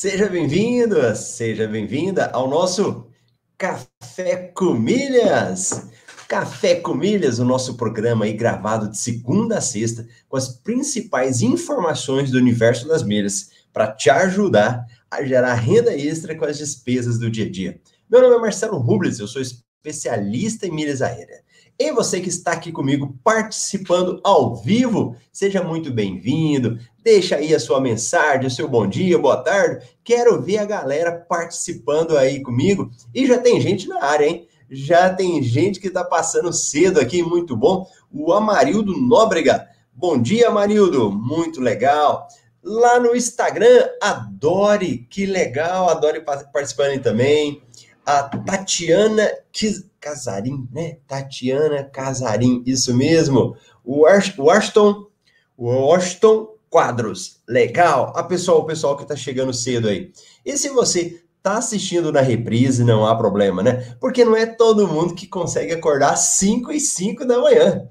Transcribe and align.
Seja 0.00 0.28
bem-vindo, 0.28 0.96
seja 1.16 1.66
bem-vinda 1.66 2.26
ao 2.26 2.48
nosso 2.48 3.08
Café 3.58 4.52
com 4.54 4.72
Milhas. 4.72 5.88
Café 6.28 6.76
com 6.76 6.94
Milhas, 6.94 7.40
o 7.40 7.44
nosso 7.44 7.76
programa 7.76 8.24
aí 8.24 8.32
gravado 8.32 8.88
de 8.88 8.96
segunda 8.96 9.58
a 9.58 9.60
sexta 9.60 10.06
com 10.28 10.36
as 10.36 10.50
principais 10.50 11.42
informações 11.42 12.30
do 12.30 12.38
universo 12.38 12.86
das 12.86 13.02
milhas 13.02 13.50
para 13.72 13.90
te 13.90 14.08
ajudar 14.08 14.86
a 15.10 15.24
gerar 15.24 15.54
renda 15.54 15.92
extra 15.92 16.36
com 16.36 16.44
as 16.44 16.58
despesas 16.58 17.18
do 17.18 17.28
dia 17.28 17.46
a 17.46 17.50
dia. 17.50 17.80
Meu 18.08 18.22
nome 18.22 18.36
é 18.36 18.38
Marcelo 18.38 18.78
Rubles, 18.78 19.18
eu 19.18 19.26
sou 19.26 19.42
especialista 19.42 20.64
em 20.64 20.70
milhas 20.70 21.02
aéreas. 21.02 21.40
E 21.80 21.92
você 21.92 22.20
que 22.20 22.28
está 22.28 22.50
aqui 22.50 22.72
comigo 22.72 23.16
participando 23.22 24.20
ao 24.24 24.56
vivo, 24.56 25.14
seja 25.32 25.62
muito 25.62 25.92
bem-vindo. 25.92 26.76
Deixa 27.04 27.36
aí 27.36 27.54
a 27.54 27.60
sua 27.60 27.80
mensagem, 27.80 28.48
o 28.48 28.50
seu 28.50 28.68
bom 28.68 28.84
dia, 28.84 29.16
boa 29.16 29.36
tarde. 29.36 29.86
Quero 30.02 30.42
ver 30.42 30.58
a 30.58 30.64
galera 30.64 31.12
participando 31.12 32.18
aí 32.18 32.42
comigo. 32.42 32.90
E 33.14 33.28
já 33.28 33.38
tem 33.38 33.60
gente 33.60 33.86
na 33.86 34.02
área, 34.02 34.26
hein? 34.26 34.48
Já 34.68 35.14
tem 35.14 35.40
gente 35.40 35.78
que 35.78 35.86
está 35.86 36.02
passando 36.02 36.52
cedo 36.52 36.98
aqui, 36.98 37.22
muito 37.22 37.56
bom. 37.56 37.86
O 38.12 38.32
Amarildo 38.32 38.98
Nóbrega. 38.98 39.68
Bom 39.94 40.20
dia, 40.20 40.48
Amarildo. 40.48 41.12
Muito 41.12 41.60
legal. 41.60 42.26
Lá 42.60 42.98
no 42.98 43.14
Instagram, 43.14 43.88
adore, 44.02 45.06
que 45.08 45.26
legal, 45.26 45.88
adore 45.88 46.24
participando 46.52 47.00
também. 47.00 47.62
A 48.08 48.22
Tatiana 48.22 49.30
Casarim, 50.00 50.66
né? 50.72 50.96
Tatiana 51.06 51.84
Casarim, 51.84 52.62
isso 52.64 52.96
mesmo. 52.96 53.54
O 53.84 54.06
Washington, 54.06 55.08
Washington 55.58 56.54
Quadros, 56.70 57.42
legal. 57.46 58.14
A 58.16 58.22
pessoal, 58.22 58.60
o 58.60 58.64
pessoal 58.64 58.96
que 58.96 59.04
tá 59.04 59.14
chegando 59.14 59.52
cedo 59.52 59.88
aí. 59.88 60.10
E 60.42 60.56
se 60.56 60.70
você 60.70 61.22
tá 61.42 61.58
assistindo 61.58 62.10
na 62.10 62.22
reprise, 62.22 62.82
não 62.82 63.04
há 63.04 63.14
problema, 63.14 63.62
né? 63.62 63.94
Porque 64.00 64.24
não 64.24 64.34
é 64.34 64.46
todo 64.46 64.88
mundo 64.88 65.14
que 65.14 65.26
consegue 65.26 65.74
acordar 65.74 66.14
às 66.14 66.20
5 66.20 66.72
e 66.72 66.80
5 66.80 67.26
da 67.26 67.38
manhã. 67.38 67.86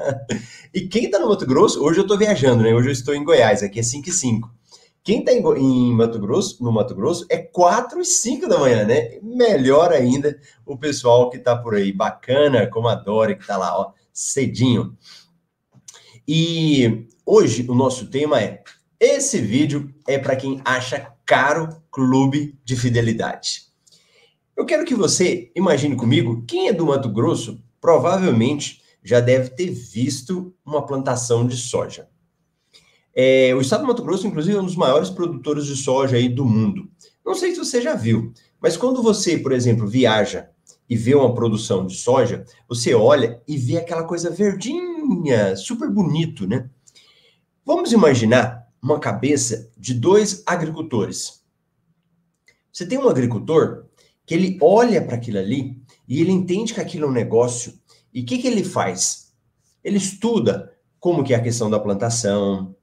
e 0.72 0.80
quem 0.88 1.10
tá 1.10 1.18
no 1.18 1.28
Mato 1.28 1.44
Grosso, 1.44 1.84
hoje 1.84 2.00
eu 2.00 2.06
tô 2.06 2.16
viajando, 2.16 2.62
né? 2.62 2.72
Hoje 2.72 2.88
eu 2.88 2.92
estou 2.92 3.14
em 3.14 3.22
Goiás, 3.22 3.62
aqui 3.62 3.80
é 3.80 3.82
5 3.82 4.08
e 4.08 4.12
5. 4.12 4.61
Quem 5.04 5.18
está 5.20 5.32
em, 5.32 5.42
em, 5.58 5.92
Mato 5.92 6.18
Grosso, 6.18 6.62
no 6.62 6.70
Mato 6.70 6.94
Grosso, 6.94 7.26
é 7.28 7.36
4 7.38 8.00
e 8.00 8.04
5 8.04 8.48
da 8.48 8.58
manhã, 8.58 8.84
né? 8.84 9.18
Melhor 9.20 9.92
ainda 9.92 10.38
o 10.64 10.76
pessoal 10.76 11.28
que 11.28 11.38
está 11.38 11.56
por 11.56 11.74
aí, 11.74 11.92
bacana, 11.92 12.68
como 12.68 12.86
a 12.86 12.94
Dori, 12.94 13.34
que 13.34 13.42
está 13.42 13.56
lá, 13.56 13.76
ó, 13.76 13.92
cedinho. 14.12 14.96
E 16.26 17.08
hoje 17.26 17.66
o 17.68 17.74
nosso 17.74 18.06
tema 18.06 18.40
é: 18.40 18.62
esse 19.00 19.40
vídeo 19.40 19.92
é 20.06 20.18
para 20.18 20.36
quem 20.36 20.60
acha 20.64 21.12
caro 21.26 21.82
clube 21.90 22.56
de 22.64 22.76
fidelidade. 22.76 23.62
Eu 24.56 24.64
quero 24.64 24.84
que 24.84 24.94
você 24.94 25.50
imagine 25.56 25.96
comigo, 25.96 26.44
quem 26.46 26.68
é 26.68 26.72
do 26.72 26.86
Mato 26.86 27.08
Grosso 27.08 27.60
provavelmente 27.80 28.80
já 29.02 29.18
deve 29.18 29.50
ter 29.50 29.70
visto 29.70 30.54
uma 30.64 30.86
plantação 30.86 31.44
de 31.44 31.56
soja. 31.56 32.08
É, 33.14 33.54
o 33.54 33.60
estado 33.60 33.82
do 33.82 33.86
Mato 33.86 34.02
Grosso, 34.02 34.26
inclusive, 34.26 34.56
é 34.56 34.60
um 34.60 34.66
dos 34.66 34.76
maiores 34.76 35.10
produtores 35.10 35.66
de 35.66 35.76
soja 35.76 36.16
aí 36.16 36.28
do 36.28 36.44
mundo. 36.44 36.90
Não 37.24 37.34
sei 37.34 37.52
se 37.52 37.58
você 37.58 37.80
já 37.80 37.94
viu, 37.94 38.32
mas 38.60 38.76
quando 38.76 39.02
você, 39.02 39.38
por 39.38 39.52
exemplo, 39.52 39.86
viaja 39.86 40.48
e 40.88 40.96
vê 40.96 41.14
uma 41.14 41.34
produção 41.34 41.86
de 41.86 41.96
soja, 41.96 42.44
você 42.68 42.94
olha 42.94 43.40
e 43.46 43.56
vê 43.56 43.76
aquela 43.76 44.04
coisa 44.04 44.30
verdinha, 44.30 45.56
super 45.56 45.90
bonito, 45.90 46.46
né? 46.46 46.68
Vamos 47.64 47.92
imaginar 47.92 48.66
uma 48.82 48.98
cabeça 48.98 49.70
de 49.78 49.94
dois 49.94 50.42
agricultores. 50.46 51.42
Você 52.72 52.86
tem 52.86 52.98
um 52.98 53.08
agricultor 53.08 53.86
que 54.26 54.34
ele 54.34 54.58
olha 54.60 55.02
para 55.02 55.16
aquilo 55.16 55.38
ali 55.38 55.80
e 56.08 56.20
ele 56.20 56.32
entende 56.32 56.74
que 56.74 56.80
aquilo 56.80 57.06
é 57.06 57.08
um 57.08 57.12
negócio. 57.12 57.74
E 58.12 58.22
o 58.22 58.24
que, 58.24 58.38
que 58.38 58.46
ele 58.46 58.64
faz? 58.64 59.32
Ele 59.84 59.98
estuda 59.98 60.72
como 60.98 61.22
que 61.22 61.34
é 61.34 61.36
a 61.36 61.42
questão 61.42 61.70
da 61.70 61.78
plantação, 61.78 62.74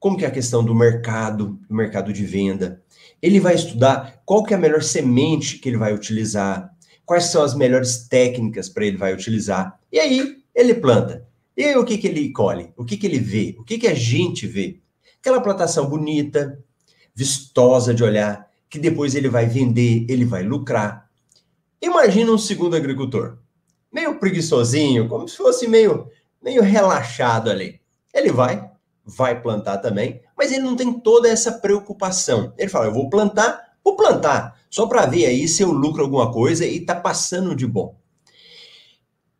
como 0.00 0.16
que 0.16 0.24
é 0.24 0.28
a 0.28 0.32
questão 0.32 0.64
do 0.64 0.74
mercado, 0.74 1.60
do 1.68 1.74
mercado 1.74 2.12
de 2.12 2.24
venda. 2.24 2.82
Ele 3.22 3.38
vai 3.38 3.54
estudar 3.54 4.20
qual 4.24 4.42
que 4.42 4.54
é 4.54 4.56
a 4.56 4.60
melhor 4.60 4.82
semente 4.82 5.58
que 5.58 5.68
ele 5.68 5.76
vai 5.76 5.94
utilizar, 5.94 6.74
quais 7.04 7.24
são 7.24 7.44
as 7.44 7.54
melhores 7.54 8.08
técnicas 8.08 8.68
para 8.68 8.86
ele 8.86 8.96
vai 8.96 9.12
utilizar. 9.12 9.78
E 9.92 10.00
aí 10.00 10.38
ele 10.54 10.74
planta. 10.74 11.28
E 11.56 11.64
aí 11.64 11.76
o 11.76 11.84
que 11.84 11.98
que 11.98 12.08
ele 12.08 12.32
colhe? 12.32 12.72
O 12.76 12.84
que 12.84 12.96
que 12.96 13.06
ele 13.06 13.18
vê? 13.18 13.54
O 13.58 13.62
que 13.62 13.78
que 13.78 13.86
a 13.86 13.94
gente 13.94 14.46
vê? 14.46 14.80
Aquela 15.20 15.40
plantação 15.40 15.86
bonita, 15.86 16.58
vistosa 17.14 17.92
de 17.92 18.02
olhar, 18.02 18.48
que 18.70 18.78
depois 18.78 19.14
ele 19.14 19.28
vai 19.28 19.44
vender, 19.46 20.06
ele 20.08 20.24
vai 20.24 20.42
lucrar. 20.42 21.10
Imagina 21.82 22.32
um 22.32 22.38
segundo 22.38 22.74
agricultor, 22.74 23.36
meio 23.92 24.18
preguiçosinho, 24.18 25.08
como 25.08 25.28
se 25.28 25.36
fosse 25.36 25.68
meio 25.68 26.08
meio 26.42 26.62
relaxado 26.62 27.50
ali. 27.50 27.80
Ele 28.14 28.32
vai, 28.32 28.69
vai 29.16 29.40
plantar 29.40 29.78
também, 29.78 30.20
mas 30.36 30.52
ele 30.52 30.62
não 30.62 30.76
tem 30.76 30.92
toda 30.92 31.28
essa 31.28 31.52
preocupação. 31.52 32.52
Ele 32.56 32.68
fala: 32.68 32.86
eu 32.86 32.94
vou 32.94 33.10
plantar, 33.10 33.72
vou 33.84 33.96
plantar, 33.96 34.58
só 34.70 34.86
para 34.86 35.06
ver 35.06 35.26
aí 35.26 35.48
se 35.48 35.62
eu 35.62 35.70
lucro 35.70 36.02
alguma 36.02 36.32
coisa 36.32 36.64
e 36.64 36.80
tá 36.80 36.94
passando 36.94 37.54
de 37.54 37.66
bom. 37.66 37.98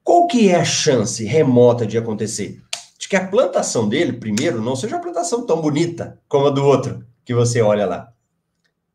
Qual 0.02 0.26
que 0.26 0.48
é 0.48 0.56
a 0.56 0.64
chance 0.64 1.24
remota 1.24 1.86
de 1.86 1.96
acontecer? 1.96 2.60
De 2.98 3.08
que 3.08 3.16
a 3.16 3.26
plantação 3.26 3.88
dele, 3.88 4.14
primeiro, 4.14 4.60
não 4.60 4.74
seja 4.74 4.96
uma 4.96 5.02
plantação 5.02 5.46
tão 5.46 5.60
bonita 5.60 6.20
como 6.28 6.46
a 6.46 6.50
do 6.50 6.64
outro 6.64 7.04
que 7.24 7.34
você 7.34 7.60
olha 7.60 7.86
lá. 7.86 8.12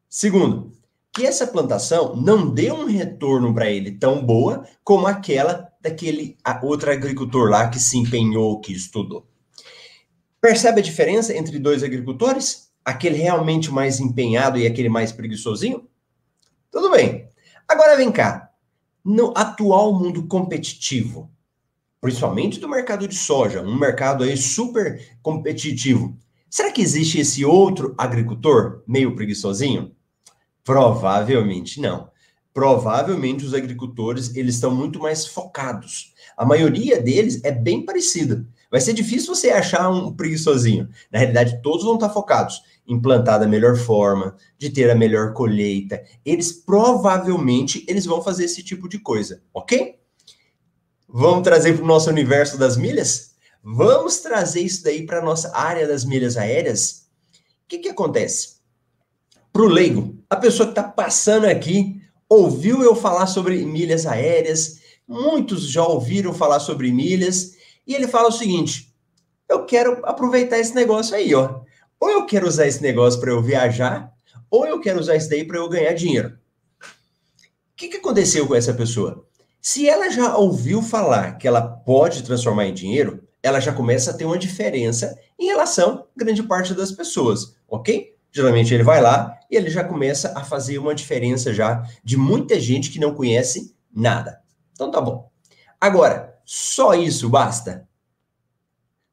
Segundo, 0.10 0.72
que 1.14 1.26
essa 1.26 1.48
plantação 1.48 2.16
não 2.16 2.50
dê 2.54 2.72
um 2.72 2.86
retorno 2.86 3.54
para 3.54 3.70
ele 3.70 3.92
tão 3.92 4.26
boa 4.26 4.68
como 4.84 5.08
aquela 5.08 5.70
daquele 5.82 6.36
outro 6.64 6.92
agricultor 6.92 7.50
lá 7.50 7.70
que 7.70 7.80
se 7.80 7.98
empenhou, 7.98 8.60
que 8.60 8.74
estudou. 8.74 9.26
Percebe 10.46 10.80
a 10.80 10.84
diferença 10.84 11.36
entre 11.36 11.58
dois 11.58 11.82
agricultores? 11.82 12.70
Aquele 12.86 13.18
realmente 13.18 13.72
mais 13.72 14.00
empenhado 14.00 14.60
e 14.60 14.68
aquele 14.68 14.90
mais 14.90 15.12
preguiçosinho? 15.12 15.90
Tudo 16.70 16.92
bem. 16.92 17.28
Agora 17.68 17.98
vem 17.98 18.12
cá. 18.12 18.52
No 19.04 19.34
atual 19.36 20.00
mundo 20.00 20.28
competitivo, 20.28 21.32
principalmente 22.00 22.60
do 22.60 22.70
mercado 22.70 23.08
de 23.08 23.16
soja, 23.16 23.64
um 23.64 23.76
mercado 23.76 24.24
aí 24.24 24.38
super 24.38 25.18
competitivo, 25.20 26.16
será 26.48 26.72
que 26.72 26.84
existe 26.84 27.20
esse 27.20 27.44
outro 27.44 27.96
agricultor 27.98 28.84
meio 28.88 29.16
preguiçosinho? 29.16 29.96
Provavelmente 30.64 31.82
não. 31.82 32.08
Provavelmente 32.54 33.44
os 33.44 33.56
agricultores 33.56 34.36
eles 34.36 34.54
estão 34.54 34.70
muito 34.70 35.00
mais 35.00 35.26
focados. 35.26 36.14
A 36.38 36.46
maioria 36.46 37.02
deles 37.02 37.44
é 37.44 37.52
bem 37.52 37.84
parecida. 37.84 38.46
Vai 38.72 38.82
ser 38.82 38.94
difícil 38.94 39.34
você 39.34 39.50
achar 39.50 39.90
um 39.90 40.14
preguiçosinho. 40.14 40.90
Na 41.12 41.20
realidade, 41.20 41.62
todos 41.62 41.84
vão 41.84 41.96
estar 41.96 42.10
focados 42.10 42.62
em 42.88 43.02
plantar 43.02 43.38
da 43.38 43.48
melhor 43.48 43.76
forma, 43.76 44.36
de 44.58 44.70
ter 44.70 44.90
a 44.90 44.96
melhor 44.96 45.34
colheita. 45.34 46.04
Eles 46.24 46.52
provavelmente 46.52 47.86
eles 47.88 48.06
vão 48.06 48.22
fazer 48.22 48.46
esse 48.46 48.64
tipo 48.64 48.88
de 48.88 49.00
coisa, 49.00 49.42
ok? 49.54 50.00
Vamos 51.08 51.44
trazer 51.44 51.74
para 51.74 51.84
o 51.84 51.88
nosso 51.88 52.10
universo 52.10 52.58
das 52.58 52.78
milhas? 52.78 53.36
Vamos 53.64 54.18
trazer 54.18 54.62
isso 54.62 54.84
daí 54.84 55.06
para 55.06 55.20
a 55.20 55.26
nossa 55.26 55.56
área 55.56 55.88
das 55.88 56.06
milhas 56.06 56.38
aéreas? 56.38 57.08
O 57.64 57.68
que, 57.68 57.80
que 57.80 57.90
acontece? 57.90 58.56
Para 59.52 59.64
o 59.64 59.68
leigo, 59.68 60.20
a 60.30 60.36
pessoa 60.36 60.68
que 60.68 60.74
está 60.74 60.84
passando 60.84 61.46
aqui 61.46 62.02
ouviu 62.30 62.84
eu 62.84 62.96
falar 62.96 63.28
sobre 63.28 63.66
milhas 63.66 64.06
aéreas, 64.06 64.80
muitos 65.08 65.68
já 65.68 65.84
ouviram 65.84 66.34
falar 66.34 66.60
sobre 66.60 66.92
milhas, 66.92 67.55
e 67.86 67.94
ele 67.94 68.08
fala 68.08 68.30
o 68.30 68.32
seguinte: 68.32 68.94
eu 69.48 69.66
quero 69.66 70.02
aproveitar 70.06 70.60
esse 70.60 70.74
negócio 70.74 71.16
aí, 71.16 71.34
ó. 71.34 71.62
Ou 72.00 72.10
eu 72.10 72.26
quero 72.26 72.48
usar 72.48 72.68
esse 72.68 72.82
negócio 72.82 73.20
para 73.20 73.32
eu 73.32 73.42
viajar, 73.42 74.12
ou 74.50 74.66
eu 74.66 74.80
quero 74.80 75.00
usar 75.00 75.16
isso 75.16 75.30
daí 75.30 75.46
para 75.46 75.58
eu 75.58 75.70
ganhar 75.70 75.94
dinheiro. 75.94 76.38
O 76.82 77.76
que, 77.76 77.88
que 77.88 77.98
aconteceu 77.98 78.48
com 78.48 78.56
essa 78.56 78.74
pessoa? 78.74 79.26
Se 79.62 79.90
ela 79.90 80.10
já 80.10 80.36
ouviu 80.38 80.82
falar 80.82 81.38
que 81.38 81.48
ela 81.48 81.62
pode 81.62 82.24
transformar 82.24 82.68
em 82.68 82.74
dinheiro, 82.74 83.24
ela 83.42 83.60
já 83.60 83.74
começa 83.74 84.12
a 84.12 84.14
ter 84.14 84.26
uma 84.26 84.38
diferença 84.38 85.18
em 85.38 85.48
relação 85.48 86.08
a 86.16 86.20
grande 86.20 86.44
parte 86.44 86.74
das 86.74 86.92
pessoas, 86.92 87.56
ok? 87.68 88.16
Geralmente 88.32 88.74
ele 88.74 88.84
vai 88.84 89.02
lá 89.02 89.38
e 89.50 89.56
ele 89.56 89.70
já 89.70 89.84
começa 89.84 90.38
a 90.38 90.44
fazer 90.44 90.78
uma 90.78 90.96
diferença 90.96 91.54
já 91.54 91.84
de 92.04 92.18
muita 92.18 92.60
gente 92.60 92.90
que 92.92 93.00
não 93.00 93.14
conhece 93.14 93.76
nada. 93.94 94.42
Então 94.74 94.92
tá 94.92 95.00
bom. 95.00 95.30
Agora, 95.80 96.35
só 96.46 96.94
isso 96.94 97.30
basta? 97.30 97.88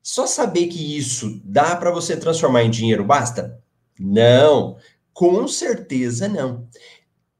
Só 0.02 0.26
saber 0.26 0.66
que 0.66 0.96
isso 0.96 1.40
dá 1.44 1.76
para 1.76 1.90
você 1.90 2.16
transformar 2.16 2.64
em 2.64 2.70
dinheiro 2.70 3.04
basta? 3.04 3.60
Não, 3.98 4.76
com 5.12 5.46
certeza 5.48 6.28
não. 6.28 6.68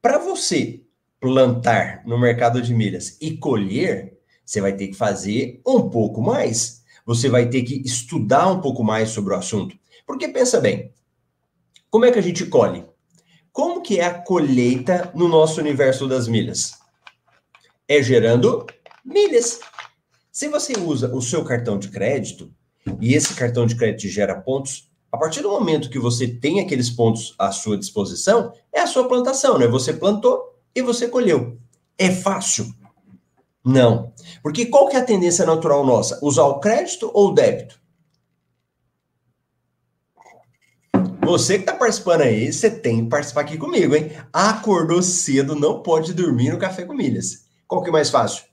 Para 0.01 0.17
você 0.17 0.81
plantar 1.19 2.03
no 2.05 2.19
mercado 2.19 2.61
de 2.61 2.73
milhas 2.73 3.17
e 3.21 3.37
colher, 3.37 4.17
você 4.45 4.59
vai 4.59 4.75
ter 4.75 4.87
que 4.89 4.93
fazer 4.93 5.61
um 5.65 5.89
pouco 5.89 6.21
mais. 6.21 6.83
Você 7.05 7.29
vai 7.29 7.49
ter 7.49 7.63
que 7.63 7.75
estudar 7.85 8.47
um 8.49 8.61
pouco 8.61 8.83
mais 8.83 9.09
sobre 9.09 9.33
o 9.33 9.37
assunto. 9.37 9.77
Porque 10.05 10.27
pensa 10.27 10.59
bem, 10.59 10.91
Como 11.89 12.05
é 12.05 12.11
que 12.11 12.19
a 12.19 12.23
gente 12.23 12.45
colhe? 12.47 12.85
Como 13.51 13.81
que 13.81 13.99
é 13.99 14.05
a 14.05 14.13
colheita 14.13 15.11
no 15.13 15.27
nosso 15.27 15.61
universo 15.61 16.07
das 16.07 16.27
milhas? 16.27 16.73
É 17.87 18.01
gerando 18.01 18.65
milhas. 19.05 19.59
Se 20.33 20.47
você 20.47 20.73
usa 20.79 21.13
o 21.13 21.21
seu 21.21 21.45
cartão 21.45 21.77
de 21.77 21.89
crédito 21.89 22.51
e 22.99 23.13
esse 23.13 23.35
cartão 23.35 23.67
de 23.67 23.75
crédito 23.75 24.11
gera 24.11 24.41
pontos, 24.41 24.91
a 25.11 25.15
partir 25.15 25.41
do 25.41 25.51
momento 25.51 25.91
que 25.91 25.99
você 25.99 26.27
tem 26.27 26.59
aqueles 26.59 26.89
pontos 26.89 27.35
à 27.37 27.51
sua 27.51 27.77
disposição, 27.77 28.51
é 28.73 28.79
a 28.79 28.87
sua 28.87 29.07
plantação, 29.07 29.59
né? 29.59 29.67
Você 29.67 29.93
plantou 29.93 30.59
e 30.73 30.81
você 30.81 31.07
colheu. 31.07 31.59
É 31.99 32.09
fácil? 32.09 32.73
Não. 33.63 34.11
Porque 34.41 34.65
qual 34.65 34.89
que 34.89 34.95
é 34.95 35.01
a 35.01 35.05
tendência 35.05 35.45
natural 35.45 35.85
nossa? 35.85 36.17
Usar 36.19 36.45
o 36.45 36.59
crédito 36.59 37.11
ou 37.13 37.29
o 37.29 37.33
débito? 37.35 37.79
Você 41.21 41.57
que 41.57 41.61
está 41.61 41.75
participando 41.75 42.21
aí, 42.21 42.51
você 42.51 42.71
tem 42.71 43.03
que 43.03 43.09
participar 43.11 43.41
aqui 43.41 43.55
comigo, 43.55 43.95
hein? 43.95 44.11
Acordou 44.33 45.03
cedo, 45.03 45.53
não 45.55 45.83
pode 45.83 46.11
dormir 46.11 46.51
no 46.51 46.57
café 46.57 46.85
com 46.85 46.95
milhas. 46.95 47.45
Qual 47.67 47.83
que 47.83 47.89
é 47.89 47.93
mais 47.93 48.09
fácil? 48.09 48.45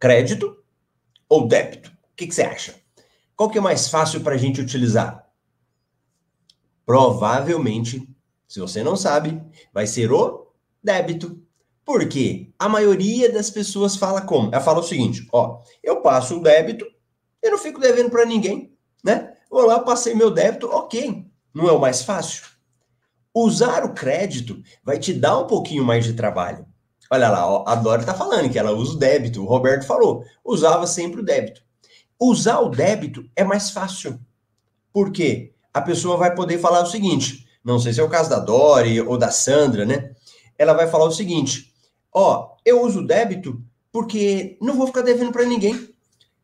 Crédito 0.00 0.56
ou 1.28 1.46
débito? 1.46 1.90
O 1.90 2.16
que, 2.16 2.26
que 2.26 2.34
você 2.34 2.42
acha? 2.42 2.74
Qual 3.36 3.50
que 3.50 3.58
é 3.58 3.60
mais 3.60 3.88
fácil 3.88 4.20
para 4.22 4.34
a 4.34 4.38
gente 4.38 4.60
utilizar? 4.60 5.26
Provavelmente, 6.84 8.08
se 8.46 8.60
você 8.60 8.82
não 8.82 8.96
sabe, 8.96 9.42
vai 9.72 9.86
ser 9.86 10.12
o 10.12 10.52
débito. 10.82 11.42
Porque 11.84 12.52
a 12.58 12.68
maioria 12.68 13.32
das 13.32 13.50
pessoas 13.50 13.96
fala 13.96 14.22
como? 14.22 14.48
Ela 14.52 14.62
fala 14.62 14.80
o 14.80 14.84
seguinte: 14.84 15.28
ó, 15.32 15.62
eu 15.82 16.00
passo 16.00 16.38
o 16.38 16.42
débito 16.42 16.86
e 17.42 17.50
não 17.50 17.58
fico 17.58 17.80
devendo 17.80 18.10
para 18.10 18.24
ninguém, 18.24 18.76
né? 19.04 19.36
Vou 19.50 19.64
lá, 19.66 19.80
passei 19.80 20.14
meu 20.14 20.30
débito, 20.30 20.68
ok. 20.68 21.24
Não 21.54 21.68
é 21.68 21.72
o 21.72 21.80
mais 21.80 22.02
fácil? 22.02 22.44
Usar 23.34 23.84
o 23.84 23.94
crédito 23.94 24.62
vai 24.82 24.98
te 24.98 25.12
dar 25.12 25.38
um 25.38 25.46
pouquinho 25.46 25.84
mais 25.84 26.04
de 26.04 26.14
trabalho. 26.14 26.66
Olha 27.10 27.28
lá, 27.28 27.62
a 27.66 27.74
Dora 27.74 28.00
está 28.00 28.14
falando 28.14 28.50
que 28.50 28.58
ela 28.58 28.72
usa 28.72 28.94
o 28.94 28.98
débito. 28.98 29.42
O 29.42 29.46
Roberto 29.46 29.86
falou, 29.86 30.24
usava 30.44 30.86
sempre 30.86 31.20
o 31.20 31.24
débito. 31.24 31.62
Usar 32.18 32.60
o 32.60 32.68
débito 32.68 33.24
é 33.36 33.44
mais 33.44 33.70
fácil. 33.70 34.18
Por 34.92 35.12
quê? 35.12 35.52
A 35.72 35.80
pessoa 35.80 36.16
vai 36.16 36.34
poder 36.34 36.58
falar 36.58 36.82
o 36.82 36.86
seguinte: 36.86 37.46
não 37.62 37.78
sei 37.78 37.92
se 37.92 38.00
é 38.00 38.02
o 38.02 38.08
caso 38.08 38.30
da 38.30 38.38
Dori 38.38 39.00
ou 39.00 39.18
da 39.18 39.30
Sandra, 39.30 39.84
né? 39.84 40.12
Ela 40.58 40.72
vai 40.72 40.88
falar 40.88 41.04
o 41.04 41.12
seguinte: 41.12 41.72
ó, 42.12 42.54
eu 42.64 42.82
uso 42.82 43.00
o 43.00 43.06
débito 43.06 43.62
porque 43.92 44.56
não 44.60 44.74
vou 44.74 44.86
ficar 44.86 45.02
devendo 45.02 45.32
para 45.32 45.44
ninguém. 45.44 45.94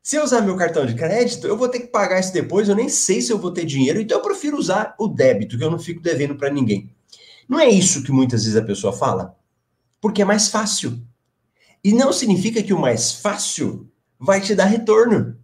Se 0.03 0.17
eu 0.17 0.25
usar 0.25 0.41
meu 0.41 0.57
cartão 0.57 0.85
de 0.85 0.95
crédito, 0.95 1.47
eu 1.47 1.57
vou 1.57 1.69
ter 1.69 1.81
que 1.81 1.87
pagar 1.87 2.19
isso 2.19 2.33
depois, 2.33 2.69
eu 2.69 2.75
nem 2.75 2.89
sei 2.89 3.21
se 3.21 3.33
eu 3.33 3.39
vou 3.39 3.53
ter 3.53 3.65
dinheiro, 3.65 4.01
então 4.01 4.19
eu 4.19 4.23
prefiro 4.23 4.59
usar 4.59 4.97
o 4.99 5.07
débito, 5.07 5.57
que 5.57 5.63
eu 5.63 5.71
não 5.71 5.79
fico 5.79 6.03
devendo 6.03 6.35
para 6.35 6.51
ninguém. 6.51 6.93
Não 7.49 7.61
é 7.61 7.69
isso 7.69 8.03
que 8.03 8.11
muitas 8.11 8.43
vezes 8.45 8.59
a 8.59 8.65
pessoa 8.65 8.93
fala? 8.93 9.37
Porque 10.03 10.21
é 10.21 10.25
mais 10.25 10.49
fácil. 10.49 11.01
E 11.85 11.93
não 11.93 12.13
significa 12.13 12.61
que 12.61 12.75
o 12.75 12.79
mais 12.79 13.13
fácil 13.13 13.89
vai 14.19 14.41
te 14.41 14.53
dar 14.53 14.65
retorno. 14.65 15.39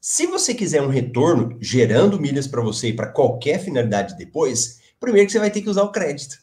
Se 0.00 0.26
você 0.26 0.54
quiser 0.54 0.80
um 0.80 0.88
retorno 0.88 1.58
gerando 1.60 2.20
milhas 2.20 2.46
para 2.46 2.62
você 2.62 2.88
e 2.88 2.92
para 2.92 3.10
qualquer 3.10 3.58
finalidade 3.58 4.16
depois, 4.16 4.80
primeiro 5.00 5.26
que 5.26 5.32
você 5.32 5.40
vai 5.40 5.50
ter 5.50 5.60
que 5.60 5.68
usar 5.68 5.82
o 5.82 5.90
crédito. 5.90 6.38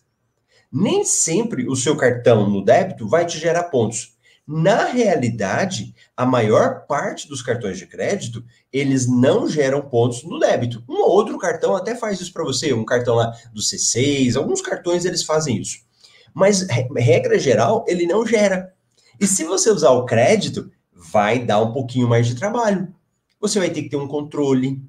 Nem 0.70 1.06
sempre 1.06 1.68
o 1.70 1.76
seu 1.76 1.96
cartão 1.96 2.50
no 2.50 2.64
débito 2.64 3.08
vai 3.08 3.26
te 3.26 3.40
gerar 3.40 3.64
pontos. 3.64 4.18
Na 4.46 4.86
realidade, 4.86 5.96
a 6.16 6.26
maior 6.26 6.86
parte 6.86 7.30
dos 7.30 7.42
cartões 7.42 7.78
de 7.78 7.88
crédito, 7.88 8.44
eles 8.72 9.08
não 9.08 9.48
geram 9.48 9.82
pontos 9.82 10.24
no 10.24 10.38
débito. 10.38 10.84
Um 10.88 11.02
ou 11.02 11.12
outro 11.12 11.38
cartão 11.38 11.76
até 11.76 11.96
faz 11.96 12.20
isso 12.20 12.34
para 12.34 12.44
você, 12.44 12.74
um 12.74 12.86
cartão 12.86 13.16
lá 13.16 13.32
do 13.54 13.62
C6, 13.62 14.36
alguns 14.36 14.62
cartões 14.62 15.06
eles 15.06 15.24
fazem 15.24 15.58
isso. 15.58 15.87
Mas 16.38 16.68
regra 16.96 17.40
geral, 17.40 17.84
ele 17.88 18.06
não 18.06 18.26
gera. 18.26 18.74
E 19.20 19.26
se 19.26 19.44
você 19.44 19.72
usar 19.72 19.92
o 19.92 20.06
crédito, 20.06 20.70
vai 20.94 21.40
dar 21.40 21.62
um 21.62 21.74
pouquinho 21.74 22.08
mais 22.08 22.28
de 22.28 22.36
trabalho. 22.36 22.94
Você 23.40 23.60
vai 23.60 23.70
ter 23.70 23.84
que 23.84 23.90
ter 23.90 23.98
um 23.98 24.08
controle, 24.08 24.82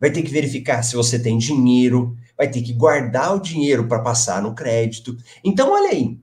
vai 0.00 0.10
ter 0.10 0.22
que 0.22 0.30
verificar 0.30 0.82
se 0.82 0.94
você 0.94 1.18
tem 1.18 1.38
dinheiro, 1.38 2.16
vai 2.36 2.48
ter 2.48 2.62
que 2.62 2.72
guardar 2.72 3.34
o 3.34 3.40
dinheiro 3.40 3.88
para 3.88 3.98
passar 3.98 4.40
no 4.40 4.54
crédito. 4.54 5.16
Então, 5.42 5.72
olha 5.72 5.90
aí, 5.90 6.18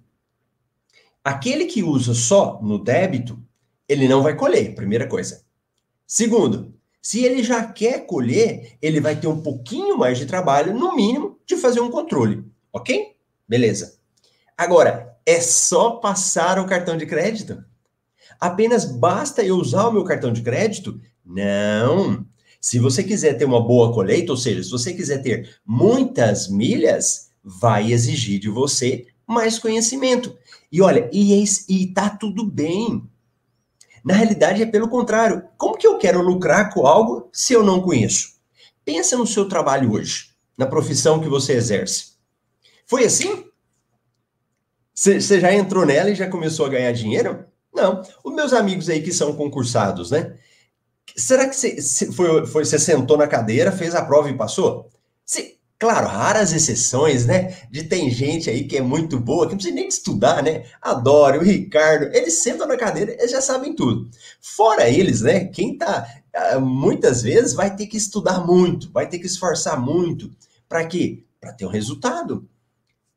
Aquele 1.23 1.65
que 1.65 1.81
usa 1.81 2.13
só 2.13 2.59
no 2.61 2.77
débito, 2.77 3.41
ele 3.87 4.09
não 4.09 4.21
vai 4.21 4.35
colher, 4.35 4.75
primeira 4.75 5.07
coisa. 5.07 5.45
Segundo, 6.05 6.73
se 7.01 7.23
ele 7.23 7.41
já 7.41 7.65
quer 7.65 8.05
colher, 8.05 8.77
ele 8.81 8.99
vai 8.99 9.15
ter 9.17 9.27
um 9.27 9.41
pouquinho 9.41 9.97
mais 9.97 10.17
de 10.17 10.25
trabalho, 10.25 10.73
no 10.73 10.93
mínimo, 10.93 11.39
de 11.45 11.55
fazer 11.55 11.79
um 11.79 11.89
controle, 11.89 12.43
ok? 12.73 13.15
Beleza. 13.47 13.99
Agora, 14.57 15.17
é 15.25 15.39
só 15.41 15.91
passar 15.91 16.59
o 16.59 16.65
cartão 16.65 16.97
de 16.97 17.05
crédito? 17.05 17.63
Apenas 18.39 18.85
basta 18.85 19.43
eu 19.43 19.55
usar 19.55 19.87
o 19.87 19.91
meu 19.91 20.03
cartão 20.03 20.31
de 20.31 20.41
crédito? 20.41 20.99
Não. 21.25 22.25
Se 22.59 22.79
você 22.79 23.03
quiser 23.03 23.33
ter 23.33 23.45
uma 23.45 23.61
boa 23.61 23.93
colheita, 23.93 24.31
ou 24.31 24.37
seja, 24.37 24.63
se 24.63 24.69
você 24.69 24.93
quiser 24.93 25.21
ter 25.21 25.57
muitas 25.65 26.47
milhas, 26.47 27.29
vai 27.43 27.91
exigir 27.91 28.39
de 28.39 28.49
você 28.49 29.07
mais 29.27 29.59
conhecimento. 29.59 30.37
E 30.71 30.81
olha, 30.81 31.09
e, 31.11 31.33
é, 31.33 31.43
e 31.69 31.87
tá 31.87 32.09
tudo 32.09 32.45
bem. 32.45 33.03
Na 34.03 34.13
realidade 34.13 34.61
é 34.61 34.65
pelo 34.65 34.89
contrário. 34.89 35.43
Como 35.57 35.77
que 35.77 35.87
eu 35.87 35.97
quero 35.97 36.21
lucrar 36.21 36.73
com 36.73 36.85
algo 36.85 37.29
se 37.31 37.53
eu 37.53 37.63
não 37.63 37.81
conheço? 37.81 38.33
Pensa 38.83 39.17
no 39.17 39.25
seu 39.25 39.47
trabalho 39.47 39.93
hoje, 39.93 40.31
na 40.57 40.65
profissão 40.65 41.19
que 41.19 41.29
você 41.29 41.53
exerce. 41.53 42.13
Foi 42.85 43.05
assim? 43.05 43.45
Você 45.03 45.39
já 45.39 45.53
entrou 45.53 45.85
nela 45.85 46.09
e 46.09 46.15
já 46.15 46.29
começou 46.29 46.65
a 46.65 46.69
ganhar 46.69 46.91
dinheiro? 46.93 47.45
Não. 47.73 48.01
Os 48.23 48.33
meus 48.33 48.53
amigos 48.53 48.89
aí 48.89 49.01
que 49.01 49.11
são 49.11 49.35
concursados, 49.35 50.11
né? 50.11 50.35
Será 51.15 51.47
que 51.47 51.55
você 51.55 52.11
foi, 52.11 52.45
foi, 52.45 52.65
sentou 52.65 53.17
na 53.17 53.27
cadeira, 53.27 53.71
fez 53.71 53.93
a 53.93 54.05
prova 54.05 54.29
e 54.29 54.37
passou? 54.37 54.89
Claro, 55.83 56.07
raras 56.07 56.53
exceções, 56.53 57.25
né? 57.25 57.57
De 57.69 57.83
tem 57.83 58.09
gente 58.09 58.49
aí 58.49 58.65
que 58.65 58.77
é 58.77 58.81
muito 58.81 59.19
boa, 59.19 59.45
que 59.45 59.51
não 59.51 59.57
precisa 59.57 59.75
nem 59.75 59.89
estudar, 59.89 60.41
né? 60.41 60.63
Adoro, 60.81 61.41
o 61.41 61.43
Ricardo, 61.43 62.05
eles 62.15 62.35
sentam 62.41 62.65
na 62.65 62.77
cadeira, 62.77 63.11
eles 63.11 63.31
já 63.31 63.41
sabem 63.41 63.75
tudo. 63.75 64.09
Fora 64.39 64.87
eles, 64.87 65.21
né? 65.21 65.43
Quem 65.43 65.77
tá 65.77 66.07
ah, 66.33 66.57
muitas 66.57 67.21
vezes 67.21 67.53
vai 67.53 67.75
ter 67.75 67.87
que 67.87 67.97
estudar 67.97 68.39
muito, 68.47 68.89
vai 68.93 69.09
ter 69.09 69.19
que 69.19 69.25
esforçar 69.25 69.77
muito. 69.77 70.31
Para 70.69 70.87
quê? 70.87 71.25
Para 71.41 71.51
ter 71.51 71.65
um 71.65 71.69
resultado. 71.69 72.47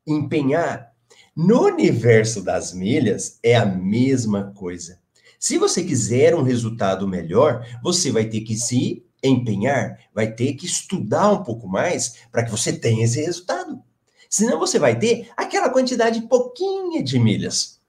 Empenhar. 0.05 0.93
No 1.39 1.65
universo 1.65 2.41
das 2.41 2.73
milhas 2.73 3.37
é 3.43 3.55
a 3.55 3.63
mesma 3.63 4.51
coisa. 4.55 4.97
Se 5.37 5.59
você 5.59 5.83
quiser 5.83 6.33
um 6.33 6.41
resultado 6.41 7.07
melhor, 7.07 7.63
você 7.83 8.11
vai 8.11 8.25
ter 8.25 8.41
que 8.41 8.55
se 8.55 9.05
empenhar, 9.23 9.99
vai 10.15 10.31
ter 10.33 10.53
que 10.53 10.65
estudar 10.65 11.31
um 11.31 11.43
pouco 11.43 11.67
mais 11.67 12.15
para 12.31 12.43
que 12.43 12.49
você 12.49 12.73
tenha 12.73 13.05
esse 13.05 13.21
resultado. 13.21 13.79
Senão 14.27 14.57
você 14.57 14.79
vai 14.79 14.97
ter 14.97 15.29
aquela 15.37 15.69
quantidade 15.69 16.23
pouquinha 16.23 17.03
de 17.03 17.19
milhas. 17.19 17.79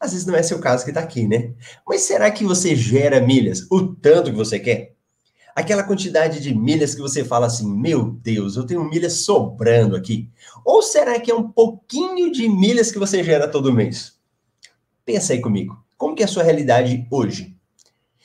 Às 0.00 0.12
vezes 0.12 0.26
não 0.26 0.34
é 0.34 0.42
seu 0.42 0.58
caso 0.58 0.82
que 0.84 0.90
está 0.90 1.02
aqui, 1.02 1.28
né? 1.28 1.52
Mas 1.86 2.04
será 2.04 2.30
que 2.30 2.42
você 2.42 2.74
gera 2.74 3.20
milhas 3.20 3.66
o 3.70 3.86
tanto 3.86 4.30
que 4.30 4.36
você 4.38 4.58
quer? 4.58 4.94
Aquela 5.58 5.82
quantidade 5.82 6.40
de 6.40 6.54
milhas 6.54 6.94
que 6.94 7.00
você 7.00 7.24
fala 7.24 7.46
assim, 7.46 7.68
meu 7.68 8.12
Deus, 8.12 8.54
eu 8.54 8.64
tenho 8.64 8.88
milhas 8.88 9.14
sobrando 9.14 9.96
aqui. 9.96 10.30
Ou 10.64 10.80
será 10.80 11.18
que 11.18 11.32
é 11.32 11.34
um 11.34 11.50
pouquinho 11.50 12.30
de 12.30 12.48
milhas 12.48 12.92
que 12.92 12.98
você 12.98 13.24
gera 13.24 13.48
todo 13.48 13.72
mês? 13.72 14.12
Pensa 15.04 15.32
aí 15.32 15.40
comigo. 15.40 15.76
Como 15.96 16.14
que 16.14 16.22
é 16.22 16.26
a 16.26 16.28
sua 16.28 16.44
realidade 16.44 17.04
hoje? 17.10 17.56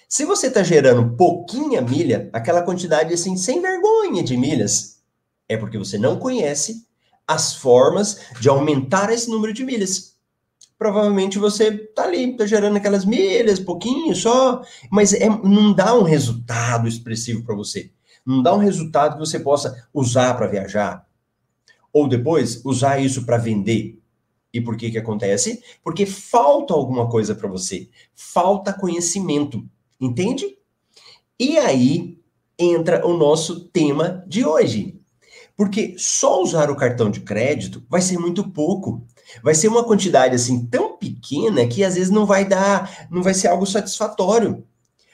Se 0.08 0.26
você 0.26 0.46
está 0.46 0.62
gerando 0.62 1.18
pouquinha 1.18 1.82
milha, 1.82 2.30
aquela 2.32 2.62
quantidade 2.62 3.12
assim, 3.12 3.36
sem 3.36 3.60
vergonha 3.60 4.22
de 4.22 4.38
milhas, 4.38 5.02
é 5.50 5.58
porque 5.58 5.80
você 5.80 5.98
não 5.98 6.20
conhece 6.20 6.86
as 7.28 7.56
formas 7.56 8.20
de 8.40 8.48
aumentar 8.48 9.12
esse 9.12 9.28
número 9.28 9.54
de 9.54 9.66
milhas. 9.66 10.13
Provavelmente 10.84 11.40
você 11.40 11.70
está 11.70 12.04
ali, 12.04 12.32
está 12.32 12.46
gerando 12.46 12.76
aquelas 12.76 13.06
milhas, 13.06 13.58
pouquinho 13.58 14.14
só, 14.14 14.62
mas 14.92 15.14
é, 15.14 15.30
não 15.30 15.72
dá 15.72 15.96
um 15.96 16.04
resultado 16.04 16.90
expressivo 16.90 17.42
para 17.42 17.56
você. 17.56 17.90
Não 18.26 18.44
dá 18.44 18.54
um 18.54 18.58
resultado 18.58 19.14
que 19.14 19.20
você 19.20 19.40
possa 19.40 19.88
usar 19.94 20.34
para 20.34 20.46
viajar. 20.46 21.08
Ou 21.94 22.06
depois 22.06 22.62
usar 22.66 23.00
isso 23.00 23.26
para 23.26 23.38
vender. 23.38 23.98
E 24.54 24.60
por 24.60 24.76
que 24.76 24.92
que 24.92 24.98
acontece? 24.98 25.64
Porque 25.82 26.06
falta 26.06 26.74
alguma 26.74 27.08
coisa 27.10 27.34
para 27.34 27.48
você. 27.48 27.88
Falta 28.14 28.74
conhecimento. 28.74 29.66
Entende? 30.02 30.58
E 31.40 31.58
aí 31.60 32.20
entra 32.60 33.08
o 33.08 33.16
nosso 33.16 33.70
tema 33.70 34.22
de 34.28 34.44
hoje. 34.44 35.00
Porque 35.56 35.96
só 35.98 36.42
usar 36.42 36.70
o 36.70 36.76
cartão 36.76 37.10
de 37.10 37.22
crédito 37.22 37.82
vai 37.90 38.02
ser 38.02 38.18
muito 38.18 38.50
pouco. 38.50 39.08
Vai 39.42 39.56
ser 39.56 39.68
uma 39.68 39.84
quantidade 39.84 40.36
assim 40.36 40.66
tão 40.66 40.98
pequena 40.98 41.66
que 41.68 41.84
às 41.84 41.96
vezes 41.96 42.10
não 42.10 42.26
vai 42.26 42.46
dar, 42.46 43.08
não 43.10 43.24
vai 43.24 43.34
ser 43.34 43.48
algo 43.48 43.66
satisfatório. 43.66 44.64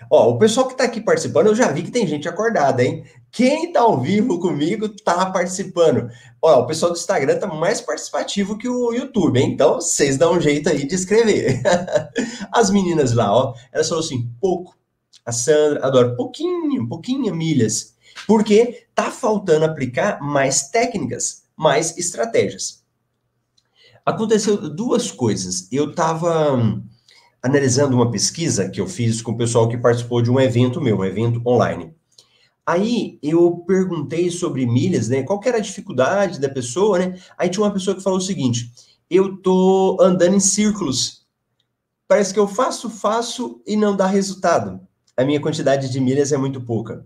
Ó, 0.09 0.29
o 0.31 0.37
pessoal 0.37 0.65
que 0.67 0.73
está 0.73 0.85
aqui 0.85 1.01
participando, 1.01 1.47
eu 1.47 1.55
já 1.55 1.71
vi 1.71 1.83
que 1.83 1.91
tem 1.91 2.07
gente 2.07 2.27
acordada, 2.27 2.83
hein? 2.83 3.03
Quem 3.31 3.65
está 3.65 3.81
ao 3.81 3.99
vivo 3.99 4.39
comigo 4.39 4.85
está 4.85 5.25
participando. 5.27 6.09
Ó, 6.41 6.61
o 6.61 6.65
pessoal 6.65 6.91
do 6.91 6.97
Instagram 6.97 7.33
está 7.33 7.47
mais 7.47 7.81
participativo 7.81 8.57
que 8.57 8.67
o 8.67 8.93
YouTube, 8.93 9.39
hein? 9.39 9.51
Então 9.51 9.75
vocês 9.75 10.17
dão 10.17 10.33
um 10.33 10.41
jeito 10.41 10.69
aí 10.69 10.87
de 10.87 10.95
escrever. 10.95 11.61
As 12.51 12.71
meninas 12.71 13.13
lá, 13.13 13.31
ó, 13.31 13.53
elas 13.71 13.87
falaram 13.87 14.05
assim: 14.05 14.29
pouco. 14.39 14.77
A 15.25 15.31
Sandra 15.31 15.85
adora 15.85 16.15
pouquinho, 16.15 16.87
pouquinho 16.87 17.35
milhas. 17.35 17.93
Porque 18.25 18.87
tá 18.95 19.11
faltando 19.11 19.65
aplicar 19.65 20.19
mais 20.21 20.69
técnicas, 20.69 21.43
mais 21.55 21.97
estratégias. 21.97 22.78
Aconteceu 24.09 24.57
duas 24.57 25.11
coisas. 25.11 25.67
Eu 25.71 25.91
estava 25.91 26.55
hum, 26.55 26.83
analisando 27.43 27.95
uma 27.95 28.09
pesquisa 28.09 28.67
que 28.67 28.81
eu 28.81 28.87
fiz 28.87 29.21
com 29.21 29.33
o 29.33 29.37
pessoal 29.37 29.69
que 29.69 29.77
participou 29.77 30.19
de 30.19 30.31
um 30.31 30.39
evento 30.39 30.81
meu, 30.81 30.97
um 30.97 31.05
evento 31.05 31.39
online. 31.45 31.93
Aí 32.65 33.19
eu 33.21 33.63
perguntei 33.67 34.31
sobre 34.31 34.65
milhas, 34.65 35.09
né? 35.09 35.21
Qual 35.21 35.39
era 35.45 35.57
a 35.57 35.61
dificuldade 35.61 36.39
da 36.39 36.49
pessoa, 36.49 36.97
né? 36.97 37.19
Aí 37.37 37.49
tinha 37.49 37.63
uma 37.63 37.71
pessoa 37.71 37.95
que 37.95 38.01
falou 38.01 38.17
o 38.17 38.21
seguinte: 38.21 38.71
eu 39.11 39.37
tô 39.37 39.95
andando 40.01 40.35
em 40.35 40.39
círculos. 40.39 41.27
Parece 42.07 42.33
que 42.33 42.39
eu 42.39 42.47
faço, 42.47 42.89
faço 42.89 43.61
e 43.65 43.75
não 43.75 43.95
dá 43.95 44.07
resultado. 44.07 44.79
A 45.15 45.23
minha 45.23 45.39
quantidade 45.39 45.87
de 45.87 45.99
milhas 46.01 46.31
é 46.31 46.37
muito 46.37 46.61
pouca. 46.61 47.05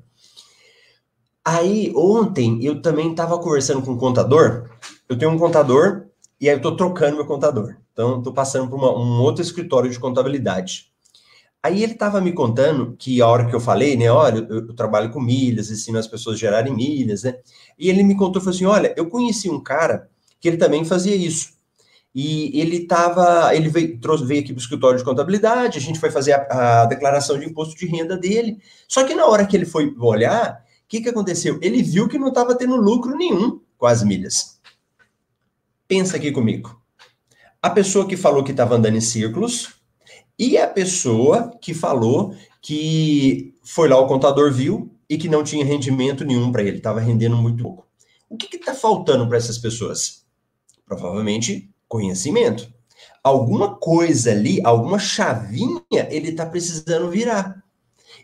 Aí 1.44 1.92
ontem 1.98 2.64
eu 2.64 2.82
também 2.82 3.12
estava 3.12 3.38
conversando 3.40 3.82
com 3.82 3.92
um 3.92 3.98
contador. 3.98 4.70
Eu 5.10 5.18
tenho 5.18 5.32
um 5.32 5.38
contador 5.38 6.13
e 6.40 6.50
aí 6.50 6.56
eu 6.56 6.58
estou 6.58 6.76
trocando 6.76 7.16
meu 7.18 7.26
contador. 7.26 7.76
Então 7.92 8.18
estou 8.18 8.34
passando 8.34 8.70
por 8.70 8.76
uma, 8.78 8.92
um 8.92 9.22
outro 9.22 9.42
escritório 9.42 9.90
de 9.90 10.00
contabilidade. 10.00 10.92
Aí 11.62 11.82
ele 11.82 11.94
estava 11.94 12.20
me 12.20 12.34
contando 12.34 12.94
que 12.98 13.22
a 13.22 13.28
hora 13.28 13.46
que 13.48 13.56
eu 13.56 13.60
falei, 13.60 13.96
né, 13.96 14.12
olha, 14.12 14.46
eu, 14.50 14.68
eu, 14.68 14.76
trabalho 14.76 15.12
com 15.12 15.22
milhas, 15.22 15.72
ensino 15.72 15.98
as 15.98 16.08
pessoas 16.08 16.36
a 16.36 16.40
gerarem 16.40 16.76
milhas, 16.76 17.24
né? 17.24 17.36
E 17.80 17.90
ele 17.90 18.04
me 18.04 18.18
contou, 18.18 18.42
falou 18.42 18.54
assim, 18.54 18.66
olha, 18.66 18.94
eu 18.98 19.08
conheci 19.08 19.50
um 19.50 19.62
cara 19.62 20.10
que 20.42 20.48
ele 20.50 20.58
também 20.58 20.84
fazia 20.84 21.16
isso. 21.16 21.54
E 22.14 22.60
ele 22.60 22.78
estava, 22.78 23.56
ele 23.56 23.70
veio, 23.70 23.98
trouxe, 24.00 24.26
veio 24.26 24.42
aqui 24.42 24.54
para 24.54 24.60
o 24.60 24.62
escritório 24.62 25.00
de 25.00 25.06
contabilidade, 25.06 25.78
a 25.78 25.82
gente 25.82 26.00
foi 26.00 26.12
fazer 26.12 26.34
a, 26.34 26.82
a, 26.82 26.86
declaração 26.86 27.40
de 27.40 27.46
imposto 27.46 27.76
de 27.76 27.88
renda 27.88 28.18
dele. 28.18 28.60
Só 28.88 29.06
que 29.06 29.16
na 29.16 29.26
hora 29.26 29.48
que 29.48 29.56
ele 29.56 29.66
foi 29.66 29.96
olhar, 29.98 30.64
o 30.84 30.88
que, 30.88 31.02
que 31.02 31.10
aconteceu? 31.10 31.58
Ele 31.62 31.82
viu 31.82 32.10
que 32.10 32.20
não 32.20 32.28
estava 32.28 32.56
tendo 32.56 32.76
lucro 32.76 33.16
nenhum 33.16 33.62
com 33.78 33.86
as 33.86 34.04
milhas. 34.04 34.60
Pensa 35.88 36.18
aqui 36.18 36.32
comigo. 36.32 36.82
A 37.62 37.70
pessoa 37.70 38.08
que 38.08 38.18
falou 38.18 38.44
que 38.44 38.52
estava 38.52 38.76
andando 38.76 38.98
em 38.98 39.02
círculos, 39.02 39.76
e 40.38 40.58
a 40.58 40.68
pessoa 40.68 41.58
que 41.62 41.74
falou 41.74 42.36
que 42.62 43.54
foi 43.64 43.88
lá, 43.88 43.98
o 44.00 44.08
contador 44.08 44.52
viu 44.52 44.92
e 45.10 45.18
que 45.18 45.30
não 45.30 45.44
tinha 45.44 45.64
rendimento 45.64 46.26
nenhum 46.26 46.52
para 46.52 46.64
ele, 46.64 46.78
estava 46.78 47.00
rendendo 47.00 47.38
muito 47.38 47.64
pouco. 47.64 47.88
O 48.30 48.36
que 48.36 48.56
está 48.56 48.74
faltando 48.74 49.28
para 49.28 49.38
essas 49.38 49.58
pessoas? 49.58 50.26
Provavelmente 50.86 51.70
conhecimento. 51.88 52.74
Alguma 53.24 53.76
coisa 53.76 54.32
ali, 54.32 54.60
alguma 54.66 54.98
chavinha 54.98 55.84
ele 55.92 56.30
está 56.30 56.46
precisando 56.46 57.10
virar. 57.10 57.63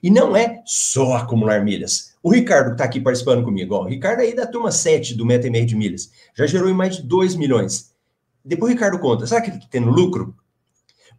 E 0.02 0.10
não 0.10 0.36
é 0.36 0.62
só 0.66 1.14
acumular 1.14 1.64
milhas. 1.64 2.16
O 2.22 2.32
Ricardo 2.32 2.68
que 2.68 2.72
está 2.74 2.84
aqui 2.84 3.00
participando 3.00 3.44
comigo, 3.44 3.76
ó, 3.76 3.84
o 3.84 3.88
Ricardo 3.88 4.22
aí 4.22 4.36
da 4.36 4.46
turma 4.46 4.72
7 4.72 5.16
do 5.16 5.26
Meta 5.26 5.48
e 5.48 5.50
meio 5.50 5.66
de 5.66 5.76
milhas, 5.76 6.12
já 6.36 6.46
gerou 6.46 6.70
em 6.70 6.74
mais 6.74 6.98
de 6.98 7.04
2 7.04 7.36
milhões. 7.36 7.94
Depois 8.44 8.72
o 8.72 8.74
Ricardo 8.74 9.00
conta, 9.00 9.28
sabe 9.28 9.44
que 9.44 9.50
ele 9.52 9.58
está 9.58 9.70
tendo 9.70 9.90
lucro? 9.90 10.36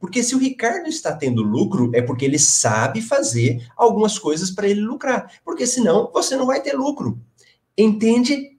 Porque 0.00 0.22
se 0.22 0.34
o 0.34 0.38
Ricardo 0.38 0.88
está 0.88 1.14
tendo 1.14 1.42
lucro, 1.42 1.90
é 1.94 2.00
porque 2.00 2.25
ele 2.25 2.38
sabe 2.38 3.02
fazer 3.02 3.66
algumas 3.76 4.18
coisas 4.18 4.50
para 4.50 4.66
ele 4.66 4.80
lucrar. 4.80 5.30
Porque 5.44 5.66
senão 5.66 6.10
você 6.10 6.37
não 6.37 6.46
vai 6.46 6.62
ter 6.62 6.72
lucro. 6.72 7.20
Entende? 7.76 8.58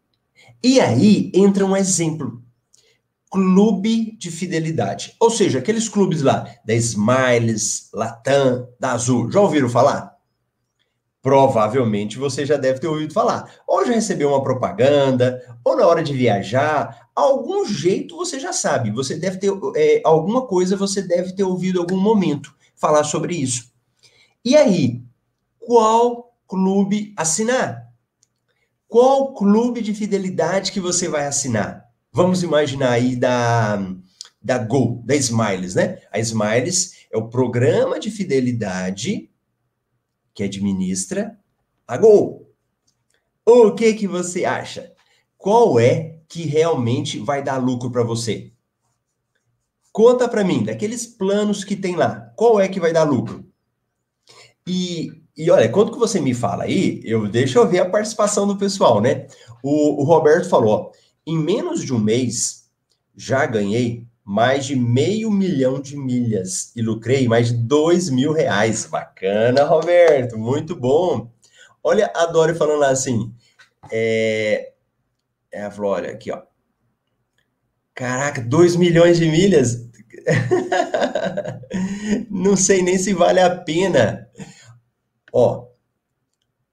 E 0.64 0.80
aí 0.80 1.32
entra 1.34 1.66
um 1.66 1.76
exemplo. 1.76 2.44
Clube 3.32 4.16
de 4.18 4.30
fidelidade. 4.30 5.16
Ou 5.20 5.32
seja, 5.32 5.58
aqueles 5.58 5.90
clubes 5.90 6.22
lá 6.22 6.48
da 6.64 6.76
Smiles, 6.76 7.90
Latam, 7.92 8.68
da 8.80 8.92
Azul. 8.92 9.32
Já 9.32 9.42
ouviram 9.42 9.70
falar? 9.70 10.11
Provavelmente 11.22 12.18
você 12.18 12.46
já 12.46 12.58
deve 12.58 12.80
ter 12.80 12.88
ouvido 12.88 13.14
falar. 13.14 13.50
Ou 13.68 13.86
já 13.86 13.94
recebeu 13.94 14.30
uma 14.30 14.42
propaganda, 14.42 15.42
ou 15.64 15.78
na 15.78 15.86
hora 15.86 16.04
de 16.04 16.14
viajar, 16.14 17.10
algum 17.16 17.66
jeito 17.66 18.18
você 18.18 18.40
já 18.40 18.52
sabe. 18.52 18.92
Você 18.92 19.16
deve 19.16 19.38
ter 19.38 19.52
é, 19.76 20.02
alguma 20.04 20.48
coisa, 20.48 20.76
você 20.76 21.02
deve 21.02 21.34
ter 21.34 21.44
ouvido 21.44 21.80
algum 21.80 21.98
momento 21.98 22.54
falar 22.76 23.04
sobre 23.04 23.36
isso. 23.36 23.72
E 24.44 24.58
aí, 24.58 25.04
qual 25.60 26.34
clube 26.48 27.14
assinar? 27.16 27.88
Qual 28.88 29.34
clube 29.34 29.82
de 29.82 29.94
fidelidade 29.94 30.72
que 30.72 30.80
você 30.80 31.08
vai 31.08 31.28
assinar? 31.28 31.86
Vamos 32.12 32.44
imaginar 32.44 32.92
aí 32.92 33.16
da, 33.16 33.80
da 34.42 34.58
Go, 34.58 35.02
da 35.06 35.16
Smiles, 35.16 35.76
né? 35.76 36.00
A 36.12 36.20
Smiles 36.20 37.06
é 37.10 37.18
o 37.18 37.30
programa 37.30 38.00
de 38.00 38.12
fidelidade 38.12 39.31
que 40.34 40.44
administra 40.44 41.38
a 41.88 41.98
Gol. 41.98 42.50
O 43.46 43.72
que 43.72 43.94
que 43.94 44.08
você 44.08 44.46
acha? 44.46 44.94
Qual 45.38 45.80
é 45.80 46.20
que 46.28 46.44
realmente 46.44 47.20
vai 47.20 47.44
dar 47.44 47.58
lucro 47.58 47.92
para 47.92 48.04
você? 48.04 48.52
Conta 49.92 50.30
para 50.30 50.44
mim, 50.44 50.64
daqueles 50.64 51.06
planos 51.06 51.64
que 51.64 51.76
tem 51.76 51.96
lá, 51.96 52.32
qual 52.38 52.60
é 52.60 52.68
que 52.68 52.80
vai 52.80 52.94
dar 52.94 53.04
lucro? 53.04 53.46
E, 54.66 55.12
e 55.36 55.52
olha, 55.52 55.68
quanto 55.68 55.92
que 55.92 56.00
você 56.00 56.22
me 56.22 56.34
fala 56.34 56.64
aí, 56.64 57.02
eu 57.04 57.28
deixa 57.28 57.60
eu 57.60 57.68
ver 57.68 57.80
a 57.80 57.90
participação 57.90 58.48
do 58.48 58.58
pessoal, 58.58 59.02
né? 59.02 59.28
O, 59.62 60.02
o 60.02 60.06
Roberto 60.06 60.48
falou, 60.48 60.74
ó, 60.74 60.92
em 61.26 61.38
menos 61.38 61.84
de 61.84 61.94
um 61.94 62.00
mês 62.00 62.70
já 63.16 63.46
ganhei 63.46 64.08
mais 64.24 64.66
de 64.66 64.76
meio 64.76 65.32
milhão 65.32 65.82
de 65.82 65.98
milhas 65.98 66.72
e 66.76 66.82
lucrei 66.82 67.28
mais 67.28 67.48
de 67.48 67.56
dois 67.56 68.10
mil 68.10 68.32
reais. 68.32 68.86
Bacana, 68.86 69.64
Roberto, 69.64 70.38
muito 70.38 70.76
bom. 70.76 71.32
Olha 71.84 72.12
a 72.16 72.28
Dori 72.28 72.54
falando 72.54 72.80
lá 72.80 72.90
assim, 72.90 73.34
é, 73.92 74.74
é 75.52 75.64
a 75.64 75.72
Flória 75.72 76.12
aqui, 76.12 76.32
ó. 76.32 76.44
Caraca, 77.94 78.42
2 78.42 78.78
milhões 78.78 79.18
de 79.18 79.28
milhas? 79.28 79.90
Não 82.30 82.56
sei 82.56 82.82
nem 82.82 82.98
se 82.98 83.14
vale 83.14 83.40
a 83.40 83.56
pena. 83.56 84.28
Ó, 85.32 85.68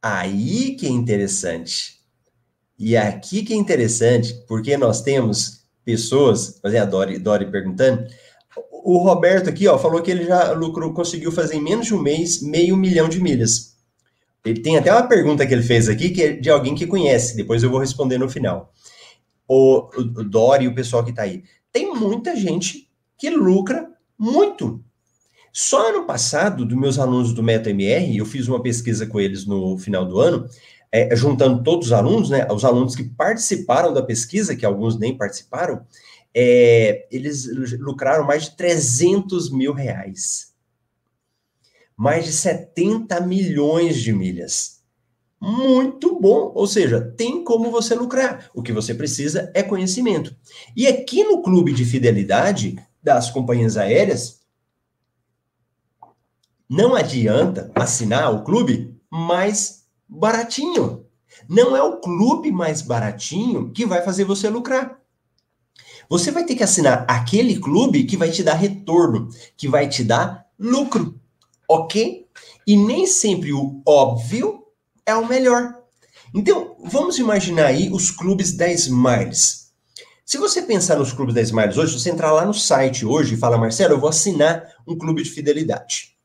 aí 0.01 0.75
que 0.77 0.87
é 0.87 0.91
interessante. 0.91 1.99
E 2.79 2.97
aqui 2.97 3.43
que 3.43 3.53
é 3.53 3.57
interessante, 3.57 4.33
porque 4.47 4.77
nós 4.77 5.03
temos 5.03 5.58
pessoas, 5.89 6.59
fazer 6.61 6.77
a 6.77 6.85
Dori, 6.85 7.19
Dori 7.19 7.51
perguntando, 7.51 8.07
o 8.71 8.99
Roberto 8.99 9.49
aqui, 9.49 9.67
ó, 9.67 9.79
falou 9.79 10.03
que 10.03 10.11
ele 10.11 10.27
já 10.27 10.53
lucrou, 10.53 10.93
conseguiu 10.93 11.33
fazer 11.33 11.57
em 11.57 11.63
menos 11.63 11.87
de 11.87 11.95
um 11.95 12.03
mês 12.03 12.43
meio 12.43 12.77
milhão 12.77 13.09
de 13.09 13.19
milhas. 13.19 13.75
Ele 14.45 14.61
tem 14.61 14.77
até 14.77 14.93
uma 14.93 15.09
pergunta 15.09 15.47
que 15.47 15.55
ele 15.55 15.63
fez 15.63 15.89
aqui, 15.89 16.11
que 16.11 16.23
é 16.23 16.33
de 16.33 16.51
alguém 16.51 16.75
que 16.75 16.87
conhece, 16.87 17.35
depois 17.35 17.63
eu 17.63 17.71
vou 17.71 17.81
responder 17.81 18.19
no 18.19 18.29
final. 18.29 18.71
O, 19.49 19.89
o, 19.97 20.01
o 20.01 20.25
Dori 20.25 20.67
e 20.67 20.69
o 20.69 20.75
pessoal 20.75 21.03
que 21.03 21.09
está 21.09 21.23
aí. 21.23 21.43
Tem 21.73 21.91
muita 21.95 22.37
gente 22.37 22.87
que 23.17 23.31
lucra 23.31 23.89
muito. 24.19 24.85
Só 25.51 25.89
ano 25.89 26.05
passado, 26.05 26.67
dos 26.67 26.77
meus 26.77 26.99
alunos 26.99 27.33
do 27.33 27.43
MetaMR, 27.43 28.15
eu 28.15 28.27
fiz 28.27 28.47
uma 28.47 28.63
pesquisa 28.63 29.07
com 29.07 29.19
eles 29.19 29.47
no 29.47 29.79
final 29.79 30.05
do 30.05 30.21
ano, 30.21 30.47
é, 30.91 31.15
juntando 31.15 31.63
todos 31.63 31.89
os 31.89 31.93
alunos, 31.93 32.31
né, 32.31 32.47
os 32.51 32.65
alunos 32.65 32.97
que 32.97 33.05
participaram 33.05 33.93
da 33.93 34.03
pesquisa, 34.03 34.57
que 34.57 34.65
alguns 34.65 34.99
nem 34.99 35.17
participaram, 35.17 35.85
é, 36.35 37.07
eles 37.11 37.47
lucraram 37.79 38.25
mais 38.25 38.45
de 38.45 38.57
300 38.57 39.51
mil 39.51 39.73
reais. 39.73 40.55
Mais 41.97 42.25
de 42.25 42.33
70 42.33 43.21
milhões 43.21 43.97
de 43.97 44.13
milhas. 44.13 44.79
Muito 45.41 46.19
bom. 46.21 46.53
Ou 46.55 46.67
seja, 46.67 47.01
tem 47.01 47.43
como 47.43 47.71
você 47.71 47.95
lucrar. 47.95 48.51
O 48.55 48.63
que 48.63 48.73
você 48.73 48.95
precisa 48.95 49.51
é 49.55 49.63
conhecimento. 49.63 50.35
E 50.77 50.87
aqui 50.87 51.25
no 51.25 51.43
clube 51.43 51.73
de 51.73 51.85
fidelidade 51.85 52.77
das 53.03 53.31
companhias 53.31 53.77
aéreas, 53.77 54.41
não 56.69 56.95
adianta 56.95 57.71
assinar 57.75 58.33
o 58.33 58.45
clube 58.45 58.97
mais 59.11 59.88
baratinho. 60.09 61.05
Não 61.49 61.77
é 61.77 61.83
o 61.83 62.01
clube 62.01 62.51
mais 62.51 62.81
baratinho 62.83 63.71
que 63.73 63.85
vai 63.85 64.03
fazer 64.03 64.25
você 64.25 64.49
lucrar. 64.49 64.99
Você 66.09 66.31
vai 66.31 66.45
ter 66.45 66.55
que 66.55 66.63
assinar 66.63 67.05
aquele 67.09 67.59
clube 67.59 68.05
que 68.05 68.17
vai 68.17 68.31
te 68.31 68.43
dar 68.43 68.55
retorno, 68.55 69.29
que 69.57 69.69
vai 69.69 69.89
te 69.89 70.03
dar 70.03 70.47
lucro, 70.59 71.21
ok? 71.69 72.27
E 72.67 72.77
nem 72.77 73.07
sempre 73.07 73.53
o 73.53 73.83
óbvio 73.87 74.65
é 75.05 75.15
o 75.15 75.27
melhor. 75.27 75.75
Então, 76.35 76.77
vamos 76.83 77.19
imaginar 77.19 77.67
aí 77.67 77.91
os 77.91 78.11
clubes 78.11 78.57
da 78.57 78.71
Smiles. 78.73 79.73
Se 80.25 80.37
você 80.37 80.61
pensar 80.63 80.97
nos 80.97 81.13
clubes 81.13 81.35
da 81.35 81.41
Smiles 81.41 81.79
hoje, 81.79 81.99
você 81.99 82.11
entrar 82.11 82.33
lá 82.33 82.45
no 82.45 82.55
site 82.55 83.05
hoje 83.05 83.35
e 83.35 83.39
falar, 83.39 83.59
Marcelo, 83.59 83.95
eu 83.95 84.01
vou 84.01 84.11
assinar 84.11 84.63
um 84.87 84.97
clube 84.97 85.23
de 85.23 85.31
fidelidade. 85.31 86.17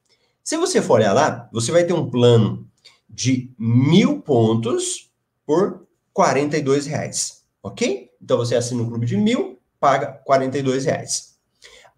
Se 0.44 0.58
você 0.58 0.82
for 0.82 0.96
olhar 0.96 1.14
lá, 1.14 1.50
você 1.54 1.72
vai 1.72 1.86
ter 1.86 1.94
um 1.94 2.10
plano 2.10 2.68
de 3.14 3.54
mil 3.60 4.22
pontos 4.22 5.12
por 5.46 5.86
42 6.12 6.88
reais, 6.88 7.44
ok? 7.62 8.10
Então 8.22 8.38
você 8.38 8.56
assina 8.56 8.82
um 8.82 8.90
clube 8.90 9.06
de 9.06 9.16
mil, 9.16 9.60
paga 9.80 10.08
42 10.26 10.86
reais. 10.86 11.36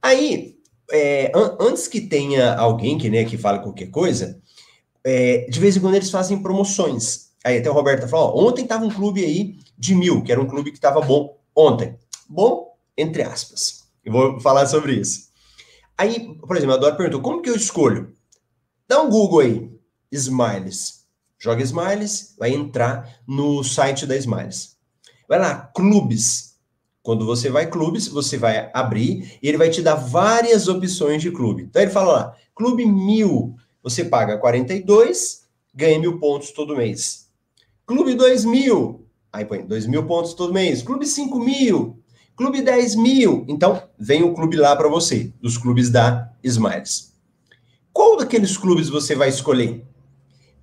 Aí, 0.02 0.58
é, 0.92 1.32
an 1.34 1.58
antes 1.60 1.88
que 1.88 2.02
tenha 2.02 2.56
alguém 2.56 2.98
que, 2.98 3.10
né, 3.10 3.24
que 3.24 3.38
fale 3.38 3.60
qualquer 3.60 3.90
coisa, 3.90 4.42
é, 5.04 5.48
de 5.50 5.60
vez 5.60 5.78
em 5.78 5.80
quando 5.80 5.96
eles 5.96 6.10
fazem 6.10 6.42
promoções. 6.42 7.32
Aí 7.44 7.60
até 7.60 7.70
o 7.70 7.74
Roberto 7.74 8.08
falou, 8.08 8.36
ó, 8.36 8.48
ontem 8.50 8.66
tava 8.66 8.86
um 8.86 8.90
clube 8.90 9.24
aí 9.24 9.58
de 9.78 9.96
mil, 9.96 10.22
que 10.24 10.32
era 10.32 10.42
um 10.42 10.48
clube 10.48 10.72
que 10.72 10.80
tava 10.80 11.00
bom 11.00 11.38
ontem. 11.56 11.98
Bom, 12.28 12.76
entre 12.98 13.22
aspas. 13.22 13.86
Eu 14.04 14.12
vou 14.12 14.40
falar 14.40 14.66
sobre 14.66 14.94
isso. 14.94 15.30
Aí, 15.98 16.36
por 16.36 16.58
exemplo, 16.58 16.76
a 16.76 16.78
Dora 16.78 16.96
perguntou, 16.96 17.22
como 17.22 17.42
que 17.42 17.50
eu 17.50 17.56
escolho? 17.56 18.14
Dá 18.88 19.02
um 19.02 19.10
Google 19.10 19.40
aí, 19.40 19.72
Smiles. 20.12 21.05
Joga 21.46 21.62
Smiles, 21.62 22.34
vai 22.40 22.56
entrar 22.56 23.20
no 23.28 23.64
site 23.64 24.08
da 24.08 24.18
Smiles. 24.18 24.78
Vai 25.30 25.38
lá, 25.38 25.70
clubes. 25.76 26.56
Quando 27.04 27.24
você 27.24 27.52
vai 27.52 27.70
clubes, 27.70 28.08
você 28.08 28.36
vai 28.36 28.72
abrir 28.74 29.38
e 29.44 29.48
ele 29.48 29.60
vai 29.60 29.70
te 29.70 29.84
dar 29.84 29.94
várias 29.94 30.68
opções 30.68 31.22
de 31.22 31.30
clube. 31.30 31.62
Então 31.62 31.84
ele 31.84 31.92
fala 31.92 32.12
lá, 32.12 32.36
clube 32.56 32.84
mil, 32.84 33.56
você 33.84 34.04
paga 34.04 34.40
42, 34.40 35.44
ganha 35.72 36.00
mil 36.00 36.18
pontos 36.18 36.50
todo 36.50 36.76
mês. 36.76 37.28
Clube 37.86 38.16
2 38.16 38.44
mil, 38.46 39.06
aí 39.32 39.46
põe 39.46 39.64
2 39.64 39.86
mil 39.86 40.04
pontos 40.08 40.34
todo 40.34 40.52
mês. 40.52 40.82
Clube 40.82 41.06
5 41.06 41.40
mil, 41.40 42.00
clube 42.36 42.64
10 42.64 42.96
mil. 42.96 43.46
Então 43.48 43.84
vem 44.00 44.24
o 44.24 44.34
clube 44.34 44.58
lá 44.58 44.76
para 44.76 44.90
você, 44.90 45.32
dos 45.40 45.60
clubes 45.60 45.92
da 45.92 46.28
Smiles. 46.44 47.14
Qual 47.94 48.18
daqueles 48.18 48.58
clubes 48.58 48.90
você 48.90 49.14
vai 49.14 49.30
escolher? 49.30 49.86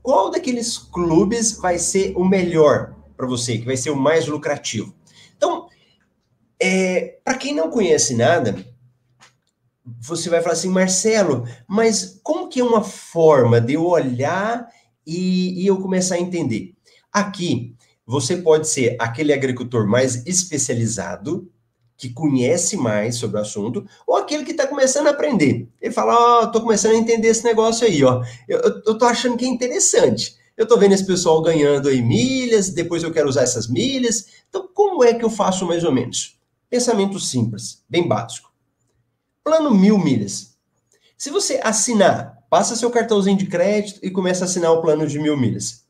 Qual 0.02 0.30
daqueles 0.30 0.76
clubes 0.76 1.52
vai 1.52 1.78
ser 1.78 2.12
o 2.16 2.24
melhor 2.24 2.94
para 3.16 3.26
você, 3.26 3.58
que 3.58 3.64
vai 3.64 3.76
ser 3.76 3.90
o 3.90 3.96
mais 3.96 4.26
lucrativo? 4.26 4.94
Então, 5.36 5.68
é, 6.60 7.18
para 7.24 7.36
quem 7.36 7.54
não 7.54 7.70
conhece 7.70 8.14
nada, 8.14 8.64
você 10.00 10.28
vai 10.28 10.40
falar 10.40 10.54
assim, 10.54 10.68
Marcelo, 10.68 11.46
mas 11.68 12.20
como 12.22 12.48
que 12.48 12.60
é 12.60 12.64
uma 12.64 12.82
forma 12.82 13.60
de 13.60 13.74
eu 13.74 13.86
olhar 13.86 14.68
e, 15.06 15.62
e 15.62 15.66
eu 15.66 15.80
começar 15.80 16.16
a 16.16 16.20
entender? 16.20 16.74
Aqui, 17.12 17.76
você 18.06 18.36
pode 18.36 18.68
ser 18.68 18.96
aquele 18.98 19.32
agricultor 19.32 19.86
mais 19.86 20.26
especializado, 20.26 21.51
que 22.02 22.10
conhece 22.10 22.76
mais 22.76 23.14
sobre 23.14 23.38
o 23.38 23.40
assunto, 23.40 23.86
ou 24.04 24.16
aquele 24.16 24.44
que 24.44 24.50
está 24.50 24.66
começando 24.66 25.06
a 25.06 25.10
aprender. 25.10 25.68
Ele 25.80 25.94
fala, 25.94 26.16
ó, 26.16 26.42
oh, 26.42 26.50
tô 26.50 26.60
começando 26.60 26.94
a 26.94 26.96
entender 26.96 27.28
esse 27.28 27.44
negócio 27.44 27.86
aí, 27.86 28.02
ó. 28.02 28.20
Eu, 28.48 28.58
eu, 28.58 28.82
eu 28.88 28.98
tô 28.98 29.04
achando 29.04 29.36
que 29.36 29.44
é 29.44 29.48
interessante. 29.48 30.34
Eu 30.56 30.66
tô 30.66 30.76
vendo 30.76 30.94
esse 30.94 31.06
pessoal 31.06 31.40
ganhando 31.40 31.88
aí 31.88 32.02
milhas, 32.02 32.70
depois 32.70 33.04
eu 33.04 33.12
quero 33.12 33.28
usar 33.28 33.42
essas 33.42 33.68
milhas. 33.68 34.26
Então, 34.48 34.68
como 34.74 35.04
é 35.04 35.14
que 35.14 35.24
eu 35.24 35.30
faço 35.30 35.64
mais 35.64 35.84
ou 35.84 35.92
menos? 35.92 36.40
Pensamento 36.68 37.20
simples, 37.20 37.84
bem 37.88 38.08
básico. 38.08 38.52
Plano 39.44 39.70
mil 39.70 39.96
milhas. 39.96 40.56
Se 41.16 41.30
você 41.30 41.60
assinar, 41.62 42.36
passa 42.50 42.74
seu 42.74 42.90
cartãozinho 42.90 43.38
de 43.38 43.46
crédito 43.46 44.00
e 44.02 44.10
começa 44.10 44.42
a 44.42 44.46
assinar 44.46 44.72
o 44.72 44.82
plano 44.82 45.06
de 45.06 45.20
mil 45.20 45.36
milhas. 45.36 45.84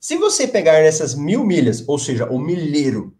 Se 0.00 0.16
você 0.16 0.48
pegar 0.48 0.82
nessas 0.82 1.14
mil 1.14 1.44
milhas, 1.44 1.84
ou 1.86 2.00
seja, 2.00 2.28
o 2.28 2.36
milheiro, 2.36 3.14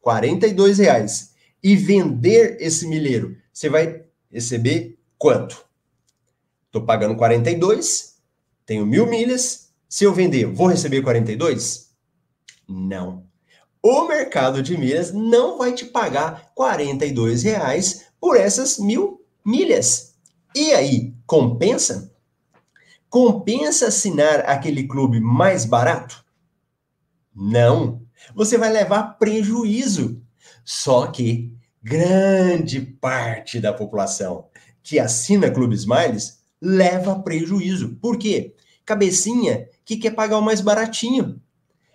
42 0.00 0.78
reais, 0.78 1.35
e 1.62 1.76
vender 1.76 2.56
esse 2.60 2.86
milheiro, 2.86 3.36
você 3.52 3.68
vai 3.68 4.04
receber 4.30 4.98
quanto? 5.18 5.64
Estou 6.66 6.84
pagando 6.84 7.16
42, 7.16 8.16
tenho 8.64 8.84
mil 8.84 9.06
milhas. 9.06 9.72
Se 9.88 10.04
eu 10.04 10.12
vender, 10.12 10.46
vou 10.46 10.66
receber 10.66 11.02
42? 11.02 11.90
Não. 12.68 13.24
O 13.82 14.04
mercado 14.06 14.62
de 14.62 14.76
milhas 14.76 15.12
não 15.12 15.56
vai 15.56 15.72
te 15.72 15.84
pagar 15.84 16.50
42 16.54 17.44
reais 17.44 18.06
por 18.20 18.36
essas 18.36 18.78
mil 18.78 19.24
milhas. 19.44 20.16
E 20.54 20.72
aí, 20.72 21.14
compensa? 21.24 22.12
Compensa 23.08 23.86
assinar 23.86 24.40
aquele 24.40 24.88
clube 24.88 25.20
mais 25.20 25.64
barato? 25.64 26.24
Não. 27.34 28.02
Você 28.34 28.58
vai 28.58 28.72
levar 28.72 29.18
prejuízo. 29.18 30.20
Só 30.66 31.06
que 31.06 31.52
grande 31.80 32.80
parte 32.80 33.60
da 33.60 33.72
população 33.72 34.46
que 34.82 34.98
assina 34.98 35.48
Clube 35.48 35.76
Smiles 35.76 36.40
leva 36.60 37.20
prejuízo. 37.20 37.96
Por 38.02 38.18
quê? 38.18 38.52
Cabecinha 38.84 39.68
que 39.84 39.96
quer 39.96 40.10
pagar 40.10 40.38
o 40.38 40.42
mais 40.42 40.60
baratinho. 40.60 41.40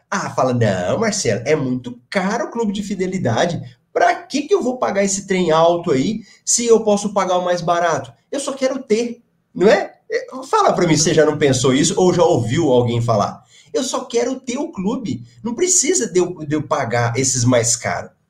Ah, 0.10 0.30
fala, 0.30 0.54
não, 0.54 1.00
Marcelo, 1.00 1.42
é 1.46 1.54
muito 1.54 2.00
caro 2.10 2.46
o 2.46 2.52
clube 2.52 2.72
de 2.72 2.82
fidelidade. 2.82 3.62
Para 3.92 4.16
que, 4.16 4.44
que 4.44 4.54
eu 4.54 4.64
vou 4.64 4.78
pagar 4.78 5.04
esse 5.04 5.28
trem 5.28 5.52
alto 5.52 5.92
aí 5.92 6.22
se 6.46 6.66
eu 6.66 6.82
posso 6.82 7.14
pagar 7.14 7.40
o 7.40 7.44
mais 7.44 7.62
barato? 7.62 8.14
Eu 8.32 8.40
só 8.40 8.54
quero 8.54 8.82
ter, 8.82 9.22
não 9.54 9.68
é? 9.68 9.96
é 10.10 10.28
fala 10.50 10.72
para 10.72 10.88
mim 10.88 10.96
se 10.96 11.04
você 11.04 11.14
já 11.14 11.26
não 11.26 11.38
pensou 11.38 11.74
isso 11.74 11.94
ou 11.98 12.14
já 12.14 12.24
ouviu 12.24 12.72
alguém 12.72 13.02
falar. 13.02 13.44
Eu 13.74 13.84
só 13.84 14.06
quero 14.06 14.40
ter 14.40 14.58
o 14.58 14.72
clube. 14.72 15.26
Não 15.44 15.54
precisa 15.54 16.10
de 16.10 16.20
eu, 16.20 16.46
de 16.46 16.56
eu 16.56 16.64
pagar 16.64 17.18
esses 17.18 17.44
mais 17.44 17.76
caros. 17.76 18.21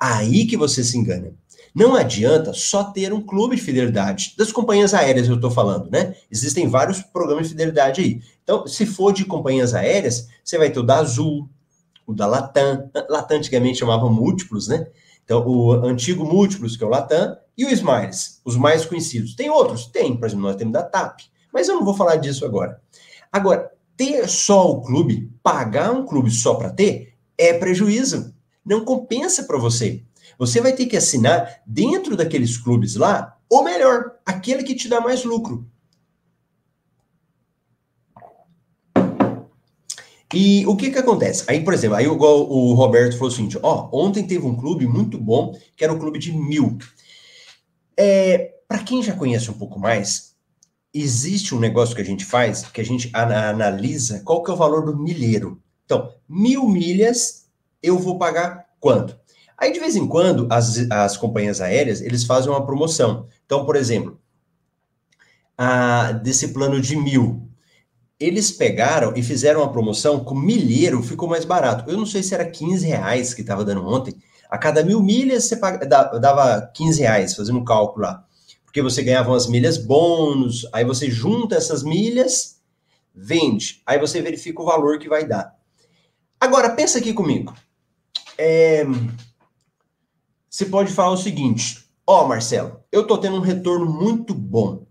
Aí 0.00 0.46
que 0.46 0.56
você 0.56 0.82
se 0.82 0.96
engana. 0.96 1.34
Não 1.74 1.94
adianta 1.94 2.52
só 2.54 2.84
ter 2.84 3.12
um 3.12 3.20
clube 3.20 3.54
de 3.54 3.62
fidelidade. 3.62 4.34
Das 4.36 4.50
companhias 4.50 4.94
aéreas 4.94 5.28
eu 5.28 5.36
estou 5.36 5.50
falando, 5.50 5.90
né? 5.90 6.14
Existem 6.30 6.66
vários 6.66 7.00
programas 7.02 7.44
de 7.44 7.50
fidelidade 7.50 8.00
aí. 8.00 8.22
Então, 8.42 8.66
se 8.66 8.86
for 8.86 9.12
de 9.12 9.24
companhias 9.24 9.74
aéreas, 9.74 10.26
você 10.42 10.58
vai 10.58 10.70
ter 10.70 10.80
o 10.80 10.82
da 10.82 10.98
Azul, 10.98 11.48
o 12.06 12.14
da 12.14 12.26
Latam. 12.26 12.90
Latam 13.08 13.36
antigamente 13.36 13.78
chamava 13.78 14.08
Múltiplos, 14.08 14.68
né? 14.68 14.86
Então, 15.22 15.46
o 15.46 15.72
antigo 15.72 16.24
Múltiplos, 16.24 16.76
que 16.76 16.82
é 16.82 16.86
o 16.86 16.90
Latam, 16.90 17.36
e 17.56 17.64
o 17.66 17.70
Smiles, 17.70 18.40
os 18.44 18.56
mais 18.56 18.84
conhecidos. 18.84 19.34
Tem 19.34 19.50
outros? 19.50 19.86
Tem, 19.86 20.16
por 20.16 20.26
exemplo, 20.26 20.44
nós 20.44 20.56
temos 20.56 20.72
da 20.72 20.82
TAP. 20.82 21.20
Mas 21.52 21.68
eu 21.68 21.76
não 21.76 21.84
vou 21.84 21.94
falar 21.94 22.16
disso 22.16 22.44
agora. 22.44 22.80
Agora, 23.30 23.70
ter 23.96 24.26
só 24.28 24.70
o 24.70 24.80
clube, 24.80 25.30
pagar 25.42 25.92
um 25.92 26.06
clube 26.06 26.30
só 26.30 26.54
para 26.54 26.70
ter, 26.70 27.12
é 27.36 27.52
prejuízo 27.52 28.34
não 28.64 28.84
compensa 28.84 29.44
para 29.44 29.58
você. 29.58 30.02
Você 30.38 30.60
vai 30.60 30.72
ter 30.72 30.86
que 30.86 30.96
assinar 30.96 31.62
dentro 31.66 32.16
daqueles 32.16 32.56
clubes 32.56 32.96
lá, 32.96 33.36
ou 33.48 33.64
melhor, 33.64 34.16
aquele 34.24 34.62
que 34.62 34.74
te 34.74 34.88
dá 34.88 35.00
mais 35.00 35.24
lucro. 35.24 35.66
E 40.32 40.64
o 40.66 40.76
que 40.76 40.90
que 40.90 40.98
acontece? 40.98 41.44
Aí, 41.48 41.64
por 41.64 41.74
exemplo, 41.74 41.96
aí 41.96 42.06
o 42.06 42.72
Roberto 42.74 43.14
falou 43.14 43.28
o 43.28 43.30
seguinte, 43.32 43.58
ó, 43.62 43.88
ontem 43.92 44.24
teve 44.24 44.46
um 44.46 44.56
clube 44.56 44.86
muito 44.86 45.18
bom, 45.18 45.58
que 45.76 45.82
era 45.82 45.92
o 45.92 45.98
clube 45.98 46.20
de 46.20 46.32
mil. 46.32 46.78
É, 47.96 48.54
para 48.68 48.78
quem 48.78 49.02
já 49.02 49.14
conhece 49.14 49.50
um 49.50 49.54
pouco 49.54 49.80
mais, 49.80 50.36
existe 50.94 51.52
um 51.52 51.58
negócio 51.58 51.96
que 51.96 52.02
a 52.02 52.04
gente 52.04 52.24
faz, 52.24 52.62
que 52.62 52.80
a 52.80 52.84
gente 52.84 53.10
analisa 53.12 54.20
qual 54.20 54.44
que 54.44 54.50
é 54.50 54.54
o 54.54 54.56
valor 54.56 54.84
do 54.84 54.96
milheiro. 54.96 55.60
Então, 55.84 56.14
mil 56.28 56.68
milhas 56.68 57.39
eu 57.82 57.98
vou 57.98 58.18
pagar 58.18 58.66
quanto? 58.78 59.18
Aí, 59.60 59.72
de 59.72 59.78
vez 59.78 59.94
em 59.94 60.08
quando, 60.08 60.48
as, 60.50 60.90
as 60.90 61.18
companhias 61.18 61.60
aéreas, 61.60 62.00
eles 62.00 62.24
fazem 62.24 62.50
uma 62.50 62.64
promoção. 62.64 63.26
Então, 63.44 63.66
por 63.66 63.76
exemplo, 63.76 64.18
a, 65.56 66.12
desse 66.12 66.48
plano 66.48 66.80
de 66.80 66.96
mil, 66.96 67.46
eles 68.18 68.50
pegaram 68.50 69.12
e 69.14 69.22
fizeram 69.22 69.60
uma 69.60 69.70
promoção 69.70 70.24
com 70.24 70.34
milheiro, 70.34 71.02
ficou 71.02 71.28
mais 71.28 71.44
barato. 71.44 71.90
Eu 71.90 71.98
não 71.98 72.06
sei 72.06 72.22
se 72.22 72.32
era 72.32 72.48
15 72.48 72.86
reais 72.86 73.34
que 73.34 73.42
estava 73.42 73.62
dando 73.62 73.86
ontem. 73.86 74.14
A 74.48 74.56
cada 74.56 74.82
mil 74.82 75.02
milhas, 75.02 75.44
você 75.44 75.56
paga, 75.56 75.86
dava 75.86 76.70
15 76.74 77.00
reais, 77.02 77.36
fazendo 77.36 77.58
um 77.58 77.64
cálculo 77.64 78.06
lá. 78.06 78.24
Porque 78.64 78.80
você 78.80 79.02
ganhava 79.02 79.30
umas 79.30 79.46
milhas 79.46 79.76
bônus, 79.76 80.66
aí 80.72 80.86
você 80.86 81.10
junta 81.10 81.56
essas 81.56 81.82
milhas, 81.82 82.62
vende. 83.14 83.82
Aí 83.84 83.98
você 83.98 84.22
verifica 84.22 84.62
o 84.62 84.66
valor 84.66 84.98
que 84.98 85.08
vai 85.08 85.26
dar. 85.26 85.54
Agora, 86.40 86.70
pensa 86.70 86.98
aqui 86.98 87.12
comigo 87.12 87.52
é, 88.40 88.86
você 90.48 90.64
pode 90.64 90.90
falar 90.90 91.12
o 91.12 91.16
seguinte: 91.16 91.84
Ó, 92.06 92.24
oh, 92.24 92.28
Marcelo, 92.28 92.80
eu 92.90 93.06
tô 93.06 93.18
tendo 93.18 93.36
um 93.36 93.40
retorno 93.40 93.84
muito 93.84 94.32
bom. 94.34 94.86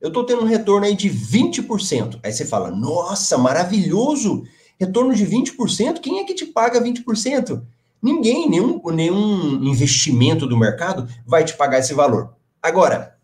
Eu 0.00 0.10
tô 0.10 0.24
tendo 0.24 0.42
um 0.42 0.46
retorno 0.46 0.86
aí 0.86 0.96
de 0.96 1.10
20%. 1.10 2.18
Aí 2.22 2.32
você 2.32 2.46
fala: 2.46 2.70
Nossa, 2.70 3.36
maravilhoso! 3.36 4.44
Retorno 4.80 5.14
de 5.14 5.26
20%? 5.26 6.00
Quem 6.00 6.20
é 6.20 6.24
que 6.24 6.34
te 6.34 6.46
paga 6.46 6.80
20%? 6.80 7.62
Ninguém, 8.02 8.48
nenhum, 8.48 8.80
nenhum 8.90 9.64
investimento 9.64 10.46
do 10.46 10.56
mercado 10.56 11.08
vai 11.26 11.44
te 11.44 11.54
pagar 11.54 11.80
esse 11.80 11.92
valor. 11.92 12.34
Agora, 12.62 13.16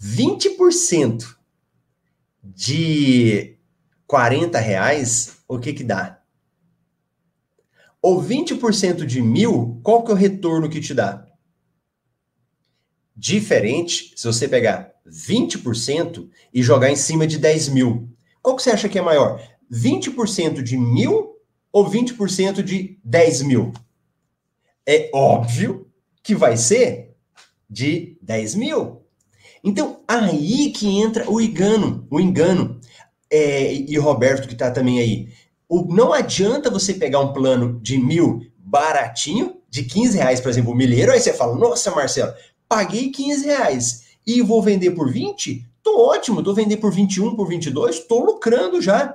20% 0.00 1.36
de 2.42 3.56
40 4.06 4.58
reais, 4.58 5.38
o 5.46 5.58
que 5.58 5.72
que 5.72 5.84
dá? 5.84 6.19
Ou 8.02 8.22
20% 8.22 9.04
de 9.04 9.20
mil, 9.20 9.80
qual 9.82 10.02
que 10.04 10.10
é 10.10 10.14
o 10.14 10.16
retorno 10.16 10.68
que 10.68 10.80
te 10.80 10.94
dá? 10.94 11.26
Diferente 13.14 14.14
se 14.16 14.26
você 14.26 14.48
pegar 14.48 14.92
20% 15.06 16.28
e 16.52 16.62
jogar 16.62 16.90
em 16.90 16.96
cima 16.96 17.26
de 17.26 17.38
10 17.38 17.68
mil. 17.68 18.08
Qual 18.40 18.56
que 18.56 18.62
você 18.62 18.70
acha 18.70 18.88
que 18.88 18.98
é 18.98 19.02
maior? 19.02 19.42
20% 19.70 20.62
de 20.62 20.76
mil 20.76 21.36
ou 21.72 21.88
20% 21.88 22.62
de 22.62 22.98
10 23.04 23.42
mil? 23.42 23.72
É 24.86 25.10
óbvio 25.12 25.88
que 26.22 26.34
vai 26.34 26.56
ser 26.56 27.14
de 27.68 28.16
10 28.22 28.54
mil. 28.54 29.02
Então, 29.62 30.00
aí 30.08 30.70
que 30.72 30.88
entra 30.98 31.30
o 31.30 31.40
engano, 31.40 32.06
o 32.10 32.18
engano. 32.18 32.80
É, 33.30 33.72
e 33.72 33.96
Roberto, 33.98 34.48
que 34.48 34.54
está 34.54 34.70
também 34.70 34.98
aí. 34.98 35.28
O, 35.70 35.84
não 35.84 36.12
adianta 36.12 36.68
você 36.68 36.92
pegar 36.92 37.20
um 37.20 37.32
plano 37.32 37.78
de 37.80 37.96
mil 37.96 38.44
baratinho, 38.58 39.58
de 39.70 39.84
15 39.84 40.18
reais, 40.18 40.40
por 40.40 40.48
exemplo, 40.48 40.72
o 40.72 40.74
milheiro, 40.74 41.12
aí 41.12 41.20
você 41.20 41.32
fala, 41.32 41.56
nossa, 41.56 41.92
Marcelo, 41.92 42.34
paguei 42.68 43.10
15 43.10 43.46
reais 43.46 44.04
e 44.26 44.42
vou 44.42 44.60
vender 44.60 44.90
por 44.90 45.12
20? 45.12 45.64
Tô 45.80 46.08
ótimo, 46.08 46.42
tô 46.42 46.52
vendendo 46.52 46.80
por 46.80 46.92
21, 46.92 47.36
por 47.36 47.46
22, 47.46 48.00
tô 48.00 48.18
lucrando 48.18 48.82
já. 48.82 49.14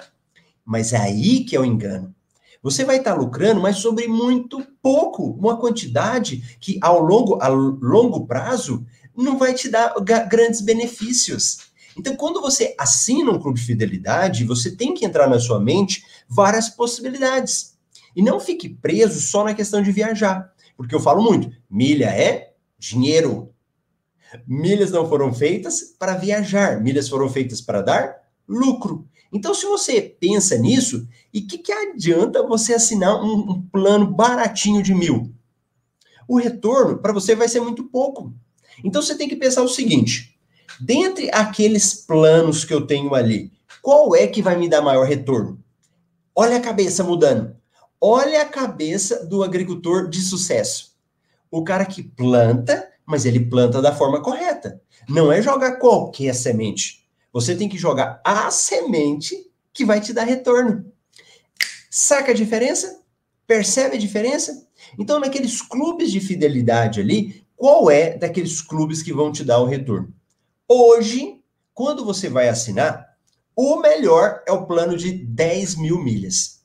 Mas 0.63 0.93
é 0.93 0.97
aí 0.97 1.43
que 1.43 1.57
é 1.57 1.59
o 1.59 1.65
engano. 1.65 2.15
Você 2.63 2.85
vai 2.85 2.99
estar 2.99 3.15
lucrando, 3.15 3.59
mas 3.59 3.79
sobre 3.79 4.07
muito 4.07 4.65
pouco, 4.81 5.31
uma 5.31 5.57
quantidade 5.57 6.57
que 6.61 6.79
ao 6.81 7.01
longo, 7.01 7.37
a 7.41 7.49
longo 7.49 8.25
prazo 8.25 8.85
não 9.13 9.37
vai 9.37 9.53
te 9.53 9.67
dar 9.67 9.93
grandes 10.29 10.61
benefícios. 10.61 11.57
Então, 11.97 12.15
quando 12.15 12.41
você 12.41 12.75
assina 12.77 13.31
um 13.31 13.39
clube 13.39 13.59
de 13.59 13.65
fidelidade, 13.65 14.43
você 14.43 14.75
tem 14.75 14.93
que 14.93 15.05
entrar 15.05 15.29
na 15.29 15.39
sua 15.39 15.59
mente 15.59 16.03
várias 16.27 16.69
possibilidades. 16.69 17.77
E 18.15 18.21
não 18.21 18.39
fique 18.39 18.69
preso 18.69 19.21
só 19.21 19.43
na 19.43 19.53
questão 19.53 19.81
de 19.81 19.91
viajar. 19.91 20.53
Porque 20.75 20.93
eu 20.93 20.99
falo 20.99 21.21
muito, 21.21 21.51
milha 21.69 22.09
é 22.09 22.53
dinheiro. 22.77 23.51
Milhas 24.45 24.91
não 24.91 25.07
foram 25.07 25.33
feitas 25.33 25.95
para 25.97 26.15
viajar, 26.15 26.81
milhas 26.81 27.07
foram 27.07 27.29
feitas 27.29 27.61
para 27.61 27.81
dar 27.81 28.15
lucro. 28.47 29.07
Então, 29.31 29.53
se 29.53 29.65
você 29.65 30.01
pensa 30.01 30.57
nisso, 30.57 31.07
e 31.33 31.41
que, 31.41 31.57
que 31.57 31.71
adianta 31.71 32.45
você 32.45 32.73
assinar 32.73 33.21
um, 33.21 33.51
um 33.51 33.61
plano 33.61 34.07
baratinho 34.07 34.81
de 34.81 34.93
mil? 34.93 35.33
O 36.27 36.37
retorno 36.37 36.97
para 36.97 37.13
você 37.13 37.35
vai 37.35 37.47
ser 37.47 37.59
muito 37.59 37.83
pouco. 37.85 38.33
Então, 38.83 39.01
você 39.01 39.15
tem 39.15 39.27
que 39.27 39.35
pensar 39.35 39.61
o 39.61 39.67
seguinte: 39.67 40.34
dentre 40.79 41.29
aqueles 41.31 41.93
planos 41.93 42.65
que 42.65 42.73
eu 42.73 42.85
tenho 42.85 43.13
ali, 43.13 43.51
qual 43.81 44.15
é 44.15 44.27
que 44.27 44.41
vai 44.41 44.57
me 44.57 44.69
dar 44.69 44.81
maior 44.81 45.05
retorno? 45.05 45.59
Olha 46.35 46.57
a 46.57 46.61
cabeça 46.61 47.03
mudando. 47.03 47.55
Olha 47.99 48.41
a 48.41 48.45
cabeça 48.45 49.25
do 49.25 49.43
agricultor 49.43 50.09
de 50.09 50.21
sucesso. 50.21 50.95
O 51.49 51.63
cara 51.63 51.85
que 51.85 52.03
planta, 52.03 52.87
mas 53.05 53.25
ele 53.25 53.39
planta 53.39 53.81
da 53.81 53.95
forma 53.95 54.21
correta. 54.21 54.81
Não 55.07 55.31
é 55.31 55.41
jogar 55.41 55.77
qualquer 55.77 56.33
semente. 56.35 57.05
Você 57.31 57.55
tem 57.55 57.69
que 57.69 57.77
jogar 57.77 58.21
a 58.23 58.49
semente 58.51 59.49
que 59.73 59.85
vai 59.85 60.01
te 60.01 60.13
dar 60.13 60.23
retorno. 60.23 60.91
Saca 61.89 62.31
a 62.31 62.35
diferença? 62.35 63.01
Percebe 63.47 63.95
a 63.95 63.99
diferença? 63.99 64.67
Então, 64.97 65.19
naqueles 65.19 65.61
clubes 65.61 66.11
de 66.11 66.19
fidelidade 66.19 66.99
ali, 66.99 67.45
qual 67.55 67.89
é 67.89 68.17
daqueles 68.17 68.61
clubes 68.61 69.01
que 69.01 69.13
vão 69.13 69.31
te 69.31 69.43
dar 69.43 69.59
o 69.59 69.65
retorno? 69.65 70.13
Hoje, 70.67 71.43
quando 71.75 72.03
você 72.03 72.27
vai 72.27 72.49
assinar, 72.49 73.05
o 73.55 73.79
melhor 73.79 74.41
é 74.47 74.51
o 74.51 74.65
plano 74.65 74.97
de 74.97 75.11
10 75.11 75.75
mil 75.75 76.03
milhas. 76.03 76.63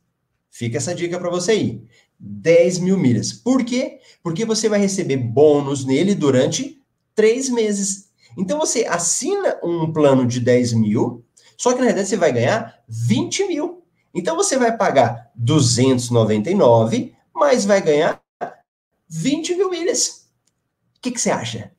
Fica 0.51 0.79
essa 0.79 0.95
dica 0.95 1.19
para 1.19 1.29
você 1.29 1.53
aí. 1.53 1.85
10 2.19 2.79
mil 2.79 2.97
milhas. 2.97 3.33
Por 3.33 3.63
quê? 3.63 4.01
Porque 4.23 4.45
você 4.47 4.71
vai 4.71 4.81
receber 4.81 5.19
bônus 5.19 5.85
nele 5.85 6.15
durante 6.15 6.83
três 7.15 7.51
meses. 7.51 8.11
Então 8.39 8.59
você 8.59 8.87
assina 8.87 9.59
um 9.63 9.93
plano 9.93 10.27
de 10.27 10.41
10 10.41 10.73
mil, 10.75 11.23
só 11.57 11.73
que 11.73 11.81
na 11.81 11.87
verdade 11.87 12.09
você 12.09 12.17
vai 12.17 12.33
ganhar 12.33 12.83
20 12.89 13.49
mil. 13.49 13.85
Então 14.15 14.35
você 14.35 14.57
vai 14.57 14.77
pagar 14.77 15.31
299, 15.35 17.15
mas 17.35 17.67
vai 17.67 17.83
ganhar 17.83 18.23
20 19.09 19.57
mil 19.57 19.71
milhas. 19.71 20.27
O 20.97 21.01
que, 21.03 21.11
que 21.11 21.21
você 21.21 21.31
acha? 21.31 21.73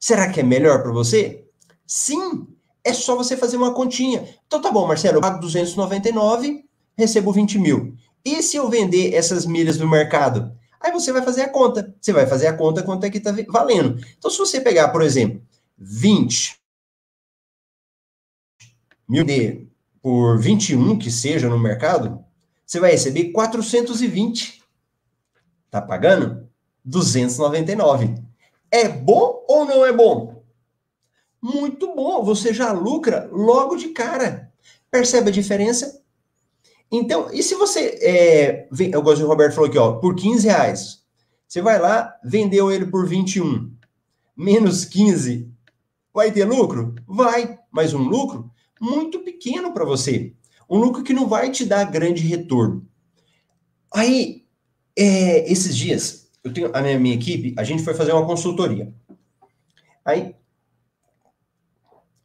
Será 0.00 0.30
que 0.30 0.40
é 0.40 0.42
melhor 0.42 0.82
para 0.82 0.92
você? 0.92 1.43
Sim, 1.86 2.46
é 2.82 2.92
só 2.92 3.16
você 3.16 3.36
fazer 3.36 3.56
uma 3.56 3.74
continha. 3.74 4.28
Então 4.46 4.60
tá 4.60 4.70
bom, 4.70 4.86
Marcelo, 4.86 5.18
eu 5.18 5.20
pago 5.20 5.40
299, 5.40 6.64
recebo 6.96 7.32
20 7.32 7.58
mil. 7.58 7.94
E 8.24 8.42
se 8.42 8.56
eu 8.56 8.68
vender 8.68 9.14
essas 9.14 9.44
milhas 9.44 9.78
no 9.78 9.88
mercado? 9.88 10.56
Aí 10.80 10.92
você 10.92 11.12
vai 11.12 11.22
fazer 11.22 11.42
a 11.42 11.48
conta. 11.48 11.94
Você 12.00 12.12
vai 12.12 12.26
fazer 12.26 12.46
a 12.46 12.56
conta 12.56 12.82
quanto 12.82 13.04
é 13.04 13.10
que 13.10 13.18
está 13.18 13.34
valendo. 13.48 13.98
Então, 14.18 14.30
se 14.30 14.38
você 14.38 14.60
pegar, 14.60 14.88
por 14.88 15.02
exemplo, 15.02 15.42
20 15.78 16.58
mil 19.08 19.24
D 19.24 19.66
por 20.02 20.38
21 20.38 20.98
que 20.98 21.10
seja 21.10 21.48
no 21.48 21.58
mercado, 21.58 22.22
você 22.66 22.78
vai 22.78 22.90
receber 22.90 23.32
420. 23.32 24.62
Tá 25.70 25.80
pagando 25.80 26.48
299. 26.84 28.14
É 28.70 28.88
bom 28.88 29.44
ou 29.48 29.64
não 29.64 29.84
é 29.84 29.92
bom? 29.92 30.33
Muito 31.44 31.94
bom, 31.94 32.24
você 32.24 32.54
já 32.54 32.72
lucra 32.72 33.28
logo 33.30 33.76
de 33.76 33.88
cara. 33.88 34.50
Percebe 34.90 35.28
a 35.28 35.32
diferença? 35.32 36.02
Então, 36.90 37.28
e 37.30 37.42
se 37.42 37.54
você. 37.54 37.98
É, 38.00 38.68
eu 38.90 39.02
gosto 39.02 39.18
de 39.18 39.26
Roberto 39.26 39.54
falou 39.54 39.68
aqui, 39.68 39.76
ó, 39.76 39.92
por 39.92 40.14
15 40.14 40.46
reais. 40.46 41.04
Você 41.46 41.60
vai 41.60 41.78
lá, 41.78 42.14
vendeu 42.24 42.72
ele 42.72 42.86
por 42.86 43.06
21. 43.06 43.70
Menos 44.34 44.86
15 44.86 45.54
Vai 46.14 46.30
ter 46.30 46.44
lucro? 46.44 46.94
Vai, 47.06 47.58
mas 47.70 47.92
um 47.92 48.04
lucro 48.04 48.48
muito 48.80 49.18
pequeno 49.18 49.74
para 49.74 49.84
você. 49.84 50.32
Um 50.70 50.78
lucro 50.78 51.02
que 51.02 51.12
não 51.12 51.28
vai 51.28 51.50
te 51.50 51.66
dar 51.66 51.84
grande 51.90 52.22
retorno. 52.22 52.88
Aí, 53.92 54.46
é, 54.96 55.50
esses 55.50 55.76
dias, 55.76 56.30
eu 56.42 56.52
tenho 56.52 56.70
a 56.72 56.80
minha, 56.80 56.98
minha 56.98 57.14
equipe, 57.16 57.52
a 57.58 57.64
gente 57.64 57.82
foi 57.82 57.94
fazer 57.94 58.12
uma 58.12 58.24
consultoria. 58.24 58.94
Aí, 60.04 60.36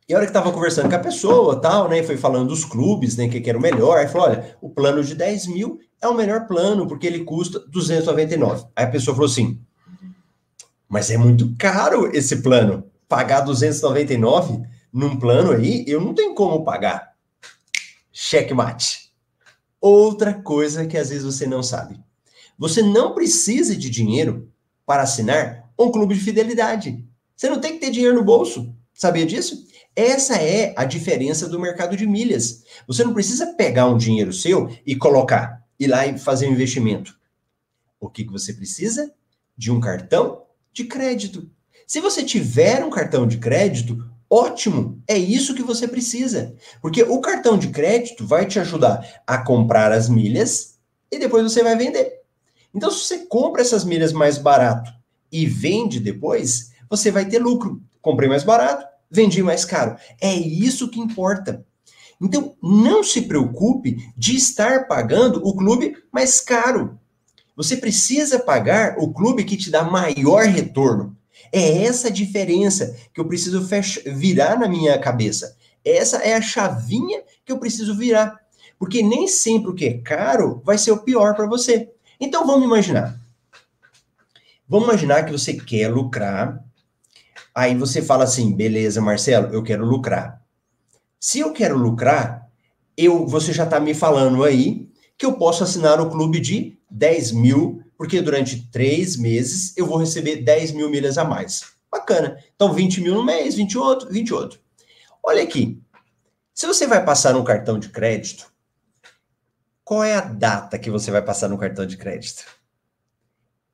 e 0.09 0.13
a 0.13 0.17
hora 0.17 0.25
que 0.25 0.33
tava 0.33 0.51
conversando 0.51 0.89
com 0.89 0.95
a 0.95 0.99
pessoa, 0.99 1.61
tal, 1.61 1.87
né, 1.87 2.01
foi 2.01 2.17
falando 2.17 2.47
dos 2.47 2.65
clubes, 2.65 3.15
né, 3.15 3.27
que, 3.27 3.39
que 3.39 3.47
era 3.47 3.59
o 3.59 3.61
melhor, 3.61 3.99
aí 3.99 4.07
falou, 4.07 4.29
olha, 4.29 4.57
o 4.59 4.67
plano 4.67 5.03
de 5.03 5.13
10 5.13 5.45
mil 5.45 5.79
é 6.01 6.07
o 6.07 6.15
melhor 6.15 6.47
plano, 6.47 6.87
porque 6.87 7.05
ele 7.05 7.23
custa 7.23 7.59
299. 7.59 8.65
Aí 8.75 8.85
a 8.85 8.89
pessoa 8.89 9.13
falou 9.13 9.29
assim, 9.29 9.61
mas 10.87 11.11
é 11.11 11.17
muito 11.17 11.53
caro 11.59 12.09
esse 12.11 12.37
plano 12.37 12.89
pagar 13.07 13.41
299 13.41 14.63
num 14.91 15.15
plano 15.15 15.51
aí, 15.51 15.85
eu 15.87 16.01
não 16.01 16.15
tenho 16.15 16.33
como 16.33 16.63
pagar. 16.63 17.13
Checkmate. 18.11 19.11
Outra 19.79 20.33
coisa 20.33 20.87
que 20.87 20.97
às 20.97 21.09
vezes 21.09 21.23
você 21.23 21.45
não 21.45 21.61
sabe. 21.61 21.99
Você 22.57 22.81
não 22.81 23.13
precisa 23.13 23.75
de 23.75 23.91
dinheiro 23.91 24.51
para 24.87 25.03
assinar 25.03 25.69
um 25.77 25.91
clube 25.91 26.15
de 26.15 26.21
fidelidade. 26.21 27.05
Você 27.35 27.47
não 27.47 27.61
tem 27.61 27.73
que 27.73 27.79
ter 27.79 27.91
dinheiro 27.91 28.15
no 28.15 28.23
bolso. 28.23 28.73
Sabia 28.91 29.25
disso? 29.25 29.69
Essa 29.95 30.35
é 30.35 30.73
a 30.77 30.85
diferença 30.85 31.47
do 31.47 31.59
mercado 31.59 31.97
de 31.97 32.07
milhas. 32.07 32.63
Você 32.87 33.03
não 33.03 33.13
precisa 33.13 33.53
pegar 33.53 33.87
um 33.87 33.97
dinheiro 33.97 34.31
seu 34.31 34.69
e 34.85 34.95
colocar, 34.95 35.63
ir 35.79 35.87
lá 35.87 36.05
e 36.05 36.17
fazer 36.17 36.47
um 36.47 36.53
investimento. 36.53 37.17
O 37.99 38.09
que, 38.09 38.23
que 38.23 38.31
você 38.31 38.53
precisa? 38.53 39.11
De 39.57 39.71
um 39.71 39.79
cartão 39.79 40.43
de 40.71 40.85
crédito. 40.85 41.49
Se 41.85 41.99
você 41.99 42.23
tiver 42.23 42.83
um 42.85 42.89
cartão 42.89 43.27
de 43.27 43.39
crédito, 43.39 44.05
ótimo, 44.29 45.01
é 45.07 45.17
isso 45.17 45.55
que 45.55 45.63
você 45.63 45.87
precisa. 45.87 46.55
Porque 46.81 47.03
o 47.03 47.19
cartão 47.19 47.57
de 47.57 47.69
crédito 47.69 48.25
vai 48.25 48.45
te 48.45 48.59
ajudar 48.59 49.21
a 49.25 49.37
comprar 49.39 49.91
as 49.91 50.07
milhas 50.07 50.79
e 51.11 51.17
depois 51.17 51.43
você 51.43 51.63
vai 51.63 51.75
vender. 51.75 52.21
Então, 52.73 52.91
se 52.91 53.05
você 53.05 53.25
compra 53.25 53.61
essas 53.61 53.83
milhas 53.83 54.13
mais 54.13 54.37
barato 54.37 54.93
e 55.31 55.45
vende 55.45 55.99
depois, 55.99 56.71
você 56.89 57.11
vai 57.11 57.25
ter 57.25 57.39
lucro. 57.39 57.81
Comprei 58.01 58.29
mais 58.29 58.43
barato, 58.43 58.85
vendi 59.09 59.41
mais 59.41 59.65
caro. 59.65 59.97
É 60.21 60.33
isso 60.33 60.89
que 60.89 60.99
importa. 60.99 61.65
Então, 62.21 62.55
não 62.61 63.03
se 63.03 63.21
preocupe 63.21 64.11
de 64.17 64.35
estar 64.35 64.87
pagando 64.87 65.41
o 65.45 65.55
clube 65.55 65.95
mais 66.11 66.41
caro. 66.41 66.99
Você 67.55 67.77
precisa 67.77 68.39
pagar 68.39 68.95
o 68.99 69.13
clube 69.13 69.43
que 69.43 69.57
te 69.57 69.69
dá 69.69 69.83
maior 69.83 70.45
retorno. 70.45 71.15
É 71.51 71.83
essa 71.83 72.11
diferença 72.11 72.95
que 73.13 73.19
eu 73.19 73.25
preciso 73.25 73.67
virar 74.05 74.59
na 74.59 74.67
minha 74.67 74.97
cabeça. 74.99 75.57
Essa 75.83 76.17
é 76.17 76.33
a 76.33 76.41
chavinha 76.41 77.21
que 77.45 77.51
eu 77.51 77.57
preciso 77.57 77.95
virar. 77.95 78.37
Porque 78.77 79.01
nem 79.01 79.27
sempre 79.27 79.71
o 79.71 79.75
que 79.75 79.85
é 79.85 79.97
caro 79.97 80.61
vai 80.63 80.77
ser 80.77 80.91
o 80.91 80.99
pior 80.99 81.35
para 81.35 81.47
você. 81.47 81.89
Então 82.19 82.45
vamos 82.45 82.65
imaginar. 82.65 83.19
Vamos 84.67 84.87
imaginar 84.87 85.23
que 85.23 85.31
você 85.31 85.53
quer 85.53 85.89
lucrar. 85.89 86.63
Aí 87.53 87.75
você 87.75 88.01
fala 88.01 88.23
assim: 88.23 88.53
beleza, 88.53 89.01
Marcelo, 89.01 89.53
eu 89.53 89.63
quero 89.63 89.85
lucrar. 89.85 90.41
Se 91.19 91.39
eu 91.39 91.51
quero 91.51 91.77
lucrar, 91.77 92.47
eu, 92.95 93.25
você 93.27 93.51
já 93.51 93.63
está 93.63 93.79
me 93.79 93.93
falando 93.93 94.43
aí 94.43 94.89
que 95.17 95.25
eu 95.25 95.33
posso 95.33 95.63
assinar 95.63 95.99
o 95.99 96.09
clube 96.09 96.39
de 96.39 96.77
10 96.89 97.31
mil 97.33 97.83
porque 97.99 98.21
durante 98.21 98.65
três 98.71 99.17
meses 99.17 99.75
eu 99.75 99.85
vou 99.85 99.97
receber 99.97 100.37
10 100.37 100.71
mil 100.71 100.89
milhas 100.89 101.17
a 101.17 101.25
mais. 101.25 101.73
Bacana. 101.91 102.41
Então, 102.55 102.71
20 102.71 103.01
mil 103.01 103.13
no 103.13 103.25
mês, 103.25 103.55
20 103.55 103.77
outro, 103.77 104.09
20 104.09 104.33
outro. 104.33 104.59
Olha 105.21 105.43
aqui. 105.43 105.83
Se 106.53 106.65
você 106.65 106.87
vai 106.87 107.03
passar 107.03 107.35
um 107.35 107.43
cartão 107.43 107.77
de 107.77 107.89
crédito, 107.89 108.49
qual 109.83 110.01
é 110.01 110.15
a 110.15 110.21
data 110.21 110.79
que 110.79 110.89
você 110.89 111.11
vai 111.11 111.21
passar 111.21 111.49
no 111.49 111.57
cartão 111.57 111.85
de 111.85 111.97
crédito? 111.97 112.45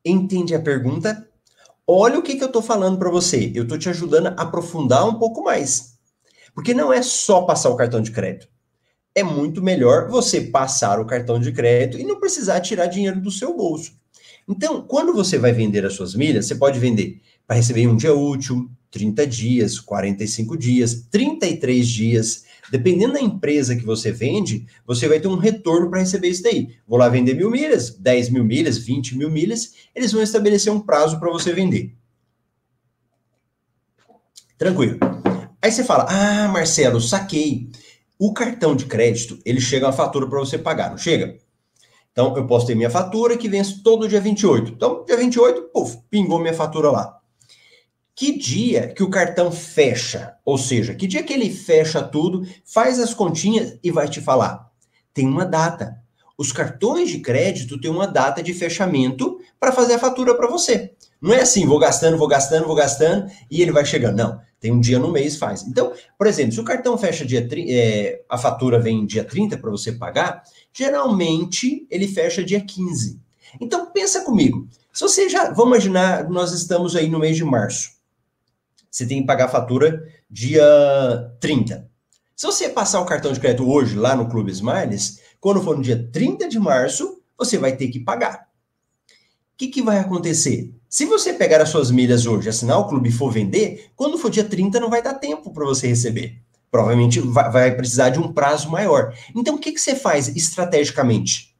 Entende 0.03 0.55
a 0.55 0.59
pergunta? 0.59 1.29
Olha 1.87 2.17
o 2.17 2.23
que, 2.23 2.35
que 2.35 2.43
eu 2.43 2.47
estou 2.47 2.61
falando 2.61 2.97
para 2.97 3.09
você. 3.09 3.51
Eu 3.53 3.63
estou 3.63 3.77
te 3.77 3.89
ajudando 3.89 4.27
a 4.27 4.41
aprofundar 4.41 5.07
um 5.07 5.19
pouco 5.19 5.43
mais. 5.43 5.95
Porque 6.53 6.73
não 6.73 6.91
é 6.91 7.01
só 7.01 7.43
passar 7.43 7.69
o 7.69 7.75
cartão 7.75 8.01
de 8.01 8.11
crédito. 8.11 8.47
É 9.13 9.23
muito 9.23 9.61
melhor 9.61 10.09
você 10.09 10.41
passar 10.41 10.99
o 10.99 11.05
cartão 11.05 11.39
de 11.39 11.51
crédito 11.51 11.99
e 11.99 12.03
não 12.03 12.19
precisar 12.19 12.59
tirar 12.59 12.87
dinheiro 12.87 13.21
do 13.21 13.29
seu 13.29 13.55
bolso. 13.55 13.93
Então, 14.47 14.81
quando 14.81 15.13
você 15.13 15.37
vai 15.37 15.51
vender 15.51 15.85
as 15.85 15.93
suas 15.93 16.15
milhas, 16.15 16.45
você 16.45 16.55
pode 16.55 16.79
vender 16.79 17.21
para 17.47 17.55
receber 17.55 17.87
um 17.87 17.95
dia 17.95 18.13
útil, 18.13 18.69
30 18.91 19.27
dias, 19.27 19.79
45 19.79 20.57
dias, 20.57 21.07
33 21.11 21.87
dias. 21.87 22.44
Dependendo 22.71 23.13
da 23.13 23.21
empresa 23.21 23.75
que 23.75 23.85
você 23.85 24.11
vende, 24.11 24.65
você 24.85 25.07
vai 25.07 25.19
ter 25.19 25.27
um 25.27 25.37
retorno 25.37 25.89
para 25.89 25.99
receber 25.99 26.29
isso 26.29 26.43
daí. 26.43 26.75
Vou 26.87 26.97
lá 26.97 27.09
vender 27.09 27.33
mil 27.33 27.49
milhas, 27.49 27.91
10 27.91 28.29
mil 28.29 28.43
milhas, 28.43 28.77
20 28.77 29.17
mil 29.17 29.29
milhas, 29.29 29.73
eles 29.93 30.11
vão 30.11 30.21
estabelecer 30.21 30.71
um 30.71 30.79
prazo 30.79 31.19
para 31.19 31.31
você 31.31 31.53
vender. 31.53 31.95
Tranquilo. 34.57 34.97
Aí 35.61 35.71
você 35.71 35.83
fala: 35.83 36.05
Ah, 36.09 36.47
Marcelo, 36.47 36.99
saquei. 36.99 37.69
O 38.17 38.33
cartão 38.33 38.75
de 38.75 38.85
crédito, 38.85 39.37
ele 39.45 39.59
chega 39.59 39.85
uma 39.85 39.91
fatura 39.91 40.27
para 40.27 40.39
você 40.39 40.57
pagar, 40.57 40.89
não 40.89 40.97
chega? 40.97 41.37
Então, 42.11 42.35
eu 42.37 42.47
posso 42.47 42.65
ter 42.65 42.73
minha 42.73 42.89
fatura 42.89 43.35
que 43.35 43.49
vence 43.49 43.83
todo 43.83 44.07
dia 44.07 44.21
28. 44.21 44.71
Então, 44.71 45.03
dia 45.03 45.17
28, 45.17 45.63
puf, 45.73 45.97
pingou 46.09 46.39
minha 46.39 46.53
fatura 46.53 46.89
lá 46.89 47.19
que 48.15 48.37
dia 48.37 48.87
que 48.87 49.03
o 49.03 49.09
cartão 49.09 49.51
fecha, 49.51 50.35
ou 50.45 50.57
seja, 50.57 50.95
que 50.95 51.05
dia 51.05 51.21
que 51.21 51.33
ele 51.33 51.49
fecha 51.49 52.01
tudo, 52.01 52.47
faz 52.63 52.97
as 52.97 53.13
continhas 53.13 53.77
e 53.83 53.91
vai 53.91 54.07
te 54.07 54.21
falar. 54.21 54.71
Tem 55.13 55.27
uma 55.27 55.45
data. 55.45 55.97
Os 56.37 56.51
cartões 56.51 57.09
de 57.09 57.19
crédito 57.19 57.79
têm 57.79 57.91
uma 57.91 58.07
data 58.07 58.41
de 58.41 58.53
fechamento 58.53 59.39
para 59.59 59.73
fazer 59.73 59.95
a 59.95 59.99
fatura 59.99 60.33
para 60.33 60.47
você. 60.47 60.93
Não 61.21 61.33
é 61.33 61.41
assim, 61.41 61.65
vou 61.65 61.77
gastando, 61.77 62.17
vou 62.17 62.27
gastando, 62.27 62.67
vou 62.67 62.75
gastando 62.75 63.29
e 63.51 63.61
ele 63.61 63.71
vai 63.71 63.83
chegando. 63.83 64.17
Não, 64.17 64.39
tem 64.61 64.71
um 64.71 64.79
dia 64.79 64.99
no 64.99 65.11
mês 65.11 65.35
faz. 65.35 65.63
Então, 65.63 65.91
por 66.17 66.27
exemplo, 66.27 66.53
se 66.53 66.59
o 66.59 66.65
cartão 66.65 66.97
fecha 66.97 67.25
dia 67.25 67.45
é, 67.69 68.21
a 68.29 68.37
fatura 68.37 68.79
vem 68.79 69.05
dia 69.05 69.25
30 69.25 69.57
para 69.57 69.71
você 69.71 69.91
pagar, 69.91 70.43
geralmente 70.73 71.85
ele 71.89 72.07
fecha 72.07 72.43
dia 72.43 72.61
15. 72.61 73.19
Então 73.59 73.91
pensa 73.91 74.21
comigo. 74.21 74.67
Se 74.93 75.01
você 75.01 75.27
já, 75.27 75.51
vamos 75.51 75.77
imaginar, 75.77 76.29
nós 76.29 76.53
estamos 76.53 76.95
aí 76.95 77.09
no 77.09 77.19
mês 77.19 77.35
de 77.35 77.43
março 77.43 77.94
você 78.95 79.05
tem 79.05 79.19
que 79.19 79.27
pagar 79.27 79.45
a 79.45 79.49
fatura 79.49 80.07
dia 80.31 80.63
30. 81.41 81.85
Se 82.33 82.45
você 82.45 82.69
passar 82.69 83.01
o 83.01 83.05
cartão 83.05 83.33
de 83.33 83.41
crédito 83.41 83.69
hoje 83.69 83.93
lá 83.93 84.15
no 84.15 84.29
Clube 84.29 84.53
Smiles, 84.53 85.19
quando 85.37 85.61
for 85.61 85.75
no 85.75 85.83
dia 85.83 86.09
30 86.13 86.47
de 86.47 86.57
março, 86.57 87.21
você 87.37 87.57
vai 87.57 87.75
ter 87.75 87.89
que 87.89 87.99
pagar. 87.99 88.47
O 89.09 89.57
que, 89.57 89.67
que 89.67 89.81
vai 89.81 89.99
acontecer? 89.99 90.73
Se 90.87 91.05
você 91.05 91.33
pegar 91.33 91.61
as 91.61 91.67
suas 91.67 91.91
milhas 91.91 92.25
hoje, 92.25 92.47
assinar 92.47 92.79
o 92.79 92.87
clube 92.87 93.09
e 93.09 93.11
for 93.11 93.29
vender, 93.29 93.91
quando 93.97 94.17
for 94.17 94.31
dia 94.31 94.45
30 94.45 94.79
não 94.79 94.89
vai 94.89 95.03
dar 95.03 95.15
tempo 95.15 95.51
para 95.51 95.65
você 95.65 95.87
receber. 95.87 96.41
Provavelmente 96.71 97.19
vai, 97.19 97.75
precisar 97.75 98.11
de 98.11 98.19
um 98.19 98.31
prazo 98.31 98.71
maior. 98.71 99.13
Então 99.35 99.55
o 99.55 99.59
que, 99.59 99.73
que 99.73 99.81
você 99.81 99.93
faz 99.93 100.29
estrategicamente? 100.29 101.53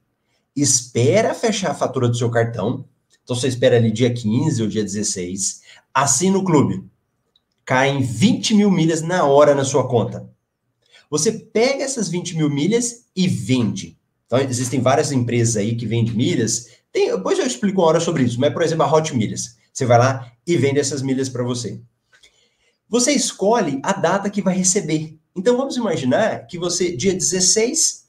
Espera 0.56 1.34
fechar 1.34 1.71
a 1.71 1.76
fatura 1.76 2.08
do 2.08 2.15
seu 2.15 2.30
cartão. 2.30 2.86
Então 3.26 3.36
você 3.36 3.50
espera 3.50 3.76
ali 3.76 3.91
dia 3.91 4.13
15 4.13 4.62
ou 4.62 4.69
dia 4.69 4.84
16, 4.84 5.63
assina 5.93 6.38
o 6.38 6.43
clube 6.45 6.95
caem 7.65 8.01
20 8.01 8.54
mil 8.54 8.69
milhas 8.69 9.01
na 9.01 9.25
hora 9.25 9.56
na 9.56 9.65
sua 9.65 9.88
conta. 9.88 10.30
Você 11.10 11.32
pega 11.32 11.84
essas 11.84 12.08
20 12.08 12.38
mil 12.38 12.49
milhas 12.49 13.06
e 13.15 13.28
vende. 13.28 13.97
Então, 14.25 14.39
existem 14.39 14.80
várias 14.80 15.12
empresas 15.12 15.58
aí 15.58 15.75
que 15.75 15.86
vendem 15.86 16.13
milhas. 16.13 16.67
Tem, 16.91 17.12
depois 17.12 17.39
eu 17.39 17.45
explico 17.45 17.82
uma 17.82 17.88
hora 17.88 17.99
sobre 17.99 18.23
isso, 18.23 18.39
mas, 18.39 18.54
por 18.54 18.62
exemplo, 18.62 18.84
a 18.84 18.91
Hot 18.91 19.15
Milhas. 19.15 19.58
Você 19.71 19.86
vai 19.86 19.97
lá 19.97 20.32
e 20.45 20.56
vende 20.58 20.80
essas 20.80 21.01
milhas 21.01 21.30
para 21.30 21.43
você. 21.43 21.80
Você 22.88 23.12
escolhe 23.12 23.80
a 23.84 23.93
data 23.93 24.30
que 24.30 24.41
vai 24.41 24.56
receber. 24.56 25.17
Então, 25.36 25.58
vamos 25.58 25.75
imaginar 25.75 26.47
que 26.47 26.58
você, 26.58 26.95
dia 26.95 27.13
16, 27.13 28.06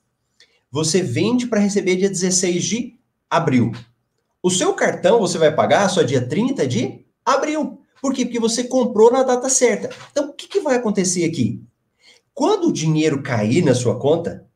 você 0.70 1.02
vende 1.02 1.46
para 1.46 1.60
receber 1.60 1.96
dia 1.96 2.08
16 2.08 2.64
de 2.64 2.98
abril. 3.28 3.72
O 4.42 4.50
seu 4.50 4.74
cartão 4.74 5.18
você 5.18 5.38
vai 5.38 5.52
pagar 5.54 5.88
só 5.88 6.02
dia 6.02 6.26
30 6.26 6.66
de 6.66 7.04
abril. 7.24 7.80
Por 8.00 8.12
quê? 8.12 8.24
Porque 8.24 8.40
você 8.40 8.64
comprou 8.64 9.11
na 9.11 9.22
data 9.22 9.48
certa. 9.48 9.90
Então, 10.11 10.30
o 10.30 10.32
que, 10.32 10.48
que 10.48 10.61
vai 10.61 10.76
acontecer 10.76 11.24
aqui? 11.24 11.62
Quando 12.35 12.68
o 12.68 12.72
dinheiro 12.72 13.22
cair 13.22 13.64
na 13.64 13.74
sua 13.74 13.98
conta, 13.98 14.46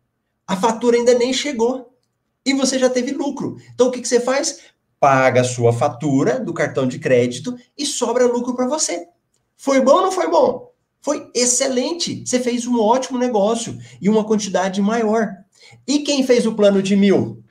a 0.46 0.56
fatura 0.56 0.96
ainda 0.96 1.14
nem 1.14 1.32
chegou. 1.32 1.90
E 2.44 2.54
você 2.54 2.78
já 2.78 2.88
teve 2.88 3.12
lucro. 3.12 3.56
Então, 3.74 3.88
o 3.88 3.90
que, 3.90 4.00
que 4.00 4.08
você 4.08 4.20
faz? 4.20 4.60
Paga 4.98 5.42
a 5.42 5.44
sua 5.44 5.72
fatura 5.72 6.40
do 6.40 6.52
cartão 6.52 6.86
de 6.86 6.98
crédito 6.98 7.56
e 7.76 7.86
sobra 7.86 8.26
lucro 8.26 8.54
para 8.54 8.68
você. 8.68 9.06
Foi 9.56 9.80
bom 9.80 9.92
ou 9.92 10.02
não 10.02 10.12
foi 10.12 10.28
bom? 10.28 10.70
Foi 11.00 11.30
excelente. 11.34 12.24
Você 12.26 12.38
fez 12.40 12.66
um 12.66 12.78
ótimo 12.80 13.18
negócio 13.18 13.78
e 14.00 14.08
uma 14.08 14.24
quantidade 14.24 14.80
maior. 14.80 15.28
E 15.86 16.00
quem 16.00 16.22
fez 16.24 16.46
o 16.46 16.54
plano 16.54 16.82
de 16.82 16.96
mil? 16.96 17.42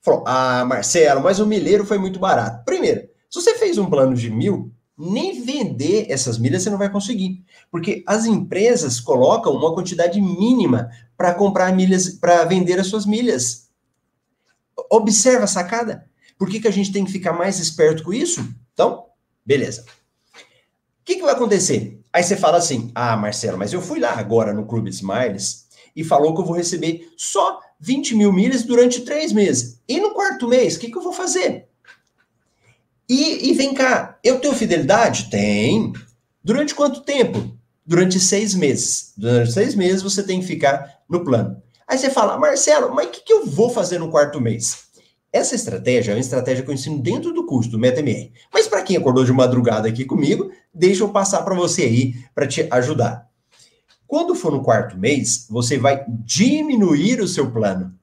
Falou: 0.00 0.24
Ah, 0.26 0.64
Marcelo, 0.64 1.22
mas 1.22 1.40
o 1.40 1.46
milheiro 1.46 1.84
foi 1.84 1.98
muito 1.98 2.18
barato. 2.18 2.64
Primeiro, 2.64 3.08
se 3.28 3.40
você 3.40 3.54
fez 3.54 3.78
um 3.78 3.90
plano 3.90 4.14
de 4.14 4.30
mil, 4.30 4.72
nem 4.98 5.44
vender 5.44 6.06
essas 6.10 6.38
milhas 6.38 6.62
você 6.62 6.70
não 6.70 6.78
vai 6.78 6.90
conseguir, 6.90 7.44
porque 7.70 8.02
as 8.04 8.26
empresas 8.26 8.98
colocam 8.98 9.52
uma 9.54 9.72
quantidade 9.72 10.20
mínima 10.20 10.90
para 11.16 11.34
comprar 11.34 11.72
milhas, 11.74 12.08
para 12.08 12.44
vender 12.44 12.80
as 12.80 12.88
suas 12.88 13.06
milhas. 13.06 13.68
Observa 14.90 15.44
a 15.44 15.48
sacada? 15.48 16.08
Por 16.36 16.48
que, 16.48 16.60
que 16.60 16.68
a 16.68 16.72
gente 16.72 16.92
tem 16.92 17.04
que 17.04 17.12
ficar 17.12 17.32
mais 17.32 17.60
esperto 17.60 18.02
com 18.02 18.12
isso? 18.12 18.44
Então, 18.72 19.06
beleza. 19.46 19.84
O 20.34 21.04
que, 21.04 21.16
que 21.16 21.22
vai 21.22 21.32
acontecer? 21.32 22.00
Aí 22.12 22.22
você 22.22 22.36
fala 22.36 22.58
assim: 22.58 22.90
ah, 22.94 23.16
Marcelo, 23.16 23.58
mas 23.58 23.72
eu 23.72 23.80
fui 23.80 24.00
lá 24.00 24.18
agora 24.18 24.52
no 24.52 24.66
Clube 24.66 24.90
Smiles 24.90 25.68
e 25.94 26.04
falou 26.04 26.34
que 26.34 26.40
eu 26.40 26.44
vou 26.44 26.54
receber 26.54 27.08
só 27.16 27.60
20 27.80 28.14
mil 28.14 28.32
milhas 28.32 28.62
durante 28.62 29.02
três 29.02 29.32
meses. 29.32 29.80
E 29.88 30.00
no 30.00 30.12
quarto 30.12 30.48
mês, 30.48 30.76
o 30.76 30.80
que, 30.80 30.90
que 30.90 30.98
eu 30.98 31.02
vou 31.02 31.12
fazer? 31.12 31.68
E, 33.08 33.50
e 33.50 33.54
vem 33.54 33.72
cá, 33.72 34.18
eu 34.22 34.38
tenho 34.38 34.54
fidelidade? 34.54 35.30
Tem. 35.30 35.92
Durante 36.44 36.74
quanto 36.74 37.00
tempo? 37.00 37.56
Durante 37.84 38.20
seis 38.20 38.54
meses. 38.54 39.14
Durante 39.16 39.52
seis 39.52 39.74
meses 39.74 40.02
você 40.02 40.22
tem 40.22 40.40
que 40.40 40.46
ficar 40.46 41.00
no 41.08 41.24
plano. 41.24 41.62
Aí 41.86 41.96
você 41.96 42.10
fala, 42.10 42.36
Marcelo, 42.36 42.94
mas 42.94 43.06
o 43.06 43.10
que, 43.10 43.22
que 43.22 43.32
eu 43.32 43.46
vou 43.46 43.70
fazer 43.70 43.98
no 43.98 44.10
quarto 44.10 44.40
mês? 44.40 44.88
Essa 45.32 45.54
estratégia 45.54 46.12
é 46.12 46.14
uma 46.14 46.20
estratégia 46.20 46.62
que 46.62 46.70
eu 46.70 46.74
ensino 46.74 47.00
dentro 47.00 47.32
do 47.32 47.46
curso 47.46 47.70
do 47.70 47.78
MetaMR. 47.78 48.30
Mas 48.52 48.66
para 48.66 48.82
quem 48.82 48.96
acordou 48.96 49.24
de 49.24 49.32
madrugada 49.32 49.88
aqui 49.88 50.04
comigo, 50.04 50.50
deixa 50.72 51.02
eu 51.02 51.08
passar 51.08 51.42
para 51.42 51.54
você 51.54 51.82
aí 51.82 52.14
para 52.34 52.46
te 52.46 52.66
ajudar. 52.70 53.26
Quando 54.06 54.34
for 54.34 54.52
no 54.52 54.62
quarto 54.62 54.96
mês, 54.96 55.46
você 55.50 55.78
vai 55.78 56.04
diminuir 56.24 57.20
o 57.20 57.28
seu 57.28 57.50
plano. 57.50 57.94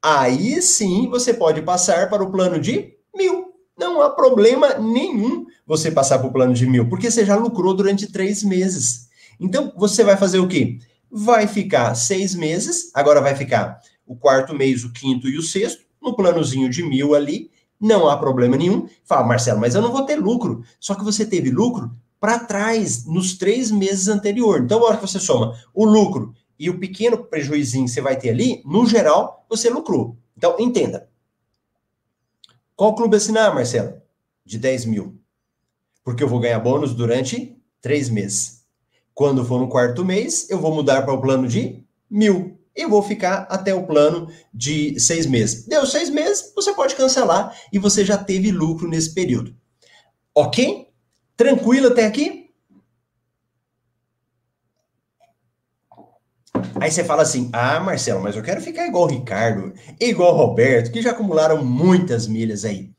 Aí 0.00 0.62
sim 0.62 1.08
você 1.08 1.34
pode 1.34 1.62
passar 1.62 2.08
para 2.08 2.22
o 2.22 2.30
plano 2.30 2.60
de 2.60 2.94
mil. 3.14 3.45
Não 3.86 4.02
há 4.02 4.10
problema 4.10 4.74
nenhum 4.74 5.46
você 5.64 5.92
passar 5.92 6.18
para 6.18 6.26
o 6.26 6.32
plano 6.32 6.52
de 6.52 6.66
mil, 6.66 6.88
porque 6.88 7.08
você 7.08 7.24
já 7.24 7.36
lucrou 7.36 7.72
durante 7.72 8.10
três 8.10 8.42
meses. 8.42 9.08
Então, 9.38 9.72
você 9.76 10.02
vai 10.02 10.16
fazer 10.16 10.40
o 10.40 10.48
quê? 10.48 10.80
Vai 11.08 11.46
ficar 11.46 11.94
seis 11.94 12.34
meses, 12.34 12.90
agora 12.92 13.20
vai 13.20 13.36
ficar 13.36 13.80
o 14.04 14.16
quarto 14.16 14.52
mês, 14.52 14.82
o 14.82 14.92
quinto 14.92 15.28
e 15.28 15.38
o 15.38 15.42
sexto, 15.42 15.84
no 16.02 16.16
planozinho 16.16 16.68
de 16.68 16.82
mil 16.82 17.14
ali, 17.14 17.48
não 17.80 18.08
há 18.08 18.16
problema 18.16 18.56
nenhum. 18.56 18.88
Fala, 19.04 19.24
Marcelo, 19.24 19.60
mas 19.60 19.76
eu 19.76 19.82
não 19.82 19.92
vou 19.92 20.04
ter 20.04 20.16
lucro. 20.16 20.64
Só 20.80 20.96
que 20.96 21.04
você 21.04 21.24
teve 21.24 21.48
lucro 21.50 21.92
para 22.18 22.40
trás, 22.40 23.06
nos 23.06 23.38
três 23.38 23.70
meses 23.70 24.08
anteriores. 24.08 24.64
Então, 24.64 24.80
a 24.80 24.86
hora 24.88 24.96
que 24.96 25.06
você 25.06 25.20
soma 25.20 25.54
o 25.72 25.84
lucro 25.84 26.34
e 26.58 26.68
o 26.68 26.80
pequeno 26.80 27.18
prejuízo 27.18 27.80
que 27.84 27.88
você 27.88 28.00
vai 28.00 28.16
ter 28.16 28.30
ali, 28.30 28.62
no 28.66 28.84
geral, 28.84 29.46
você 29.48 29.70
lucrou. 29.70 30.16
Então, 30.36 30.56
entenda. 30.58 31.08
Qual 32.76 32.94
clube 32.94 33.16
assinar, 33.16 33.54
Marcelo? 33.54 34.02
De 34.44 34.58
10 34.58 34.84
mil. 34.84 35.18
Porque 36.04 36.22
eu 36.22 36.28
vou 36.28 36.38
ganhar 36.38 36.60
bônus 36.60 36.94
durante 36.94 37.56
três 37.80 38.10
meses. 38.10 38.60
Quando 39.14 39.42
for 39.46 39.58
no 39.58 39.68
quarto 39.68 40.04
mês, 40.04 40.48
eu 40.50 40.60
vou 40.60 40.74
mudar 40.74 41.00
para 41.02 41.14
o 41.14 41.20
plano 41.20 41.48
de 41.48 41.82
mil. 42.10 42.58
E 42.76 42.86
vou 42.86 43.02
ficar 43.02 43.46
até 43.48 43.74
o 43.74 43.86
plano 43.86 44.28
de 44.52 45.00
seis 45.00 45.24
meses. 45.24 45.64
Deu 45.64 45.86
seis 45.86 46.10
meses, 46.10 46.52
você 46.54 46.74
pode 46.74 46.94
cancelar 46.94 47.56
e 47.72 47.78
você 47.78 48.04
já 48.04 48.18
teve 48.18 48.50
lucro 48.50 48.86
nesse 48.86 49.14
período. 49.14 49.56
Ok? 50.34 50.88
Tranquilo 51.34 51.86
até 51.86 52.04
aqui? 52.04 52.45
Aí 56.80 56.90
você 56.90 57.04
fala 57.04 57.22
assim: 57.22 57.48
ah, 57.52 57.80
Marcelo, 57.80 58.22
mas 58.22 58.36
eu 58.36 58.42
quero 58.42 58.60
ficar 58.60 58.86
igual 58.86 59.04
o 59.04 59.08
Ricardo, 59.08 59.72
igual 60.00 60.34
o 60.34 60.36
Roberto, 60.36 60.90
que 60.90 61.02
já 61.02 61.10
acumularam 61.10 61.64
muitas 61.64 62.26
milhas 62.26 62.64
aí. 62.64 62.90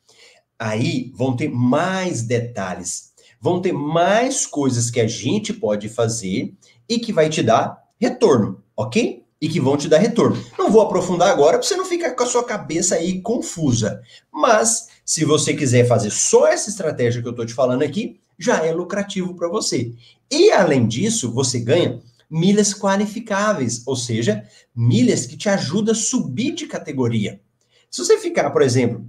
Aí 0.59 1.11
vão 1.15 1.35
ter 1.35 1.49
mais 1.49 2.23
detalhes, 2.23 3.13
vão 3.39 3.61
ter 3.61 3.73
mais 3.73 4.45
coisas 4.45 4.89
que 4.89 4.99
a 4.99 5.07
gente 5.07 5.53
pode 5.53 5.87
fazer 5.87 6.53
e 6.89 6.99
que 6.99 7.13
vai 7.13 7.29
te 7.29 7.43
dar 7.43 7.77
retorno, 7.99 8.63
ok? 8.75 9.25
e 9.39 9.47
que 9.47 9.59
vão 9.59 9.77
te 9.77 9.87
dar 9.87 9.99
retorno. 9.99 10.43
Não 10.57 10.71
vou 10.71 10.81
aprofundar 10.81 11.29
agora 11.29 11.57
para 11.57 11.67
você 11.67 11.75
não 11.75 11.85
ficar 11.85 12.15
com 12.15 12.23
a 12.23 12.27
sua 12.27 12.43
cabeça 12.43 12.95
aí 12.95 13.21
confusa. 13.21 14.01
Mas 14.31 14.87
se 15.05 15.23
você 15.23 15.53
quiser 15.53 15.87
fazer 15.87 16.09
só 16.09 16.47
essa 16.47 16.69
estratégia 16.69 17.21
que 17.21 17.27
eu 17.27 17.31
estou 17.31 17.45
te 17.45 17.53
falando 17.53 17.83
aqui, 17.83 18.19
já 18.37 18.65
é 18.65 18.71
lucrativo 18.71 19.35
para 19.35 19.47
você. 19.47 19.91
E 20.29 20.51
além 20.51 20.87
disso, 20.87 21.31
você 21.31 21.59
ganha 21.59 21.99
milhas 22.29 22.73
qualificáveis, 22.73 23.83
ou 23.85 23.95
seja, 23.95 24.43
milhas 24.75 25.25
que 25.25 25.37
te 25.37 25.49
ajudam 25.49 25.93
a 25.93 25.97
subir 25.97 26.53
de 26.53 26.67
categoria. 26.67 27.41
Se 27.89 28.03
você 28.03 28.17
ficar, 28.17 28.49
por 28.51 28.61
exemplo, 28.61 29.05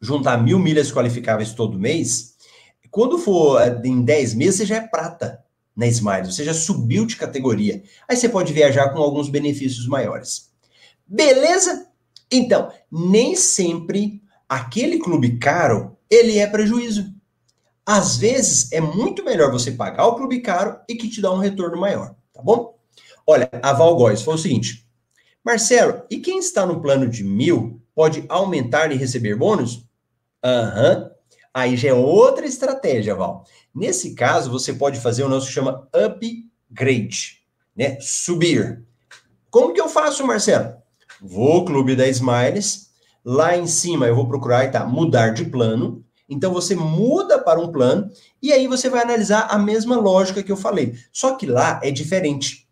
juntar 0.00 0.36
mil 0.42 0.58
milhas 0.58 0.92
qualificáveis 0.92 1.52
todo 1.52 1.78
mês, 1.78 2.34
quando 2.90 3.18
for 3.18 3.60
eh, 3.60 3.80
em 3.84 4.02
10 4.02 4.34
meses, 4.34 4.56
você 4.56 4.66
já 4.66 4.76
é 4.76 4.86
prata 4.86 5.42
na 5.74 5.86
Smiles, 5.86 6.34
você 6.34 6.44
já 6.44 6.54
subiu 6.54 7.06
de 7.06 7.16
categoria. 7.16 7.82
Aí 8.08 8.16
você 8.16 8.28
pode 8.28 8.52
viajar 8.52 8.90
com 8.90 8.98
alguns 8.98 9.28
benefícios 9.28 9.86
maiores. 9.86 10.50
Beleza? 11.06 11.86
Então, 12.30 12.70
nem 12.90 13.36
sempre 13.36 14.22
aquele 14.48 14.98
clube 14.98 15.38
caro, 15.38 15.96
ele 16.10 16.38
é 16.38 16.46
prejuízo. 16.46 17.14
Às 17.86 18.16
vezes, 18.16 18.70
é 18.72 18.80
muito 18.80 19.24
melhor 19.24 19.50
você 19.50 19.72
pagar 19.72 20.06
o 20.06 20.16
clube 20.16 20.40
caro 20.40 20.78
e 20.88 20.94
que 20.94 21.08
te 21.08 21.22
dá 21.22 21.32
um 21.32 21.38
retorno 21.38 21.78
maior, 21.80 22.14
tá 22.38 22.42
bom? 22.42 22.78
Olha, 23.26 23.50
a 23.60 23.72
Val 23.72 23.96
Góes 23.96 24.22
foi 24.22 24.34
o 24.34 24.38
seguinte, 24.38 24.86
Marcelo, 25.44 26.02
e 26.08 26.18
quem 26.18 26.38
está 26.38 26.64
no 26.64 26.80
plano 26.80 27.08
de 27.08 27.24
mil 27.24 27.82
pode 27.94 28.24
aumentar 28.28 28.92
e 28.92 28.96
receber 28.96 29.34
bônus? 29.34 29.84
Aham, 30.42 31.02
uhum. 31.02 31.10
Aí 31.52 31.76
já 31.76 31.88
é 31.88 31.94
outra 31.94 32.46
estratégia, 32.46 33.16
Val. 33.16 33.44
Nesse 33.74 34.14
caso, 34.14 34.50
você 34.50 34.72
pode 34.72 35.00
fazer 35.00 35.24
o 35.24 35.28
nosso 35.28 35.48
que 35.48 35.52
chama 35.52 35.88
upgrade, 35.92 37.42
né? 37.74 37.98
Subir. 38.00 38.84
Como 39.50 39.72
que 39.72 39.80
eu 39.80 39.88
faço, 39.88 40.24
Marcelo? 40.24 40.76
Vou 41.20 41.54
ao 41.54 41.64
Clube 41.64 41.96
da 41.96 42.06
Smiles, 42.06 42.92
lá 43.24 43.56
em 43.56 43.66
cima 43.66 44.06
eu 44.06 44.14
vou 44.14 44.28
procurar 44.28 44.70
tá 44.70 44.86
mudar 44.86 45.30
de 45.30 45.46
plano. 45.46 46.04
Então 46.28 46.52
você 46.52 46.74
muda 46.74 47.38
para 47.38 47.60
um 47.60 47.72
plano 47.72 48.10
e 48.42 48.52
aí 48.52 48.66
você 48.66 48.90
vai 48.90 49.02
analisar 49.02 49.46
a 49.50 49.58
mesma 49.58 49.96
lógica 49.96 50.42
que 50.42 50.52
eu 50.52 50.56
falei. 50.56 50.94
Só 51.12 51.34
que 51.36 51.46
lá 51.46 51.80
é 51.82 51.90
diferente. 51.90 52.68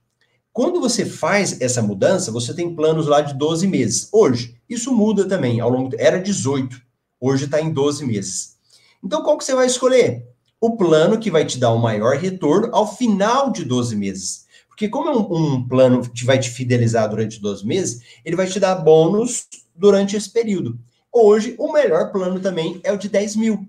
Quando 0.52 0.80
você 0.80 1.04
faz 1.04 1.60
essa 1.60 1.82
mudança, 1.82 2.32
você 2.32 2.54
tem 2.54 2.74
planos 2.74 3.06
lá 3.06 3.20
de 3.20 3.34
12 3.34 3.66
meses. 3.66 4.08
Hoje, 4.10 4.56
isso 4.68 4.90
muda 4.90 5.26
também. 5.26 5.60
Ao 5.60 5.68
longo 5.68 5.94
era 5.98 6.18
18, 6.18 6.80
hoje 7.20 7.44
está 7.44 7.60
em 7.60 7.70
12 7.70 8.06
meses. 8.06 8.56
Então, 9.04 9.22
qual 9.22 9.36
que 9.36 9.44
você 9.44 9.54
vai 9.54 9.66
escolher? 9.66 10.26
O 10.58 10.76
plano 10.76 11.18
que 11.18 11.30
vai 11.30 11.44
te 11.44 11.58
dar 11.58 11.72
o 11.72 11.78
maior 11.78 12.16
retorno 12.16 12.74
ao 12.74 12.96
final 12.96 13.50
de 13.50 13.64
12 13.64 13.94
meses. 13.96 14.46
Porque 14.66 14.88
como 14.88 15.10
é 15.10 15.12
um, 15.12 15.54
um 15.56 15.68
plano 15.68 16.00
que 16.10 16.24
vai 16.24 16.38
te 16.38 16.50
fidelizar 16.50 17.08
durante 17.08 17.40
12 17.40 17.66
meses, 17.66 18.00
ele 18.24 18.36
vai 18.36 18.46
te 18.46 18.58
dar 18.58 18.76
bônus 18.76 19.46
durante 19.74 20.16
esse 20.16 20.30
período. 20.30 20.78
Hoje, 21.18 21.54
o 21.58 21.72
melhor 21.72 22.12
plano 22.12 22.38
também 22.38 22.78
é 22.84 22.92
o 22.92 22.98
de 22.98 23.08
10 23.08 23.36
mil. 23.36 23.66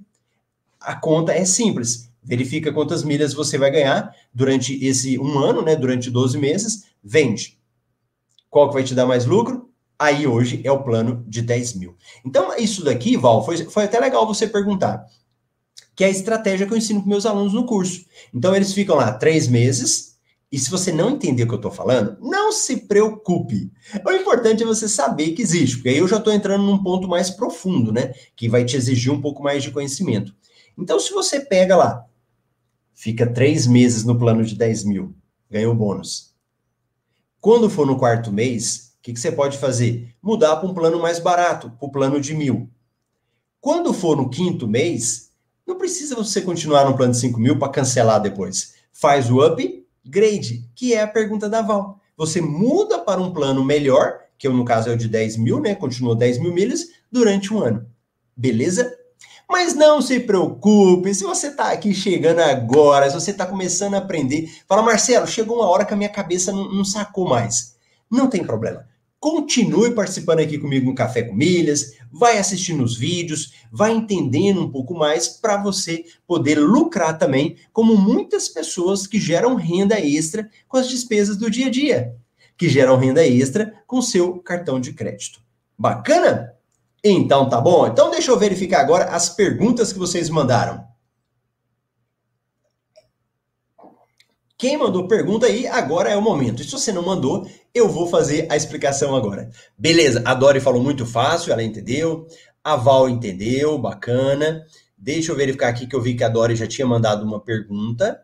A 0.82 0.94
conta 0.94 1.32
é 1.32 1.46
simples. 1.46 2.12
Verifica 2.22 2.74
quantas 2.74 3.04
milhas 3.04 3.34
você 3.34 3.58
vai 3.58 3.72
ganhar 3.72 4.14
durante 4.34 4.86
esse 4.86 5.18
um 5.18 5.40
ano, 5.40 5.62
né? 5.62 5.74
Durante 5.74 6.12
12 6.12 6.38
meses, 6.38 6.88
vende. 7.02 7.58
Qual 8.50 8.68
que 8.68 8.74
vai 8.74 8.84
te 8.84 8.94
dar 8.94 9.06
mais 9.06 9.26
lucro? 9.26 9.70
Aí 9.98 10.28
hoje 10.28 10.60
é 10.66 10.70
o 10.70 10.84
plano 10.84 11.24
de 11.26 11.42
10 11.42 11.76
mil. 11.76 11.96
Então, 12.26 12.54
isso 12.58 12.84
daqui, 12.84 13.16
Val, 13.16 13.46
foi, 13.46 13.64
foi 13.64 13.86
até 13.86 13.98
legal 13.98 14.28
você 14.28 14.46
perguntar 14.46 15.08
que 15.96 16.04
é 16.04 16.08
a 16.08 16.12
estratégia 16.12 16.68
que 16.68 16.74
eu 16.74 16.78
ensino 16.78 17.00
para 17.00 17.10
meus 17.10 17.26
alunos 17.26 17.54
no 17.54 17.66
curso. 17.66 18.06
Então, 18.34 18.54
eles 18.54 18.74
ficam 18.74 18.98
lá 18.98 19.14
três 19.14 19.48
meses, 19.48 20.07
e 20.50 20.58
se 20.58 20.70
você 20.70 20.94
não 20.94 21.12
entender 21.12 21.44
o 21.44 21.48
que 21.48 21.54
eu 21.54 21.58
estou 21.58 21.72
falando, 21.72 22.18
não 22.22 22.54
se 22.54 22.88
preocupe. 22.88 23.70
O 24.06 24.12
importante 24.12 24.64
é 24.64 24.66
você 24.66 24.88
saber 24.88 25.32
que 25.32 25.42
existe, 25.42 25.76
porque 25.76 25.90
aí 25.90 25.98
eu 25.98 26.08
já 26.08 26.18
estou 26.18 26.32
entrando 26.32 26.64
num 26.64 26.82
ponto 26.82 27.08
mais 27.08 27.30
profundo, 27.30 27.92
né? 27.92 28.14
Que 28.36 28.48
vai 28.48 28.64
te 28.64 28.78
exigir 28.78 29.12
um 29.12 29.20
pouco 29.20 29.44
mais 29.44 29.62
de 29.62 29.72
conhecimento. 29.72 30.34
Então, 30.78 31.00
se 31.00 31.12
você 31.12 31.42
pega 31.42 31.76
lá, 31.76 32.06
fica 32.94 33.28
três 33.28 33.68
meses 33.68 34.06
no 34.06 34.18
plano 34.18 34.44
de 34.44 34.56
10 34.56 34.86
mil, 34.86 35.14
ganhou 35.52 35.76
bônus. 35.76 36.34
Quando 37.42 37.70
for 37.70 37.86
no 37.86 37.98
quarto 37.98 38.32
mês, 38.32 38.94
o 39.00 39.02
que, 39.02 39.14
que 39.14 39.20
você 39.20 39.32
pode 39.32 39.58
fazer? 39.58 40.16
Mudar 40.22 40.56
para 40.58 40.70
um 40.70 40.74
plano 40.74 41.00
mais 41.00 41.20
barato, 41.20 41.72
para 41.72 41.88
o 41.88 41.92
plano 41.92 42.22
de 42.22 42.34
mil. 42.34 42.70
Quando 43.60 43.94
for 43.94 44.16
no 44.16 44.30
quinto 44.30 44.68
mês, 44.68 45.32
não 45.66 45.78
precisa 45.78 46.16
você 46.16 46.42
continuar 46.42 46.86
no 46.86 46.96
plano 46.96 47.12
de 47.12 47.20
5 47.20 47.38
mil 47.38 47.60
para 47.60 47.72
cancelar 47.72 48.22
depois. 48.22 48.76
Faz 48.94 49.30
o 49.30 49.42
upgrade, 50.08 50.70
que 50.76 50.93
é 50.93 51.02
a 51.02 51.08
pergunta 51.08 51.50
da 51.50 51.62
Val. 51.62 52.00
Você 52.15 52.41
muda 52.41 53.00
para 53.00 53.22
um 53.22 53.32
plano 53.32 53.63
melhor, 53.63 54.20
que 54.38 54.48
no 54.50 54.65
caso 54.65 54.89
é 54.89 54.93
o 54.93 54.98
de 54.98 55.08
10 55.08 55.38
mil, 55.38 55.60
né? 55.60 55.76
Continua 55.76 56.15
10 56.15 56.39
mil 56.39 56.54
milhas 56.54 56.86
durante 57.12 57.54
um 57.54 57.60
ano. 57.60 57.86
Beleza? 58.36 58.91
Mas 59.50 59.74
não 59.74 60.02
se 60.02 60.20
preocupe, 60.20 61.13
se 61.13 61.24
você 61.24 61.48
está 61.48 61.72
aqui 61.72 61.93
chegando 61.93 62.39
agora, 62.39 63.10
se 63.10 63.15
você 63.15 63.32
está 63.32 63.46
começando 63.46 63.93
a 63.93 64.00
aprender, 64.00 64.52
fala, 64.67 64.82
Marcelo, 64.82 65.26
chegou 65.26 65.58
uma 65.58 65.70
hora 65.70 65.86
que 65.86 65.93
a 65.93 65.98
minha 65.98 66.10
cabeça 66.10 66.52
não, 66.52 66.70
não 66.70 66.84
sacou 66.84 67.28
mais. 67.28 67.78
Não 68.12 68.28
tem 68.28 68.43
problema. 68.43 68.86
Continue 69.20 69.96
participando 69.96 70.39
aqui 70.39 70.60
comigo 70.60 70.86
no 70.86 70.93
Café 70.93 71.24
com 71.24 71.34
Milhas, 71.34 71.93
vai 72.12 72.38
assistindo 72.38 72.84
os 72.84 72.98
vídeos, 72.98 73.54
vai 73.72 73.91
entendendo 73.91 74.62
um 74.62 74.72
pouco 74.72 74.93
mais 74.93 75.28
para 75.28 75.62
você 75.62 76.06
poder 76.26 76.60
lucrar 76.60 77.17
também, 77.17 77.58
como 77.72 77.98
muitas 77.98 78.50
pessoas 78.50 79.06
que 79.06 79.20
geram 79.20 79.56
renda 79.56 80.00
extra 80.00 80.50
com 80.67 80.78
as 80.78 80.88
despesas 80.88 81.38
do 81.38 81.50
dia 81.50 81.67
a 81.67 81.72
dia, 81.72 82.15
que 82.58 82.70
geram 82.70 82.98
renda 82.98 83.26
extra 83.26 83.74
com 83.86 84.02
seu 84.02 84.39
cartão 84.39 84.80
de 84.80 84.93
crédito. 84.93 85.39
Bacana? 85.78 86.54
Então 87.04 87.48
tá 87.48 87.62
bom. 87.62 87.88
Então 87.88 88.10
deixa 88.10 88.32
eu 88.32 88.39
verificar 88.39 88.82
agora 88.82 89.06
as 89.06 89.30
perguntas 89.30 89.93
que 89.93 90.00
vocês 90.00 90.30
mandaram. 90.30 90.84
Quem 94.58 94.76
mandou 94.76 95.08
pergunta 95.08 95.46
aí, 95.46 95.67
agora 95.67 96.10
é 96.10 96.17
o 96.17 96.22
momento. 96.22 96.62
E 96.62 96.65
se 96.65 96.72
você 96.72 96.91
não 96.91 97.04
mandou, 97.04 97.48
eu 97.74 97.88
vou 97.88 98.08
fazer 98.08 98.48
a 98.50 98.56
explicação 98.56 99.15
agora. 99.15 99.52
Beleza, 99.78 100.24
a 100.26 100.34
Dori 100.34 100.60
falou 100.60 100.82
muito 100.82 101.06
fácil, 101.06 101.54
ela 101.54 101.62
entendeu. 101.62 102.28
A 102.63 102.76
Val 102.76 103.08
entendeu, 103.08 103.78
bacana. 103.78 104.65
Deixa 104.98 105.32
eu 105.32 105.36
verificar 105.36 105.70
aqui 105.70 105.86
que 105.86 105.96
eu 105.96 106.02
vi 106.02 106.15
que 106.15 106.24
a 106.24 106.30
Dori 106.30 106.56
já 106.56 106.65
tinha 106.65 106.88
mandado 106.88 107.24
uma 107.24 107.39
pergunta. 107.39 108.20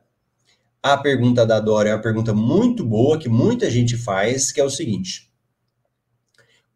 A 0.82 0.98
pergunta 0.98 1.46
da 1.46 1.60
Dori 1.60 1.90
é 1.90 1.94
uma 1.94 2.02
pergunta 2.02 2.34
muito 2.34 2.84
boa, 2.84 3.20
que 3.20 3.30
muita 3.30 3.70
gente 3.70 3.96
faz, 3.96 4.52
que 4.52 4.60
é 4.60 4.64
o 4.64 4.72
seguinte. 4.72 5.32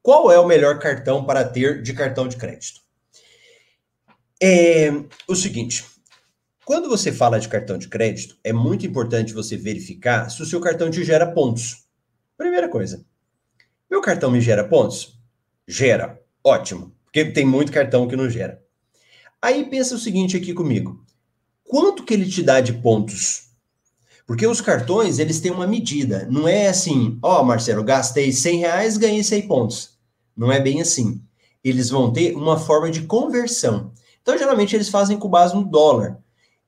Qual 0.04 0.32
é 0.32 0.40
o 0.40 0.48
melhor 0.48 0.78
cartão 0.78 1.26
para 1.26 1.44
ter 1.44 1.82
de 1.82 1.94
cartão 1.94 2.28
de 2.28 2.38
crédito? 2.38 2.80
É 4.42 4.92
o 5.28 5.36
seguinte, 5.36 5.84
quando 6.68 6.90
você 6.90 7.14
fala 7.14 7.40
de 7.40 7.48
cartão 7.48 7.78
de 7.78 7.88
crédito, 7.88 8.38
é 8.44 8.52
muito 8.52 8.86
importante 8.86 9.34
você 9.34 9.56
verificar 9.56 10.30
se 10.30 10.42
o 10.42 10.46
seu 10.46 10.60
cartão 10.60 10.92
te 10.92 11.02
gera 11.02 11.26
pontos. 11.26 11.88
Primeira 12.38 12.68
coisa. 12.68 13.06
Meu 13.90 14.02
cartão 14.02 14.30
me 14.30 14.42
gera 14.42 14.68
pontos? 14.68 15.18
Gera. 15.66 16.22
Ótimo. 16.44 16.92
Porque 17.06 17.24
tem 17.24 17.46
muito 17.46 17.72
cartão 17.72 18.06
que 18.06 18.18
não 18.18 18.30
gera. 18.30 18.62
Aí 19.42 19.70
pensa 19.70 19.96
o 19.96 19.98
seguinte 19.98 20.36
aqui 20.36 20.54
comigo. 20.54 21.06
Quanto 21.64 22.04
que 22.04 22.14
ele 22.14 22.28
te 22.28 22.44
dá 22.44 22.60
de 22.60 22.74
pontos? 22.74 23.52
Porque 24.26 24.46
os 24.46 24.60
cartões, 24.60 25.20
eles 25.20 25.40
têm 25.40 25.54
uma 25.54 25.66
medida. 25.66 26.28
Não 26.30 26.50
é 26.50 26.68
assim, 26.68 27.18
ó, 27.24 27.40
oh, 27.40 27.46
Marcelo, 27.46 27.82
gastei 27.82 28.34
100 28.34 28.60
reais, 28.60 28.98
ganhei 28.98 29.24
100 29.24 29.48
pontos. 29.48 29.98
Não 30.36 30.52
é 30.52 30.60
bem 30.60 30.82
assim. 30.82 31.24
Eles 31.64 31.90
vão 31.90 32.12
ter 32.12 32.36
uma 32.36 32.60
forma 32.60 32.92
de 32.92 33.04
conversão. 33.04 33.94
Então, 34.22 34.38
geralmente, 34.38 34.76
eles 34.76 34.90
fazem 34.90 35.18
com 35.18 35.30
base 35.30 35.56
no 35.56 35.64
dólar 35.64 36.22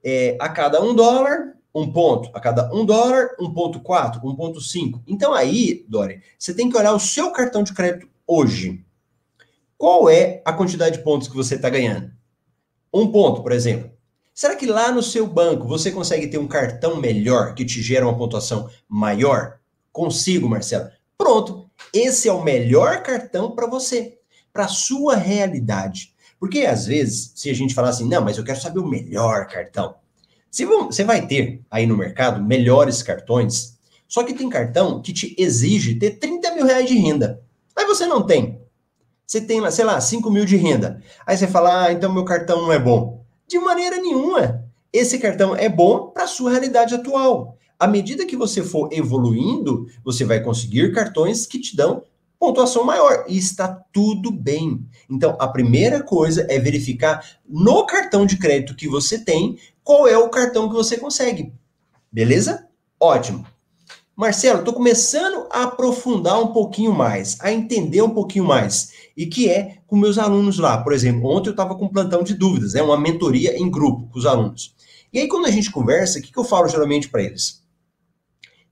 é, 0.03 0.37
a 0.39 0.49
cada 0.49 0.81
um 0.81 0.95
dólar, 0.95 1.55
um 1.73 1.91
ponto. 1.91 2.29
A 2.33 2.39
cada 2.39 2.73
um 2.73 2.85
dólar, 2.85 3.35
1,4, 3.39 4.21
1,5. 4.21 5.01
Então 5.07 5.33
aí, 5.33 5.85
Dori, 5.87 6.21
você 6.37 6.53
tem 6.53 6.69
que 6.69 6.77
olhar 6.77 6.93
o 6.93 6.99
seu 6.99 7.31
cartão 7.31 7.63
de 7.63 7.73
crédito 7.73 8.07
hoje. 8.25 8.83
Qual 9.77 10.09
é 10.09 10.41
a 10.43 10.51
quantidade 10.51 10.97
de 10.97 11.03
pontos 11.03 11.27
que 11.27 11.35
você 11.35 11.55
está 11.55 11.69
ganhando? 11.69 12.11
Um 12.93 13.11
ponto, 13.11 13.41
por 13.41 13.51
exemplo. 13.51 13.91
Será 14.33 14.55
que 14.55 14.65
lá 14.65 14.91
no 14.91 15.03
seu 15.03 15.27
banco 15.27 15.67
você 15.67 15.91
consegue 15.91 16.27
ter 16.27 16.37
um 16.37 16.47
cartão 16.47 16.95
melhor 16.97 17.53
que 17.53 17.65
te 17.65 17.81
gera 17.81 18.05
uma 18.05 18.17
pontuação 18.17 18.69
maior? 18.87 19.59
Consigo, 19.91 20.47
Marcelo. 20.47 20.89
Pronto. 21.17 21.69
Esse 21.93 22.27
é 22.27 22.31
o 22.31 22.43
melhor 22.43 23.03
cartão 23.03 23.51
para 23.51 23.67
você, 23.67 24.17
para 24.51 24.67
sua 24.67 25.15
realidade. 25.15 26.13
Porque 26.39 26.61
às 26.61 26.85
vezes, 26.85 27.33
se 27.35 27.49
a 27.49 27.53
gente 27.53 27.73
falar 27.73 27.89
assim, 27.89 28.07
não, 28.07 28.23
mas 28.23 28.37
eu 28.37 28.43
quero 28.43 28.61
saber 28.61 28.79
o 28.79 28.87
melhor 28.87 29.47
cartão. 29.47 29.95
Você 30.49 31.03
vai 31.03 31.27
ter 31.27 31.61
aí 31.69 31.85
no 31.85 31.97
mercado 31.97 32.41
melhores 32.41 33.03
cartões, 33.03 33.77
só 34.07 34.23
que 34.23 34.33
tem 34.33 34.49
cartão 34.49 35.01
que 35.01 35.13
te 35.13 35.35
exige 35.37 35.95
ter 35.95 36.11
30 36.11 36.55
mil 36.55 36.65
reais 36.65 36.87
de 36.87 36.97
renda. 36.97 37.41
Aí 37.75 37.85
você 37.85 38.07
não 38.07 38.25
tem. 38.25 38.59
Você 39.27 39.39
tem, 39.39 39.69
sei 39.69 39.85
lá, 39.85 40.01
5 40.01 40.31
mil 40.31 40.45
de 40.45 40.55
renda. 40.55 41.03
Aí 41.25 41.37
você 41.37 41.47
fala, 41.47 41.85
ah, 41.85 41.91
então 41.91 42.11
meu 42.11 42.25
cartão 42.25 42.63
não 42.63 42.73
é 42.73 42.79
bom. 42.79 43.23
De 43.47 43.59
maneira 43.59 43.97
nenhuma. 43.97 44.65
Esse 44.91 45.19
cartão 45.19 45.55
é 45.55 45.69
bom 45.69 46.07
para 46.07 46.23
a 46.23 46.27
sua 46.27 46.49
realidade 46.49 46.95
atual. 46.95 47.55
À 47.77 47.87
medida 47.87 48.25
que 48.25 48.35
você 48.35 48.63
for 48.63 48.89
evoluindo, 48.91 49.87
você 50.03 50.25
vai 50.25 50.41
conseguir 50.41 50.91
cartões 50.91 51.45
que 51.45 51.59
te 51.59 51.75
dão 51.75 52.01
pontuação 52.39 52.85
maior 52.85 53.25
e 53.27 53.37
está 53.37 53.67
tudo 53.67 54.31
bem. 54.31 54.87
Então, 55.09 55.35
a 55.39 55.47
primeira 55.47 56.01
coisa 56.01 56.47
é 56.49 56.57
verificar 56.57 57.37
no 57.47 57.85
cartão 57.85 58.25
de 58.25 58.37
crédito 58.37 58.75
que 58.75 58.87
você 58.87 59.19
tem 59.19 59.59
qual 59.83 60.07
é 60.07 60.17
o 60.17 60.29
cartão 60.29 60.69
que 60.69 60.75
você 60.75 60.97
consegue. 60.97 61.53
Beleza? 62.11 62.67
Ótimo. 62.99 63.45
Marcelo, 64.15 64.59
estou 64.59 64.73
começando 64.73 65.47
a 65.49 65.63
aprofundar 65.63 66.41
um 66.41 66.47
pouquinho 66.47 66.93
mais, 66.93 67.37
a 67.39 67.51
entender 67.51 68.01
um 68.01 68.09
pouquinho 68.09 68.45
mais. 68.45 68.91
E 69.15 69.25
que 69.25 69.49
é 69.49 69.77
com 69.87 69.95
meus 69.95 70.17
alunos 70.17 70.57
lá. 70.57 70.77
Por 70.83 70.93
exemplo, 70.93 71.29
ontem 71.29 71.49
eu 71.49 71.51
estava 71.51 71.75
com 71.75 71.85
um 71.85 71.89
plantão 71.89 72.23
de 72.23 72.33
dúvidas, 72.33 72.75
é 72.75 72.79
né? 72.79 72.83
uma 72.83 72.99
mentoria 72.99 73.57
em 73.57 73.69
grupo 73.69 74.07
com 74.07 74.19
os 74.19 74.25
alunos. 74.25 74.75
E 75.11 75.19
aí, 75.19 75.27
quando 75.27 75.45
a 75.45 75.51
gente 75.51 75.71
conversa, 75.71 76.19
o 76.19 76.21
que, 76.21 76.31
que 76.31 76.37
eu 76.37 76.43
falo 76.43 76.67
geralmente 76.67 77.09
para 77.09 77.23
eles? 77.23 77.63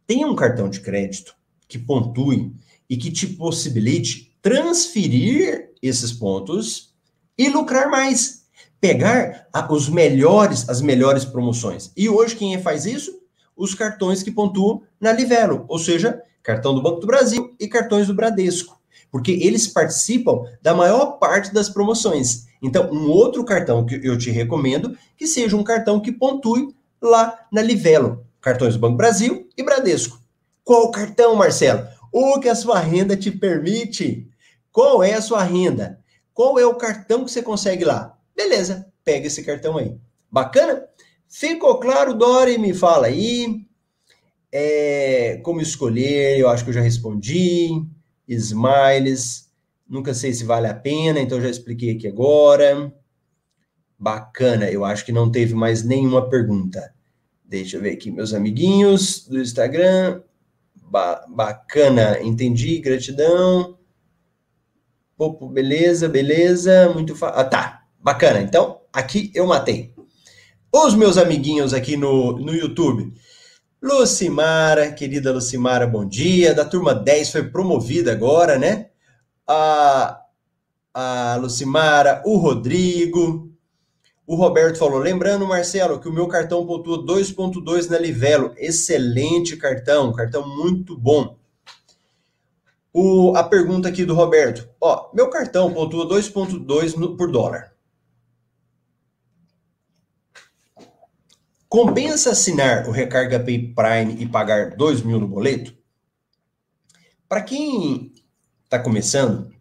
Tenha 0.05 0.28
um 0.28 0.36
cartão 0.36 0.70
de 0.70 0.82
crédito 0.82 1.34
que 1.68 1.80
pontue 1.80 2.53
e 2.89 2.97
que 2.97 3.11
te 3.11 3.27
possibilite 3.27 4.35
transferir 4.41 5.71
esses 5.81 6.11
pontos 6.11 6.93
e 7.38 7.49
lucrar 7.49 7.89
mais. 7.89 8.45
Pegar 8.79 9.47
os 9.69 9.89
melhores, 9.89 10.69
as 10.69 10.81
melhores 10.81 11.25
promoções. 11.25 11.91
E 11.97 12.07
hoje 12.07 12.35
quem 12.35 12.61
faz 12.61 12.85
isso? 12.85 13.11
Os 13.55 13.73
cartões 13.73 14.21
que 14.21 14.31
pontuam 14.31 14.83
na 15.01 15.11
Livelo, 15.11 15.65
ou 15.67 15.79
seja, 15.79 16.21
cartão 16.43 16.75
do 16.75 16.81
Banco 16.81 16.99
do 16.99 17.07
Brasil 17.07 17.55
e 17.59 17.67
cartões 17.67 18.07
do 18.07 18.13
Bradesco, 18.13 18.79
porque 19.11 19.31
eles 19.31 19.67
participam 19.67 20.43
da 20.61 20.73
maior 20.75 21.17
parte 21.17 21.53
das 21.53 21.69
promoções. 21.69 22.45
Então, 22.61 22.89
um 22.91 23.09
outro 23.09 23.43
cartão 23.43 23.85
que 23.85 23.99
eu 24.03 24.17
te 24.17 24.29
recomendo 24.29 24.97
que 25.17 25.27
seja 25.27 25.57
um 25.57 25.63
cartão 25.63 25.99
que 25.99 26.11
pontue 26.11 26.73
lá 27.01 27.38
na 27.51 27.61
Livelo, 27.61 28.25
cartões 28.39 28.75
do 28.75 28.79
Banco 28.79 28.95
Brasil 28.95 29.49
e 29.57 29.63
Bradesco. 29.63 30.19
Qual 30.63 30.91
cartão, 30.91 31.35
Marcelo? 31.35 31.88
O 32.12 32.39
que 32.39 32.49
a 32.49 32.55
sua 32.55 32.80
renda 32.80 33.16
te 33.16 33.32
permite. 33.32 34.28
Qual 34.72 35.03
é 35.03 35.14
a 35.14 35.22
sua 35.22 35.43
renda? 35.43 35.99
Qual 36.34 36.60
é 36.60 36.66
o 36.66 36.76
cartão 36.76 37.26
que 37.26 37.32
você 37.32 37.41
consegue 37.41 37.84
lá? 37.84 38.18
Beleza, 38.36 38.91
pega 39.03 39.28
esse 39.28 39.43
cartão 39.43 39.78
aí. 39.78 39.97
Bacana? 40.32 40.84
Ficou 41.28 41.80
claro, 41.80 42.14
Dori? 42.14 42.58
Me 42.58 42.74
fala 42.74 43.08
aí. 43.08 43.66
É, 44.51 45.39
como 45.43 45.62
escolher? 45.62 46.39
Eu 46.39 46.49
acho 46.49 46.64
que 46.64 46.70
eu 46.70 46.76
já 46.76 46.82
respondi. 46.82 47.70
Smiles. 48.28 49.49
Nunca 49.88 50.14
sei 50.14 50.34
se 50.34 50.43
vale 50.43 50.68
a 50.68 50.76
pena, 50.76 51.20
então 51.20 51.41
já 51.41 51.49
expliquei 51.49 51.91
aqui 51.91 52.08
agora. 52.08 52.93
Bacana, 53.97 54.70
eu 54.70 54.86
acho 54.86 55.05
que 55.05 55.12
não 55.12 55.32
teve 55.32 55.55
mais 55.55 55.84
nenhuma 55.84 56.30
pergunta. 56.30 56.93
Deixa 57.43 57.78
eu 57.78 57.82
ver 57.82 57.93
aqui, 57.93 58.12
meus 58.12 58.34
amiguinhos 58.34 59.28
do 59.28 59.39
Instagram. 59.39 60.22
Ba 60.89 61.25
bacana, 61.27 62.19
entendi, 62.21 62.79
gratidão. 62.79 63.77
Opa, 65.17 65.47
beleza, 65.47 66.07
beleza, 66.07 66.89
muito 66.93 67.15
fácil. 67.15 67.39
Ah, 67.39 67.43
tá, 67.43 67.83
bacana. 67.99 68.39
Então, 68.39 68.81
aqui 68.93 69.31
eu 69.33 69.47
matei. 69.47 69.93
Os 70.73 70.93
meus 70.95 71.17
amiguinhos 71.17 71.73
aqui 71.73 71.97
no, 71.97 72.38
no 72.38 72.53
YouTube. 72.53 73.13
Lucimara, 73.81 74.91
querida 74.91 75.31
Lucimara, 75.31 75.88
bom 75.88 76.05
dia. 76.05 76.53
Da 76.53 76.65
turma 76.65 76.93
10 76.93 77.31
foi 77.31 77.49
promovida 77.49 78.11
agora, 78.11 78.57
né? 78.57 78.89
A, 79.47 80.21
a 80.93 81.38
Lucimara, 81.41 82.21
o 82.25 82.38
Rodrigo, 82.38 83.47
o 84.28 84.36
Roberto 84.36 84.78
falou, 84.78 84.99
lembrando, 84.99 85.47
Marcelo, 85.47 86.01
que 86.01 86.09
o 86.09 86.11
meu 86.11 86.28
cartão 86.28 86.67
pontua 86.67 87.01
2.2 87.01 87.89
na 87.89 87.97
Livelo. 87.97 88.53
Excelente 88.57 89.55
cartão, 89.55 90.11
cartão 90.11 90.45
muito 90.45 90.97
bom. 90.97 91.38
O, 92.91 93.34
a 93.38 93.43
pergunta 93.45 93.88
aqui 93.88 94.03
do 94.03 94.13
Roberto. 94.13 94.67
Ó, 94.82 95.09
meu 95.13 95.30
cartão 95.30 95.73
pontua 95.73 96.05
2.2 96.05 97.15
por 97.15 97.32
dólar. 97.32 97.73
Compensa 101.69 102.32
assinar 102.32 102.86
o 102.86 102.91
Recarga 102.91 103.39
Pay 103.39 103.73
Prime 103.73 104.21
e 104.21 104.28
pagar 104.28 104.75
2 104.75 105.03
mil 105.03 105.21
no 105.21 105.28
boleto? 105.28 105.73
Para 107.30 107.41
quem 107.41 108.11
está 108.65 108.78
começando, 108.78 109.53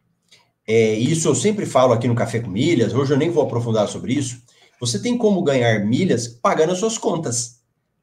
é, 0.66 0.94
isso 0.94 1.28
eu 1.28 1.36
sempre 1.36 1.66
falo 1.66 1.92
aqui 1.92 2.08
no 2.08 2.16
Café 2.16 2.40
com 2.40 2.50
Milhas, 2.50 2.92
hoje 2.92 3.12
eu 3.12 3.16
nem 3.16 3.30
vou 3.30 3.44
aprofundar 3.44 3.86
sobre 3.86 4.12
isso, 4.12 4.45
você 4.80 4.98
tem 4.98 5.16
como 5.16 5.42
ganhar 5.42 5.84
milhas 5.84 6.28
pagando 6.28 6.72
as 6.72 6.78
suas 6.78 6.98
contas. 6.98 7.60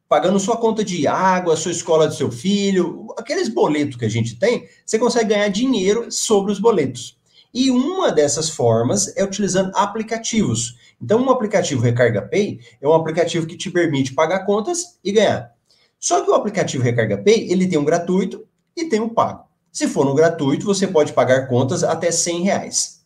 Pagando 0.07 0.39
sua 0.39 0.57
conta 0.57 0.83
de 0.83 1.07
água, 1.07 1.55
sua 1.55 1.71
escola 1.71 2.07
do 2.07 2.13
seu 2.13 2.31
filho, 2.31 3.07
aqueles 3.17 3.49
boletos 3.49 3.97
que 3.97 4.05
a 4.05 4.09
gente 4.09 4.37
tem, 4.37 4.67
você 4.85 4.99
consegue 4.99 5.29
ganhar 5.29 5.47
dinheiro 5.47 6.11
sobre 6.11 6.51
os 6.51 6.59
boletos. 6.59 7.17
E 7.53 7.69
uma 7.69 8.11
dessas 8.11 8.49
formas 8.49 9.15
é 9.15 9.23
utilizando 9.23 9.71
aplicativos. 9.75 10.75
Então, 11.01 11.21
um 11.21 11.29
aplicativo 11.29 11.81
Recarga 11.81 12.21
Pay 12.21 12.59
é 12.81 12.87
um 12.87 12.93
aplicativo 12.93 13.45
que 13.45 13.55
te 13.55 13.69
permite 13.69 14.13
pagar 14.13 14.45
contas 14.45 14.97
e 15.03 15.11
ganhar. 15.11 15.51
Só 15.99 16.21
que 16.21 16.31
o 16.31 16.33
aplicativo 16.33 16.83
Recarga 16.83 17.17
Pay, 17.17 17.51
ele 17.51 17.67
tem 17.67 17.77
um 17.77 17.85
gratuito 17.85 18.43
e 18.75 18.85
tem 18.85 18.99
um 18.99 19.09
pago. 19.09 19.45
Se 19.71 19.87
for 19.87 20.05
no 20.05 20.15
gratuito, 20.15 20.65
você 20.65 20.87
pode 20.87 21.13
pagar 21.13 21.47
contas 21.47 21.83
até 21.83 22.11
100 22.11 22.41
reais. 22.43 23.02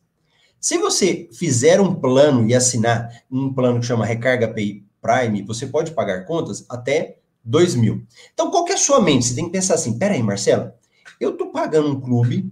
Se 0.59 0.77
você 0.77 1.29
fizer 1.31 1.79
um 1.79 1.93
plano 1.93 2.47
e 2.47 2.55
assinar 2.55 3.09
um 3.31 3.53
plano 3.53 3.79
que 3.79 3.85
chama 3.85 4.05
Recarga 4.05 4.47
Pay 4.47 4.83
Prime, 5.01 5.43
você 5.43 5.67
pode 5.67 5.91
pagar 5.91 6.25
contas 6.25 6.65
até 6.67 7.17
2 7.43 7.75
mil. 7.75 8.03
Então, 8.33 8.49
qual 8.49 8.65
que 8.65 8.71
é 8.71 8.75
a 8.75 8.79
sua 8.79 9.01
mente? 9.01 9.25
Você 9.25 9.35
tem 9.35 9.45
que 9.45 9.51
pensar 9.51 9.75
assim, 9.75 9.97
peraí, 9.97 10.21
Marcelo, 10.21 10.71
eu 11.19 11.37
tô 11.37 11.51
pagando 11.51 11.89
um 11.89 11.99
clube 11.99 12.51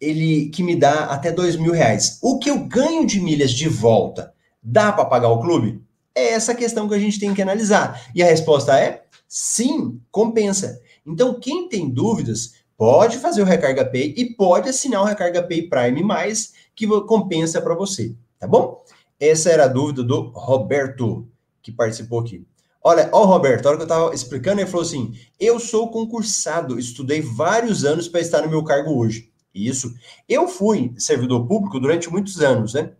ele 0.00 0.48
que 0.50 0.62
me 0.62 0.74
dá 0.74 1.04
até 1.04 1.30
2 1.30 1.56
mil 1.56 1.72
reais. 1.72 2.18
O 2.22 2.38
que 2.38 2.50
eu 2.50 2.60
ganho 2.60 3.06
de 3.06 3.20
milhas 3.20 3.52
de 3.52 3.68
volta, 3.68 4.32
dá 4.62 4.92
para 4.92 5.04
pagar 5.04 5.28
o 5.28 5.40
clube? 5.40 5.80
É 6.14 6.30
essa 6.30 6.54
questão 6.54 6.88
que 6.88 6.94
a 6.94 6.98
gente 6.98 7.20
tem 7.20 7.32
que 7.32 7.42
analisar. 7.42 8.10
E 8.14 8.22
a 8.22 8.26
resposta 8.26 8.78
é 8.78 9.04
sim, 9.28 10.00
compensa. 10.10 10.80
Então, 11.06 11.38
quem 11.38 11.68
tem 11.68 11.88
dúvidas, 11.88 12.54
pode 12.76 13.18
fazer 13.18 13.42
o 13.42 13.44
Recarga 13.44 13.84
Pay 13.84 14.14
e 14.16 14.34
pode 14.34 14.68
assinar 14.68 15.02
o 15.02 15.04
Recarga 15.04 15.42
Pay 15.42 15.68
Prime 15.68 16.02
mais 16.02 16.52
que 16.74 16.86
compensa 17.02 17.60
para 17.60 17.74
você, 17.74 18.14
tá 18.38 18.46
bom? 18.46 18.82
Essa 19.18 19.50
era 19.50 19.64
a 19.64 19.68
dúvida 19.68 20.02
do 20.02 20.30
Roberto, 20.34 21.28
que 21.62 21.70
participou 21.70 22.20
aqui. 22.20 22.44
Olha, 22.84 23.08
ó, 23.12 23.24
Roberto, 23.24 23.66
a 23.66 23.68
hora 23.68 23.78
que 23.78 23.82
eu 23.82 23.86
estava 23.86 24.14
explicando, 24.14 24.60
ele 24.60 24.68
falou 24.68 24.84
assim: 24.84 25.14
eu 25.38 25.60
sou 25.60 25.88
concursado, 25.88 26.78
estudei 26.78 27.20
vários 27.20 27.84
anos 27.84 28.08
para 28.08 28.20
estar 28.20 28.42
no 28.42 28.50
meu 28.50 28.64
cargo 28.64 28.96
hoje. 28.96 29.30
Isso. 29.54 29.94
Eu 30.28 30.48
fui 30.48 30.92
servidor 30.96 31.46
público 31.46 31.78
durante 31.78 32.10
muitos 32.10 32.40
anos, 32.40 32.74
né? 32.74 32.92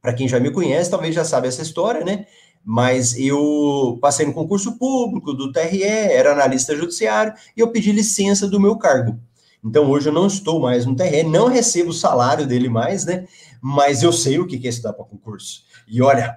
Para 0.00 0.12
quem 0.12 0.28
já 0.28 0.38
me 0.40 0.50
conhece, 0.50 0.90
talvez 0.90 1.14
já 1.14 1.24
sabe 1.24 1.48
essa 1.48 1.62
história, 1.62 2.04
né? 2.04 2.26
Mas 2.64 3.18
eu 3.18 3.98
passei 4.00 4.26
no 4.26 4.32
concurso 4.32 4.76
público 4.78 5.32
do 5.32 5.50
TRE, 5.50 5.82
era 5.82 6.32
analista 6.32 6.76
judiciário, 6.76 7.32
e 7.56 7.60
eu 7.60 7.70
pedi 7.70 7.92
licença 7.92 8.46
do 8.48 8.60
meu 8.60 8.76
cargo. 8.76 9.18
Então 9.64 9.88
hoje 9.90 10.08
eu 10.08 10.12
não 10.12 10.26
estou 10.26 10.60
mais 10.60 10.84
no 10.84 10.96
TRE, 10.96 11.22
não 11.22 11.46
recebo 11.46 11.90
o 11.90 11.94
salário 11.94 12.46
dele 12.46 12.68
mais, 12.68 13.04
né? 13.04 13.26
Mas 13.60 14.02
eu 14.02 14.12
sei 14.12 14.38
o 14.38 14.46
que 14.46 14.66
é 14.66 14.70
estudar 14.70 14.92
para 14.92 15.04
concurso. 15.04 15.62
E 15.86 16.02
olha, 16.02 16.36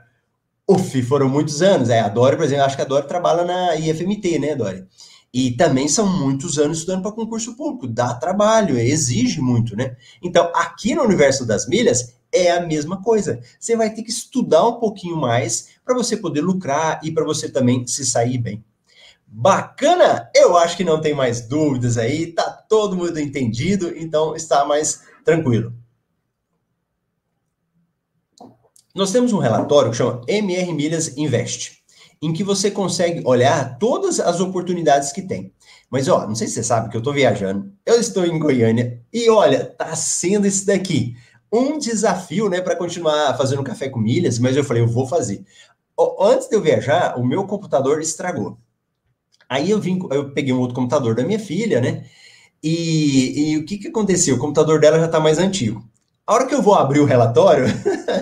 uf, 0.67 1.01
foram 1.03 1.27
muitos 1.27 1.61
anos. 1.61 1.89
É, 1.89 1.99
a 1.99 2.07
Dori, 2.07 2.35
por 2.35 2.45
exemplo, 2.45 2.65
acho 2.65 2.75
que 2.75 2.81
a 2.81 2.85
Dori 2.85 3.07
trabalha 3.07 3.43
na 3.43 3.75
IFMT, 3.75 4.39
né, 4.39 4.55
Dori? 4.55 4.85
E 5.33 5.51
também 5.51 5.87
são 5.87 6.07
muitos 6.07 6.57
anos 6.57 6.77
estudando 6.77 7.01
para 7.01 7.11
concurso 7.11 7.57
público, 7.57 7.87
dá 7.87 8.13
trabalho, 8.13 8.77
exige 8.79 9.41
muito, 9.41 9.75
né? 9.75 9.97
Então, 10.23 10.49
aqui 10.55 10.95
no 10.95 11.03
universo 11.03 11.45
das 11.45 11.67
milhas 11.67 12.15
é 12.31 12.51
a 12.51 12.65
mesma 12.65 13.01
coisa. 13.01 13.41
Você 13.59 13.75
vai 13.75 13.93
ter 13.93 14.03
que 14.03 14.11
estudar 14.11 14.65
um 14.67 14.79
pouquinho 14.79 15.17
mais 15.17 15.69
para 15.83 15.95
você 15.95 16.15
poder 16.15 16.41
lucrar 16.41 17.01
e 17.03 17.11
para 17.11 17.25
você 17.25 17.49
também 17.49 17.85
se 17.85 18.05
sair 18.05 18.37
bem. 18.37 18.63
Bacana? 19.27 20.29
Eu 20.35 20.57
acho 20.57 20.77
que 20.77 20.83
não 20.83 21.01
tem 21.01 21.13
mais 21.13 21.41
dúvidas 21.41 21.97
aí, 21.97 22.31
tá 22.31 22.49
todo 22.69 22.95
mundo 22.95 23.19
entendido, 23.19 23.95
então 23.97 24.35
está 24.35 24.65
mais 24.65 25.03
tranquilo. 25.23 25.73
Nós 28.93 29.11
temos 29.11 29.33
um 29.33 29.39
relatório 29.39 29.91
que 29.91 29.97
chama 29.97 30.21
MR 30.27 30.71
Milhas 30.73 31.17
Invest, 31.17 31.83
em 32.21 32.31
que 32.31 32.43
você 32.43 32.71
consegue 32.71 33.21
olhar 33.25 33.77
todas 33.77 34.19
as 34.19 34.39
oportunidades 34.39 35.11
que 35.11 35.21
tem. 35.21 35.53
Mas 35.89 36.07
ó, 36.07 36.25
não 36.25 36.35
sei 36.35 36.47
se 36.47 36.53
você 36.53 36.63
sabe 36.63 36.89
que 36.89 36.95
eu 36.95 36.99
estou 36.99 37.13
viajando, 37.13 37.71
eu 37.85 37.99
estou 37.99 38.25
em 38.25 38.39
Goiânia 38.39 39.01
e 39.11 39.29
olha, 39.29 39.65
tá 39.65 39.95
sendo 39.95 40.47
isso 40.47 40.65
daqui 40.65 41.15
um 41.51 41.77
desafio, 41.77 42.49
né, 42.49 42.61
para 42.61 42.75
continuar 42.75 43.35
fazendo 43.37 43.63
café 43.63 43.89
com 43.89 43.99
milhas, 43.99 44.39
mas 44.39 44.57
eu 44.57 44.63
falei, 44.63 44.83
eu 44.83 44.87
vou 44.87 45.07
fazer. 45.07 45.45
Antes 46.19 46.49
de 46.49 46.55
eu 46.55 46.61
viajar, 46.61 47.17
o 47.17 47.25
meu 47.25 47.45
computador 47.45 48.01
estragou. 48.01 48.57
Aí 49.49 49.71
eu 49.71 49.79
vim, 49.79 49.99
eu 50.11 50.31
peguei 50.31 50.53
um 50.53 50.59
outro 50.59 50.75
computador 50.75 51.15
da 51.15 51.23
minha 51.23 51.39
filha, 51.39 51.79
né? 51.81 52.05
E, 52.63 53.51
e 53.51 53.57
o 53.57 53.65
que 53.65 53.77
que 53.77 53.87
aconteceu? 53.87 54.35
O 54.35 54.39
computador 54.39 54.79
dela 54.79 54.99
já 54.99 55.05
está 55.05 55.19
mais 55.19 55.37
antigo. 55.37 55.83
A 56.27 56.33
hora 56.33 56.47
que 56.47 56.55
eu 56.55 56.61
vou 56.61 56.73
abrir 56.73 56.99
o 56.99 57.05
relatório, 57.05 57.65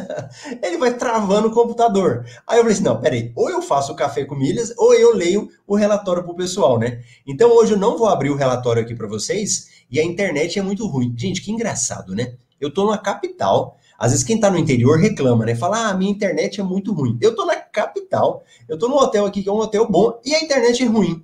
ele 0.62 0.78
vai 0.78 0.94
travando 0.94 1.48
o 1.48 1.54
computador. 1.54 2.26
Aí 2.46 2.58
eu 2.58 2.64
falei 2.64 2.74
assim: 2.74 2.84
não, 2.84 3.00
peraí, 3.00 3.32
ou 3.34 3.50
eu 3.50 3.62
faço 3.62 3.94
o 3.94 3.96
café 3.96 4.26
com 4.26 4.36
milhas, 4.36 4.74
ou 4.78 4.94
eu 4.94 5.16
leio 5.16 5.50
o 5.66 5.76
relatório 5.76 6.22
pro 6.22 6.36
pessoal, 6.36 6.78
né? 6.78 7.02
Então 7.26 7.50
hoje 7.52 7.72
eu 7.72 7.78
não 7.78 7.98
vou 7.98 8.08
abrir 8.08 8.30
o 8.30 8.36
relatório 8.36 8.82
aqui 8.82 8.94
para 8.94 9.08
vocês 9.08 9.70
e 9.90 10.02
a 10.02 10.04
internet 10.04 10.60
é 10.60 10.62
muito 10.62 10.86
ruim. 10.86 11.16
Gente, 11.18 11.42
que 11.42 11.50
engraçado, 11.50 12.14
né? 12.14 12.34
Eu 12.60 12.74
tô 12.74 12.84
numa 12.84 12.98
capital. 12.98 13.78
Às 13.98 14.12
vezes 14.12 14.26
quem 14.26 14.40
tá 14.40 14.50
no 14.50 14.58
interior 14.58 15.00
reclama, 15.00 15.46
né? 15.46 15.56
Fala, 15.56 15.90
ah, 15.90 15.94
minha 15.94 16.12
internet 16.12 16.60
é 16.60 16.64
muito 16.64 16.94
ruim. 16.94 17.18
Eu 17.22 17.36
tô 17.36 17.46
na 17.46 17.56
capital, 17.56 18.44
eu 18.68 18.78
tô 18.78 18.88
num 18.88 18.98
hotel 18.98 19.26
aqui 19.26 19.44
que 19.44 19.50
é 19.50 19.52
um 19.52 19.60
hotel 19.60 19.88
bom 19.90 20.20
e 20.26 20.34
a 20.34 20.44
internet 20.44 20.84
é 20.84 20.86
ruim 20.86 21.24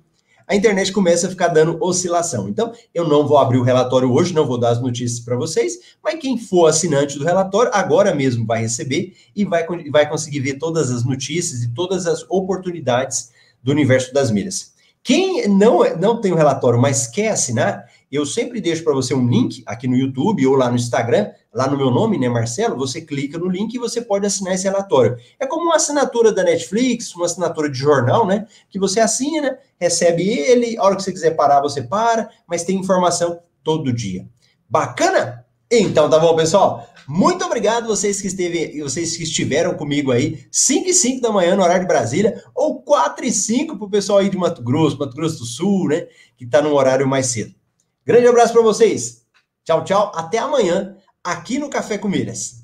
a 0.50 0.56
internet 0.56 0.90
começa 0.90 1.28
a 1.28 1.30
ficar 1.30 1.46
dando 1.46 1.78
oscilação. 1.80 2.48
Então, 2.48 2.72
eu 2.92 3.06
não 3.06 3.24
vou 3.24 3.38
abrir 3.38 3.58
o 3.58 3.62
relatório 3.62 4.12
hoje, 4.12 4.34
não 4.34 4.44
vou 4.44 4.58
dar 4.58 4.70
as 4.70 4.82
notícias 4.82 5.20
para 5.20 5.36
vocês, 5.36 5.78
mas 6.02 6.18
quem 6.18 6.36
for 6.36 6.66
assinante 6.66 7.16
do 7.16 7.24
relatório, 7.24 7.70
agora 7.72 8.12
mesmo 8.12 8.44
vai 8.44 8.60
receber 8.60 9.14
e 9.34 9.44
vai, 9.44 9.64
vai 9.92 10.08
conseguir 10.08 10.40
ver 10.40 10.54
todas 10.54 10.90
as 10.90 11.04
notícias 11.04 11.62
e 11.62 11.68
todas 11.68 12.04
as 12.04 12.24
oportunidades 12.28 13.30
do 13.62 13.70
universo 13.70 14.12
das 14.12 14.32
milhas. 14.32 14.72
Quem 15.04 15.46
não, 15.46 15.84
não 15.96 16.20
tem 16.20 16.32
o 16.32 16.36
relatório, 16.36 16.80
mas 16.80 17.06
quer 17.06 17.28
assinar, 17.28 17.88
eu 18.16 18.26
sempre 18.26 18.60
deixo 18.60 18.82
para 18.82 18.92
você 18.92 19.14
um 19.14 19.28
link 19.28 19.62
aqui 19.64 19.86
no 19.86 19.96
YouTube 19.96 20.44
ou 20.46 20.56
lá 20.56 20.68
no 20.68 20.76
Instagram, 20.76 21.30
lá 21.54 21.68
no 21.68 21.76
meu 21.76 21.90
nome, 21.90 22.18
né, 22.18 22.28
Marcelo? 22.28 22.76
Você 22.76 23.00
clica 23.00 23.38
no 23.38 23.48
link 23.48 23.74
e 23.74 23.78
você 23.78 24.00
pode 24.00 24.26
assinar 24.26 24.54
esse 24.54 24.64
relatório. 24.64 25.16
É 25.38 25.46
como 25.46 25.66
uma 25.66 25.76
assinatura 25.76 26.32
da 26.32 26.42
Netflix, 26.42 27.14
uma 27.14 27.26
assinatura 27.26 27.70
de 27.70 27.78
jornal, 27.78 28.26
né? 28.26 28.46
Que 28.68 28.78
você 28.78 28.98
assina, 28.98 29.58
recebe 29.78 30.28
ele, 30.28 30.76
a 30.76 30.82
hora 30.82 30.96
que 30.96 31.02
você 31.02 31.12
quiser 31.12 31.36
parar, 31.36 31.60
você 31.60 31.82
para, 31.82 32.28
mas 32.48 32.64
tem 32.64 32.78
informação 32.78 33.38
todo 33.62 33.92
dia. 33.92 34.26
Bacana? 34.68 35.44
Então 35.70 36.10
tá 36.10 36.18
bom, 36.18 36.34
pessoal. 36.34 36.88
Muito 37.06 37.44
obrigado 37.44 37.86
vocês 37.86 38.20
que 38.20 38.26
esteve, 38.26 38.80
vocês 38.82 39.16
que 39.16 39.22
estiveram 39.22 39.74
comigo 39.74 40.10
aí, 40.10 40.44
5 40.50 40.88
e 40.88 40.94
5 40.94 41.20
da 41.20 41.30
manhã 41.30 41.54
no 41.54 41.62
horário 41.62 41.82
de 41.82 41.88
Brasília, 41.88 42.42
ou 42.54 42.82
4 42.82 43.24
e 43.24 43.32
5 43.32 43.76
para 43.76 43.86
o 43.86 43.90
pessoal 43.90 44.18
aí 44.18 44.28
de 44.28 44.36
Mato 44.36 44.62
Grosso, 44.62 44.98
Mato 44.98 45.14
Grosso 45.14 45.38
do 45.38 45.44
Sul, 45.44 45.88
né? 45.88 46.06
Que 46.36 46.44
está 46.44 46.60
num 46.60 46.74
horário 46.74 47.06
mais 47.06 47.26
cedo. 47.26 47.59
Grande 48.04 48.26
abraço 48.26 48.52
para 48.52 48.62
vocês. 48.62 49.26
Tchau, 49.64 49.84
tchau. 49.84 50.12
Até 50.14 50.38
amanhã 50.38 50.96
aqui 51.22 51.58
no 51.58 51.70
Café 51.70 51.98
com 51.98 52.08
Milhas. 52.08 52.59